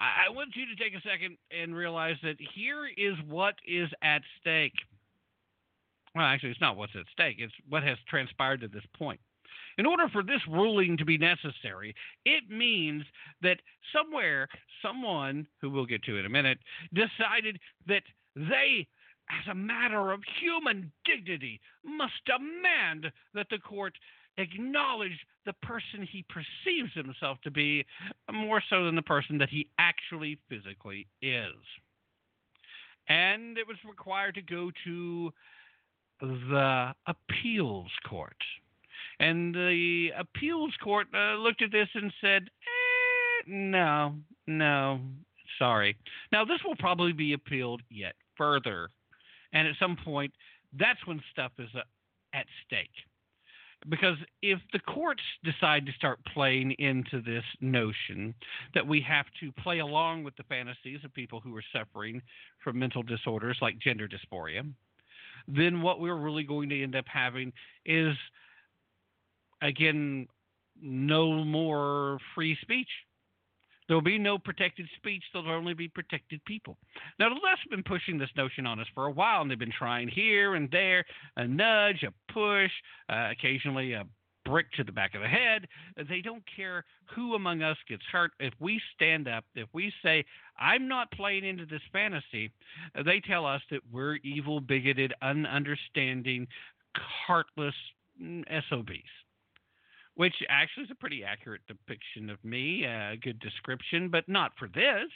[0.00, 4.22] I, want you to take a second and realize that here is what is at
[4.40, 4.72] stake.
[6.14, 9.20] Well, actually, it's not what's at stake, it's what has transpired to this point.
[9.78, 11.94] In order for this ruling to be necessary,
[12.24, 13.04] it means
[13.42, 13.60] that
[13.94, 14.48] somewhere,
[14.82, 16.58] someone, who we'll get to in a minute,
[16.92, 18.02] decided that
[18.34, 18.86] they,
[19.28, 23.94] as a matter of human dignity, must demand that the court
[24.40, 27.84] acknowledge the person he perceives himself to be
[28.32, 31.54] more so than the person that he actually physically is.
[33.08, 35.32] And it was required to go to
[36.20, 38.36] the appeals court.
[39.18, 44.14] And the appeals court uh, looked at this and said, eh, no,
[44.46, 45.00] no,
[45.58, 45.96] sorry.
[46.32, 48.88] Now, this will probably be appealed yet further.
[49.52, 50.32] And at some point,
[50.78, 51.80] that's when stuff is uh,
[52.32, 52.90] at stake
[53.88, 58.34] because if the courts decide to start playing into this notion
[58.74, 62.20] that we have to play along with the fantasies of people who are suffering
[62.62, 64.70] from mental disorders like gender dysphoria,
[65.48, 67.52] then what we're really going to end up having
[67.86, 68.14] is,
[69.62, 70.26] again,
[70.80, 72.88] no more free speech.
[73.90, 75.24] There will be no protected speech.
[75.32, 76.78] There'll only be protected people.
[77.18, 79.72] Now, the left's been pushing this notion on us for a while, and they've been
[79.76, 81.04] trying here and there
[81.36, 82.70] a nudge, a push,
[83.08, 84.04] uh, occasionally a
[84.44, 85.66] brick to the back of the head.
[86.08, 86.84] They don't care
[87.16, 88.30] who among us gets hurt.
[88.38, 90.24] If we stand up, if we say,
[90.56, 92.52] I'm not playing into this fantasy,
[93.04, 96.46] they tell us that we're evil, bigoted, ununderstanding,
[97.26, 97.74] heartless
[98.22, 99.10] mm, SOBs
[100.14, 104.68] which actually is a pretty accurate depiction of me, a good description, but not for
[104.68, 105.10] this.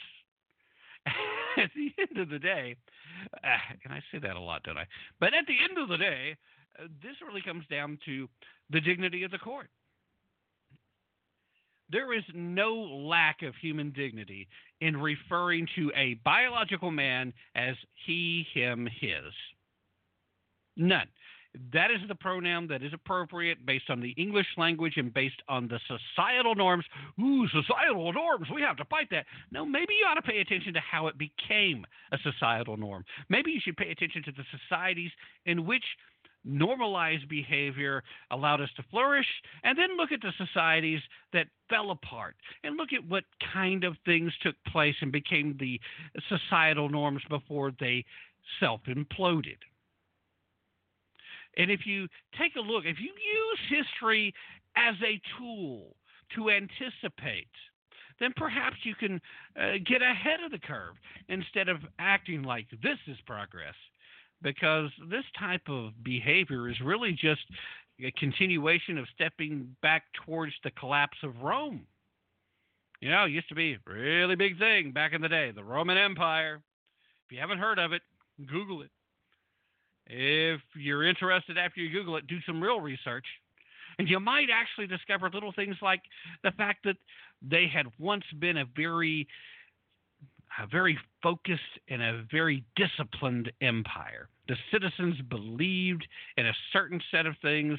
[1.57, 2.75] at the end of the day,
[3.43, 3.47] uh,
[3.83, 4.85] and I say that a lot, don't I?
[5.19, 6.35] But at the end of the day,
[6.79, 8.27] uh, this really comes down to
[8.71, 9.69] the dignity of the court.
[11.91, 14.47] There is no lack of human dignity
[14.81, 19.31] in referring to a biological man as he, him, his.
[20.75, 21.07] None.
[21.73, 25.67] That is the pronoun that is appropriate based on the English language and based on
[25.67, 26.85] the societal norms.
[27.19, 29.25] Ooh, societal norms, we have to fight that.
[29.51, 33.05] No, maybe you ought to pay attention to how it became a societal norm.
[33.29, 35.11] Maybe you should pay attention to the societies
[35.45, 35.83] in which
[36.45, 39.25] normalized behavior allowed us to flourish,
[39.63, 41.01] and then look at the societies
[41.33, 43.23] that fell apart and look at what
[43.53, 45.79] kind of things took place and became the
[46.29, 48.05] societal norms before they
[48.59, 49.57] self imploded.
[51.57, 52.07] And if you
[52.39, 54.33] take a look, if you use history
[54.75, 55.95] as a tool
[56.35, 57.47] to anticipate,
[58.19, 59.21] then perhaps you can
[59.59, 60.95] uh, get ahead of the curve
[61.29, 63.75] instead of acting like this is progress.
[64.41, 67.41] Because this type of behavior is really just
[68.03, 71.85] a continuation of stepping back towards the collapse of Rome.
[72.99, 75.63] You know, it used to be a really big thing back in the day, the
[75.63, 76.61] Roman Empire.
[77.25, 78.01] If you haven't heard of it,
[78.45, 78.91] Google it.
[80.07, 83.25] If you're interested after you Google it, do some real research.
[83.97, 86.01] And you might actually discover little things like
[86.43, 86.97] the fact that
[87.41, 89.27] they had once been a very
[90.61, 94.29] a very focused and a very disciplined empire.
[94.47, 96.07] The citizens believed
[96.37, 97.77] in a certain set of things,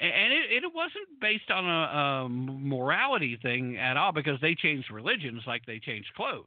[0.00, 4.90] and it, it wasn't based on a, a morality thing at all because they changed
[4.90, 6.46] religions like they changed clothes.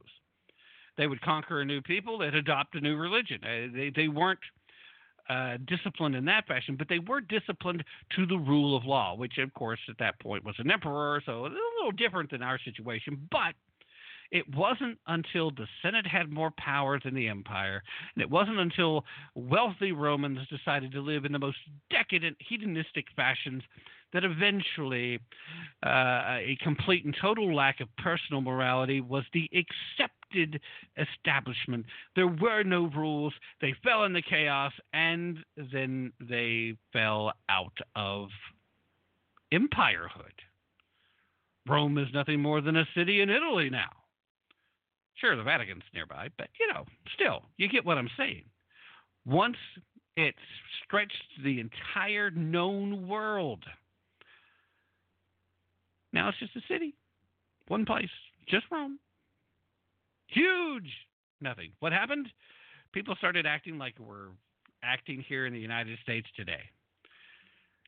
[0.98, 3.38] They would conquer a new people, they'd adopt a new religion.
[3.42, 4.40] Uh, they, they weren't
[5.28, 7.84] uh, disciplined in that fashion, but they were disciplined
[8.16, 11.42] to the rule of law, which, of course, at that point was an emperor, so
[11.42, 13.28] a little different than our situation.
[13.30, 13.54] But
[14.32, 17.82] it wasn't until the Senate had more power than the empire,
[18.14, 19.04] and it wasn't until
[19.34, 21.58] wealthy Romans decided to live in the most
[21.90, 23.62] decadent, hedonistic fashions
[24.12, 25.18] that eventually
[25.84, 30.21] uh, a complete and total lack of personal morality was the accepted
[30.96, 31.86] establishment.
[32.16, 33.32] There were no rules.
[33.60, 35.38] They fell into chaos, and
[35.72, 38.28] then they fell out of
[39.52, 40.38] empirehood.
[41.68, 43.90] Rome is nothing more than a city in Italy now.
[45.14, 46.84] Sure, the Vatican's nearby, but you know,
[47.14, 48.44] still, you get what I'm saying.
[49.24, 49.56] Once
[50.16, 50.34] it
[50.84, 53.64] stretched the entire known world
[56.12, 56.94] now it's just a city,
[57.68, 58.10] one place,
[58.48, 58.98] just Rome.
[60.32, 60.90] Huge.
[61.40, 61.72] Nothing.
[61.80, 62.28] What happened?
[62.92, 64.28] People started acting like we're
[64.82, 66.60] acting here in the United States today.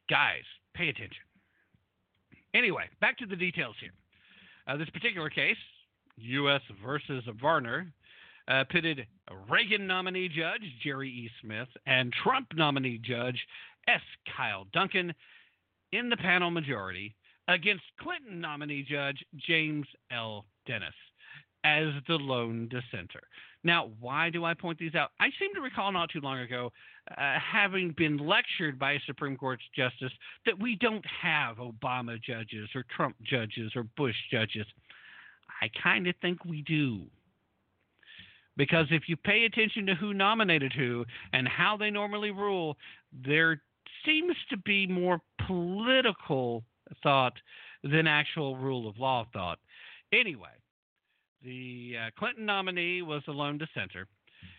[0.09, 0.43] Guys,
[0.75, 1.23] pay attention.
[2.55, 3.93] Anyway, back to the details here.
[4.67, 5.57] Uh, this particular case,
[6.17, 6.61] U.S.
[6.85, 7.93] versus Varner,
[8.49, 9.07] uh, pitted
[9.49, 11.31] Reagan nominee judge Jerry E.
[11.41, 13.41] Smith and Trump nominee judge
[13.89, 14.03] S.
[14.37, 15.15] Kyle Duncan
[15.93, 17.15] in the panel majority
[17.49, 20.45] against Clinton nominee judge James L.
[20.67, 20.95] Dennis
[21.65, 23.23] as the lone dissenter.
[23.65, 25.11] Now, why do I point these out?
[25.19, 26.71] I seem to recall not too long ago
[27.17, 30.13] uh, having been lectured by a Supreme Court justice
[30.45, 34.67] that we don't have Obama judges or Trump judges or Bush judges.
[35.63, 37.03] I kind of think we do.
[38.57, 42.77] Because if you pay attention to who nominated who and how they normally rule,
[43.25, 43.63] there
[44.05, 46.63] seems to be more political
[47.03, 47.33] thought
[47.83, 49.59] than actual rule of law thought.
[50.13, 50.51] Anyway,
[51.45, 54.07] the uh, Clinton nominee was a lone dissenter.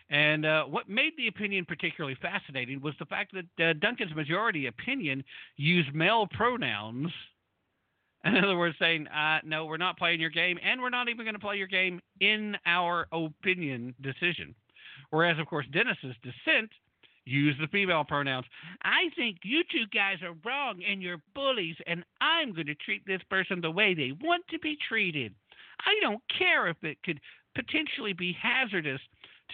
[0.08, 4.66] And uh, what made the opinion particularly fascinating was the fact that uh, Duncan's majority
[4.66, 5.24] opinion
[5.56, 7.10] used male pronouns.
[8.24, 11.24] In other words, saying, uh, no, we're not playing your game, and we're not even
[11.24, 14.54] going to play your game in our opinion decision.
[15.10, 16.70] Whereas, of course, Dennis's dissent
[17.24, 18.46] used the female pronouns.
[18.82, 23.06] I think you two guys are wrong and you're bullies, and I'm going to treat
[23.06, 25.34] this person the way they want to be treated.
[25.80, 27.20] I don't care if it could
[27.54, 29.00] potentially be hazardous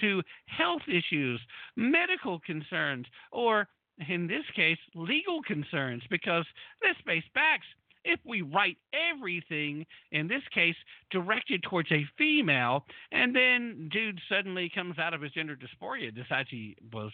[0.01, 1.41] to health issues,
[1.77, 3.69] medical concerns, or
[4.09, 6.45] in this case, legal concerns, because
[6.85, 7.67] let's face facts.
[8.05, 10.75] If we write everything, in this case,
[11.13, 16.49] directed towards a female, and then dude suddenly comes out of his gender dysphoria, decides
[16.51, 17.13] he was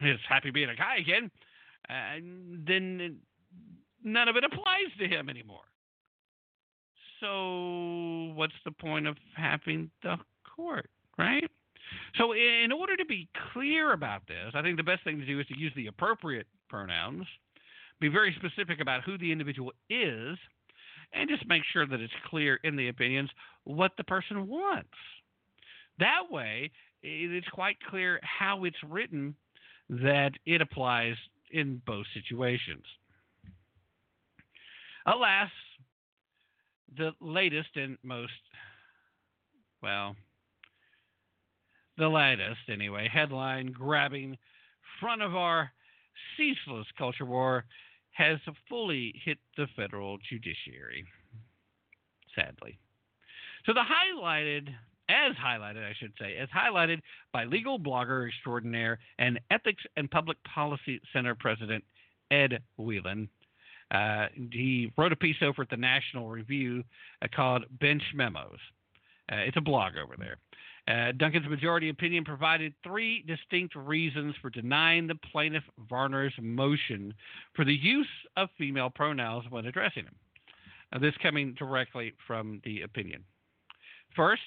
[0.00, 1.30] is happy being a guy again,
[1.88, 3.18] and then
[4.02, 5.62] none of it applies to him anymore.
[7.22, 10.16] So, what's the point of having the
[10.56, 11.48] court, right?
[12.18, 15.38] So, in order to be clear about this, I think the best thing to do
[15.38, 17.24] is to use the appropriate pronouns,
[18.00, 20.36] be very specific about who the individual is,
[21.12, 23.30] and just make sure that it's clear in the opinions
[23.62, 24.88] what the person wants.
[26.00, 26.72] That way,
[27.04, 29.36] it's quite clear how it's written
[29.88, 31.14] that it applies
[31.52, 32.82] in both situations.
[35.06, 35.50] Alas,
[36.96, 38.32] the latest and most,
[39.82, 40.16] well,
[41.98, 44.36] the latest anyway, headline grabbing
[45.00, 45.70] front of our
[46.36, 47.64] ceaseless culture war
[48.12, 48.38] has
[48.68, 51.04] fully hit the federal judiciary,
[52.34, 52.78] sadly.
[53.64, 54.68] So the highlighted
[55.08, 57.00] as highlighted, I should say, as highlighted
[57.32, 61.84] by legal blogger extraordinaire and Ethics and Public Policy Center President
[62.30, 63.28] Ed Whelan.
[63.92, 66.82] Uh, he wrote a piece over at the National Review
[67.20, 68.58] uh, called Bench Memos.
[69.30, 70.38] Uh, it's a blog over there.
[70.88, 77.14] Uh, Duncan's majority opinion provided three distinct reasons for denying the plaintiff Varner's motion
[77.54, 80.14] for the use of female pronouns when addressing him.
[81.00, 83.24] This coming directly from the opinion.
[84.14, 84.42] First,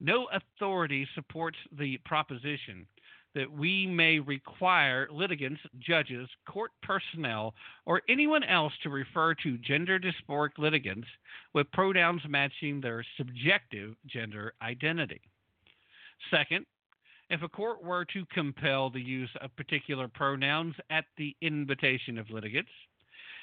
[0.00, 2.86] no authority supports the proposition
[3.34, 7.54] that we may require litigants, judges, court personnel,
[7.86, 11.06] or anyone else to refer to gender dysphoric litigants
[11.54, 15.20] with pronouns matching their subjective gender identity.
[16.30, 16.66] Second,
[17.30, 22.28] if a court were to compel the use of particular pronouns at the invitation of
[22.30, 22.70] litigants,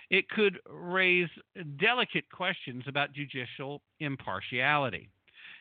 [0.10, 1.30] it could raise
[1.78, 5.10] delicate questions about judicial impartiality.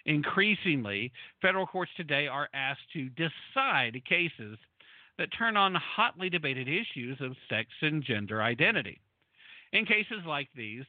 [0.06, 1.12] Increasingly,
[1.42, 4.56] federal courts today are asked to decide cases
[5.18, 9.00] that turn on hotly debated issues of sex and gender identity.
[9.72, 10.84] In cases like these,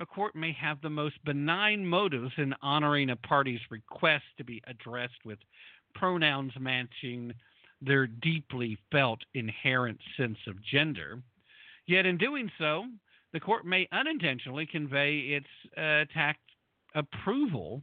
[0.00, 4.62] a court may have the most benign motives in honoring a party's request to be
[4.66, 5.38] addressed with
[5.94, 7.32] pronouns matching
[7.80, 11.22] their deeply felt inherent sense of gender.
[11.86, 12.84] Yet, in doing so,
[13.32, 15.46] the court may unintentionally convey its
[15.76, 16.04] uh,
[16.94, 17.82] approval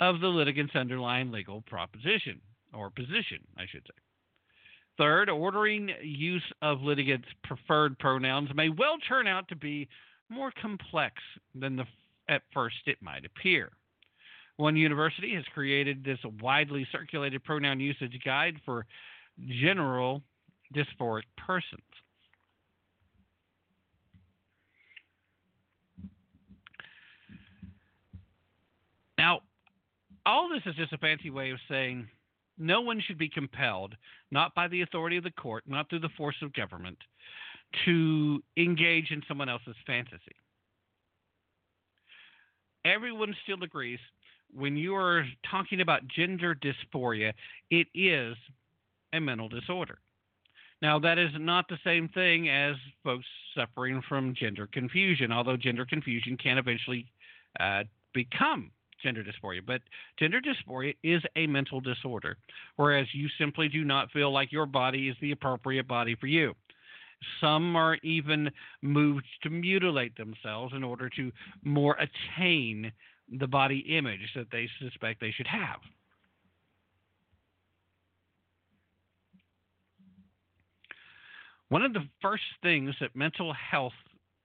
[0.00, 2.40] of the litigant's underlying legal proposition
[2.72, 4.00] or position, I should say.
[4.96, 9.88] Third, ordering use of litigants' preferred pronouns may well turn out to be
[10.28, 11.14] more complex
[11.54, 11.84] than the,
[12.28, 13.72] at first it might appear.
[14.56, 18.86] One university has created this widely circulated pronoun usage guide for
[19.60, 20.22] general
[20.72, 21.82] dysphoric persons.
[29.18, 29.40] Now,
[30.26, 32.08] all this is just a fancy way of saying
[32.58, 33.94] no one should be compelled,
[34.30, 36.98] not by the authority of the court, not through the force of government,
[37.84, 40.36] to engage in someone else's fantasy.
[42.84, 43.98] Everyone still agrees
[44.54, 47.32] when you are talking about gender dysphoria,
[47.70, 48.36] it is
[49.12, 49.98] a mental disorder.
[50.80, 53.24] Now, that is not the same thing as folks
[53.56, 57.06] suffering from gender confusion, although gender confusion can eventually
[57.58, 58.70] uh, become
[59.04, 59.60] gender dysphoria.
[59.64, 59.82] But
[60.18, 62.36] gender dysphoria is a mental disorder,
[62.74, 66.54] whereas you simply do not feel like your body is the appropriate body for you.
[67.40, 68.50] Some are even
[68.82, 71.30] moved to mutilate themselves in order to
[71.62, 72.90] more attain
[73.38, 75.78] the body image that they suspect they should have.
[81.68, 83.94] One of the first things that mental health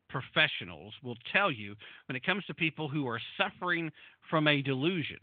[0.09, 1.75] professionals will tell you
[2.07, 3.91] when it comes to people who are suffering
[4.29, 5.17] from a delusion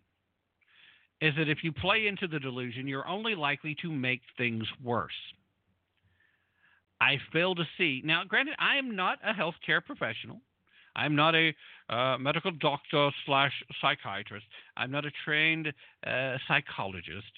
[1.21, 5.13] is that if you play into the delusion, you're only likely to make things worse.
[7.01, 8.03] I fail to see.
[8.05, 10.41] Now, granted, I am not a healthcare professional.
[10.95, 11.55] I'm not a
[11.91, 14.47] uh, medical doctor slash psychiatrist.
[14.77, 15.73] I'm not a trained
[16.07, 17.33] uh, psychologist.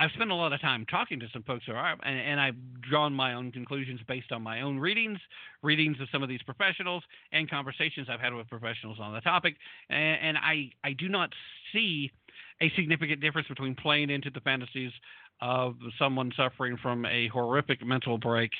[0.00, 2.54] I've spent a lot of time talking to some folks who are, and, and, I've
[2.88, 5.18] drawn my own conclusions based on my own readings,
[5.62, 7.02] readings of some of these professionals,
[7.32, 9.56] and conversations I've had with professionals on the topic.
[9.90, 11.30] And, and I, I do not
[11.72, 12.12] see
[12.60, 14.92] a significant difference between playing into the fantasies
[15.40, 18.50] of someone suffering from a horrific mental break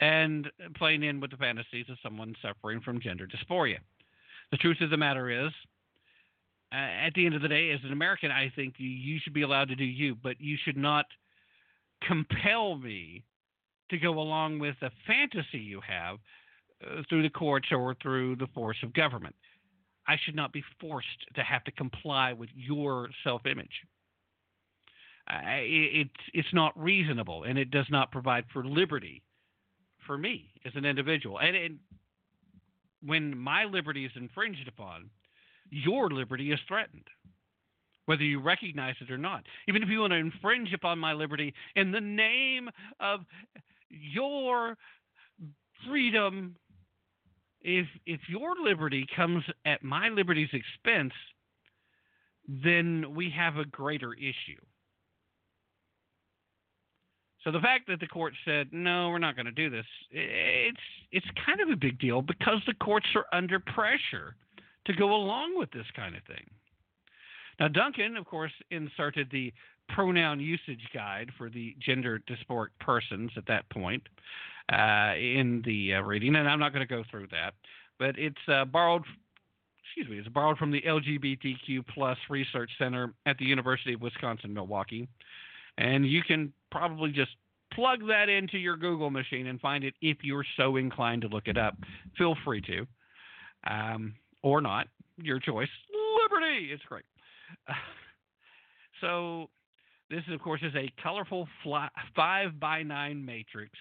[0.00, 3.78] and playing in with the fantasies of someone suffering from gender dysphoria.
[4.50, 5.52] The truth of the matter is,
[6.72, 9.68] at the end of the day, as an American, I think you, should be allowed
[9.68, 11.06] to do you, but you should not
[12.06, 13.24] compel me
[13.90, 16.18] to go along with a fantasy you have
[16.86, 19.34] uh, through the courts or through the force of government.
[20.06, 23.68] I should not be forced to have to comply with your self image.
[25.28, 29.22] It, it's, it's not reasonable, and it does not provide for liberty
[30.06, 31.38] for me as an individual.
[31.38, 31.78] And, and
[33.04, 35.10] when my liberty is infringed upon,
[35.70, 37.06] your liberty is threatened,
[38.06, 39.44] whether you recognize it or not.
[39.68, 42.68] Even if you want to infringe upon my liberty in the name
[42.98, 43.20] of
[43.88, 44.76] your
[45.86, 46.56] freedom,
[47.62, 51.12] if if your liberty comes at my liberty's expense,
[52.48, 54.60] then we have a greater issue.
[57.44, 60.80] So the fact that the court said no, we're not going to do this, it's
[61.10, 64.36] it's kind of a big deal because the courts are under pressure
[64.86, 66.48] to go along with this kind of thing.
[67.58, 69.52] Now Duncan, of course, inserted the
[69.88, 74.02] pronoun usage guide for the gender dysphoric persons at that point
[74.72, 77.54] uh, in the uh, reading, and I'm not going to go through that,
[77.98, 79.04] but it's uh, borrowed
[79.90, 84.54] excuse me, it's borrowed from the LGBTQ plus research center at the University of Wisconsin
[84.54, 85.08] Milwaukee,
[85.78, 87.32] and you can probably just
[87.72, 91.48] plug that into your Google machine and find it if you're so inclined to look
[91.48, 91.76] it up.
[92.16, 92.86] Feel free to,
[93.68, 95.68] um, or not, your choice.
[96.22, 97.04] Liberty, it's great.
[99.00, 99.48] so
[100.10, 103.72] this, of course, is a colorful fly, five by nine matrix.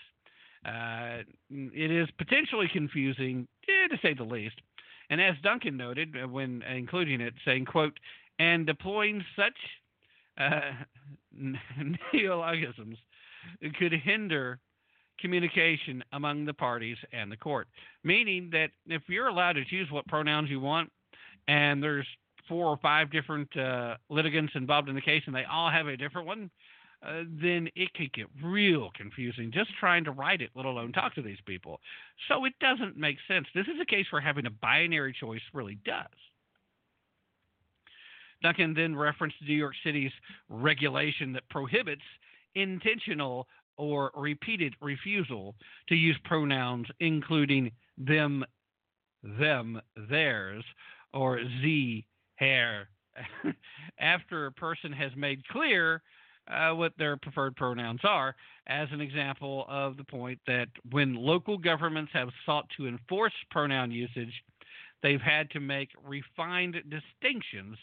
[0.65, 4.56] Uh, it is potentially confusing, eh, to say the least.
[5.10, 7.98] And as Duncan noted uh, when including it, saying, "quote,"
[8.38, 9.57] and deploying such
[10.38, 10.72] uh,
[12.14, 12.98] neologisms
[13.77, 14.60] could hinder
[15.21, 17.67] communication among the parties and the court.
[18.03, 20.91] Meaning that if you're allowed to choose what pronouns you want,
[21.47, 22.07] and there's
[22.47, 25.97] four or five different uh, litigants involved in the case, and they all have a
[25.97, 26.49] different one,
[27.05, 31.15] uh, then it could get real confusing just trying to write it, let alone talk
[31.15, 31.79] to these people.
[32.27, 33.47] So it doesn't make sense.
[33.55, 36.05] This is a case where having a binary choice really does.
[38.41, 40.11] Duncan then referenced New York City's
[40.49, 42.01] regulation that prohibits
[42.55, 43.47] intentional
[43.80, 45.56] or repeated refusal
[45.88, 48.45] to use pronouns including them,
[49.23, 50.64] them, theirs,
[51.14, 52.89] or z, hair,
[53.99, 56.01] after a person has made clear
[56.49, 58.35] uh, what their preferred pronouns are,
[58.68, 63.91] as an example of the point that when local governments have sought to enforce pronoun
[63.91, 64.34] usage,
[65.01, 67.77] they've had to make refined distinctions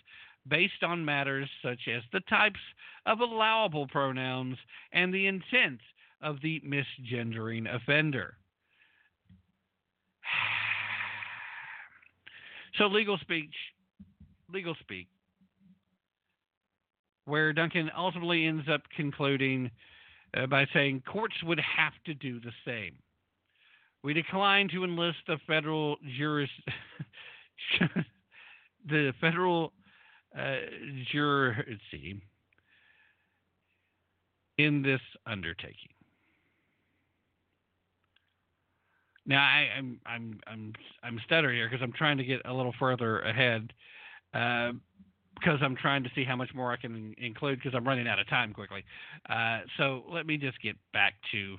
[0.49, 2.61] based on matters such as the types
[3.07, 4.57] of allowable pronouns
[4.93, 5.81] and the intent
[6.23, 8.35] of the misgendering offender.
[12.79, 13.55] So legal speech,
[14.53, 15.09] legal speak,
[17.25, 19.71] where Duncan ultimately ends up concluding
[20.37, 22.97] uh, by saying courts would have to do the same.
[24.03, 26.51] We decline to enlist the federal juris,
[28.89, 29.73] the federal
[30.39, 30.57] uh,
[31.69, 32.21] let's see,
[34.59, 35.91] in this undertaking.
[39.27, 40.73] Now I, am I'm I'm
[41.03, 43.73] I'm stuttering here because I'm trying to get a little further ahead
[44.35, 44.73] uh,
[45.35, 48.21] because I'm trying to see how much more I can include because I'm running out
[48.21, 48.85] of time quickly.
[49.29, 51.57] Uh, so let me just get back to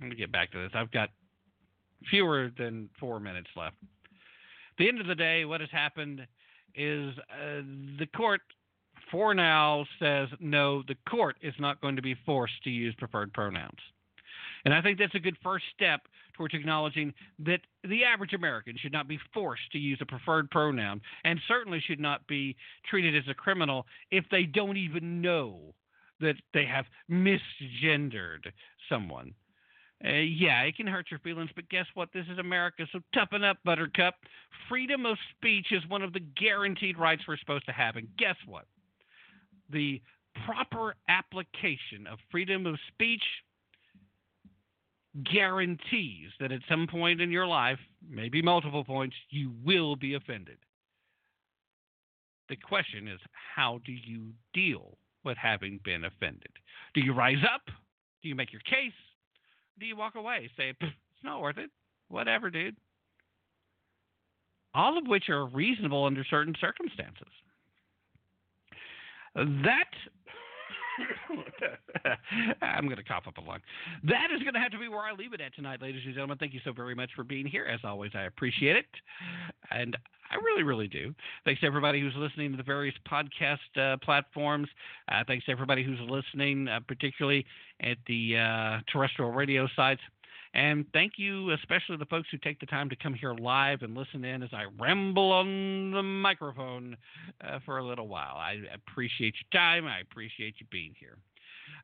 [0.00, 0.70] let me get back to this.
[0.74, 1.10] I've got
[2.10, 3.76] fewer than four minutes left.
[3.82, 6.26] At the end of the day, what has happened
[6.74, 7.62] is uh,
[7.98, 8.40] the court
[9.10, 13.32] for now says no, the court is not going to be forced to use preferred
[13.32, 13.78] pronouns.
[14.64, 16.02] And I think that's a good first step
[16.34, 21.00] towards acknowledging that the average American should not be forced to use a preferred pronoun
[21.24, 22.56] and certainly should not be
[22.88, 25.74] treated as a criminal if they don't even know
[26.20, 28.46] that they have misgendered
[28.88, 29.34] someone.
[30.04, 32.08] Uh, yeah, it can hurt your feelings, but guess what?
[32.12, 34.14] This is America, so toughen up, Buttercup.
[34.68, 37.94] Freedom of speech is one of the guaranteed rights we're supposed to have.
[37.94, 38.64] And guess what?
[39.70, 40.02] The
[40.44, 43.22] proper application of freedom of speech
[45.30, 50.56] guarantees that at some point in your life, maybe multiple points, you will be offended.
[52.48, 53.20] The question is,
[53.54, 56.50] how do you deal with having been offended?
[56.94, 57.62] Do you rise up?
[58.22, 58.92] Do you make your case?
[59.78, 60.50] Do you walk away?
[60.56, 60.92] Say, it's
[61.24, 61.70] not worth it.
[62.08, 62.76] Whatever, dude.
[64.74, 67.28] All of which are reasonable under certain circumstances.
[69.34, 69.88] That
[72.62, 73.60] I'm going to cough up a lung.
[74.04, 76.14] That is going to have to be where I leave it at tonight, ladies and
[76.14, 76.38] gentlemen.
[76.38, 77.64] Thank you so very much for being here.
[77.64, 78.86] As always, I appreciate it.
[79.70, 79.96] And
[80.30, 81.14] I really, really do.
[81.44, 84.68] Thanks to everybody who's listening to the various podcast uh, platforms.
[85.10, 87.44] Uh, thanks to everybody who's listening, uh, particularly
[87.80, 90.00] at the uh, terrestrial radio sites.
[90.54, 93.94] And thank you, especially the folks who take the time to come here live and
[93.94, 96.96] listen in as I ramble on the microphone
[97.42, 98.36] uh, for a little while.
[98.36, 99.86] I appreciate your time.
[99.86, 101.16] I appreciate you being here.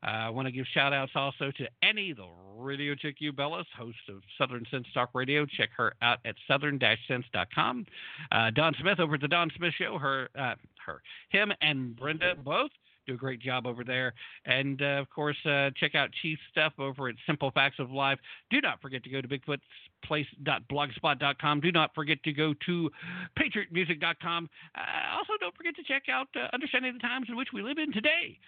[0.03, 2.27] Uh, I want to give shout outs also to Annie, the
[2.57, 5.47] radio chick you Ubellis, host of Southern Sense Talk Radio.
[5.47, 6.79] Check her out at southern
[7.09, 7.87] sense.com.
[8.31, 10.55] Uh, Don Smith over at the Don Smith Show, her, uh,
[10.87, 12.71] her, him and Brenda both
[13.09, 14.15] do a great job over there.
[14.45, 18.21] And uh, of course, uh, check out Chief's stuff over at Simple Facts of Life.
[18.51, 21.61] Do not forget to go to BigfootPlace.blogspot.com.
[21.61, 22.91] Do not forget to go to
[23.39, 24.49] PatriotMusic.com.
[24.77, 27.79] Uh, also, don't forget to check out uh, Understanding the Times in which we live
[27.79, 28.39] in today.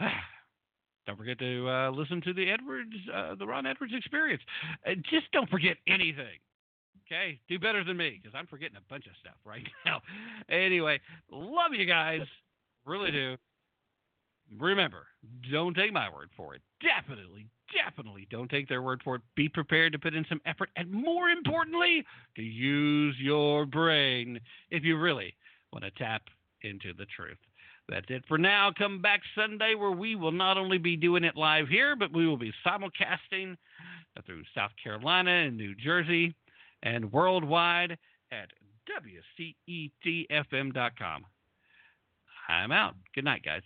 [1.04, 4.40] Don't forget to uh, listen to the Edwards, uh, the Ron Edwards Experience.
[5.10, 6.38] just don't forget anything.
[7.04, 10.00] Okay, do better than me because I'm forgetting a bunch of stuff right now.
[10.48, 12.20] anyway, love you guys,
[12.86, 13.36] really do
[14.58, 15.06] remember,
[15.50, 16.62] don't take my word for it.
[16.80, 19.22] Definitely, definitely don't take their word for it.
[19.34, 22.04] Be prepared to put in some effort and, more importantly,
[22.36, 25.34] to use your brain if you really
[25.72, 26.22] want to tap
[26.62, 27.38] into the truth.
[27.88, 28.72] That's it for now.
[28.76, 32.26] Come back Sunday where we will not only be doing it live here, but we
[32.26, 33.56] will be simulcasting
[34.24, 36.34] through South Carolina and New Jersey
[36.82, 37.98] and worldwide
[38.30, 38.50] at
[39.68, 41.26] WCETFM.com.
[42.48, 42.94] I'm out.
[43.14, 43.62] Good night, guys.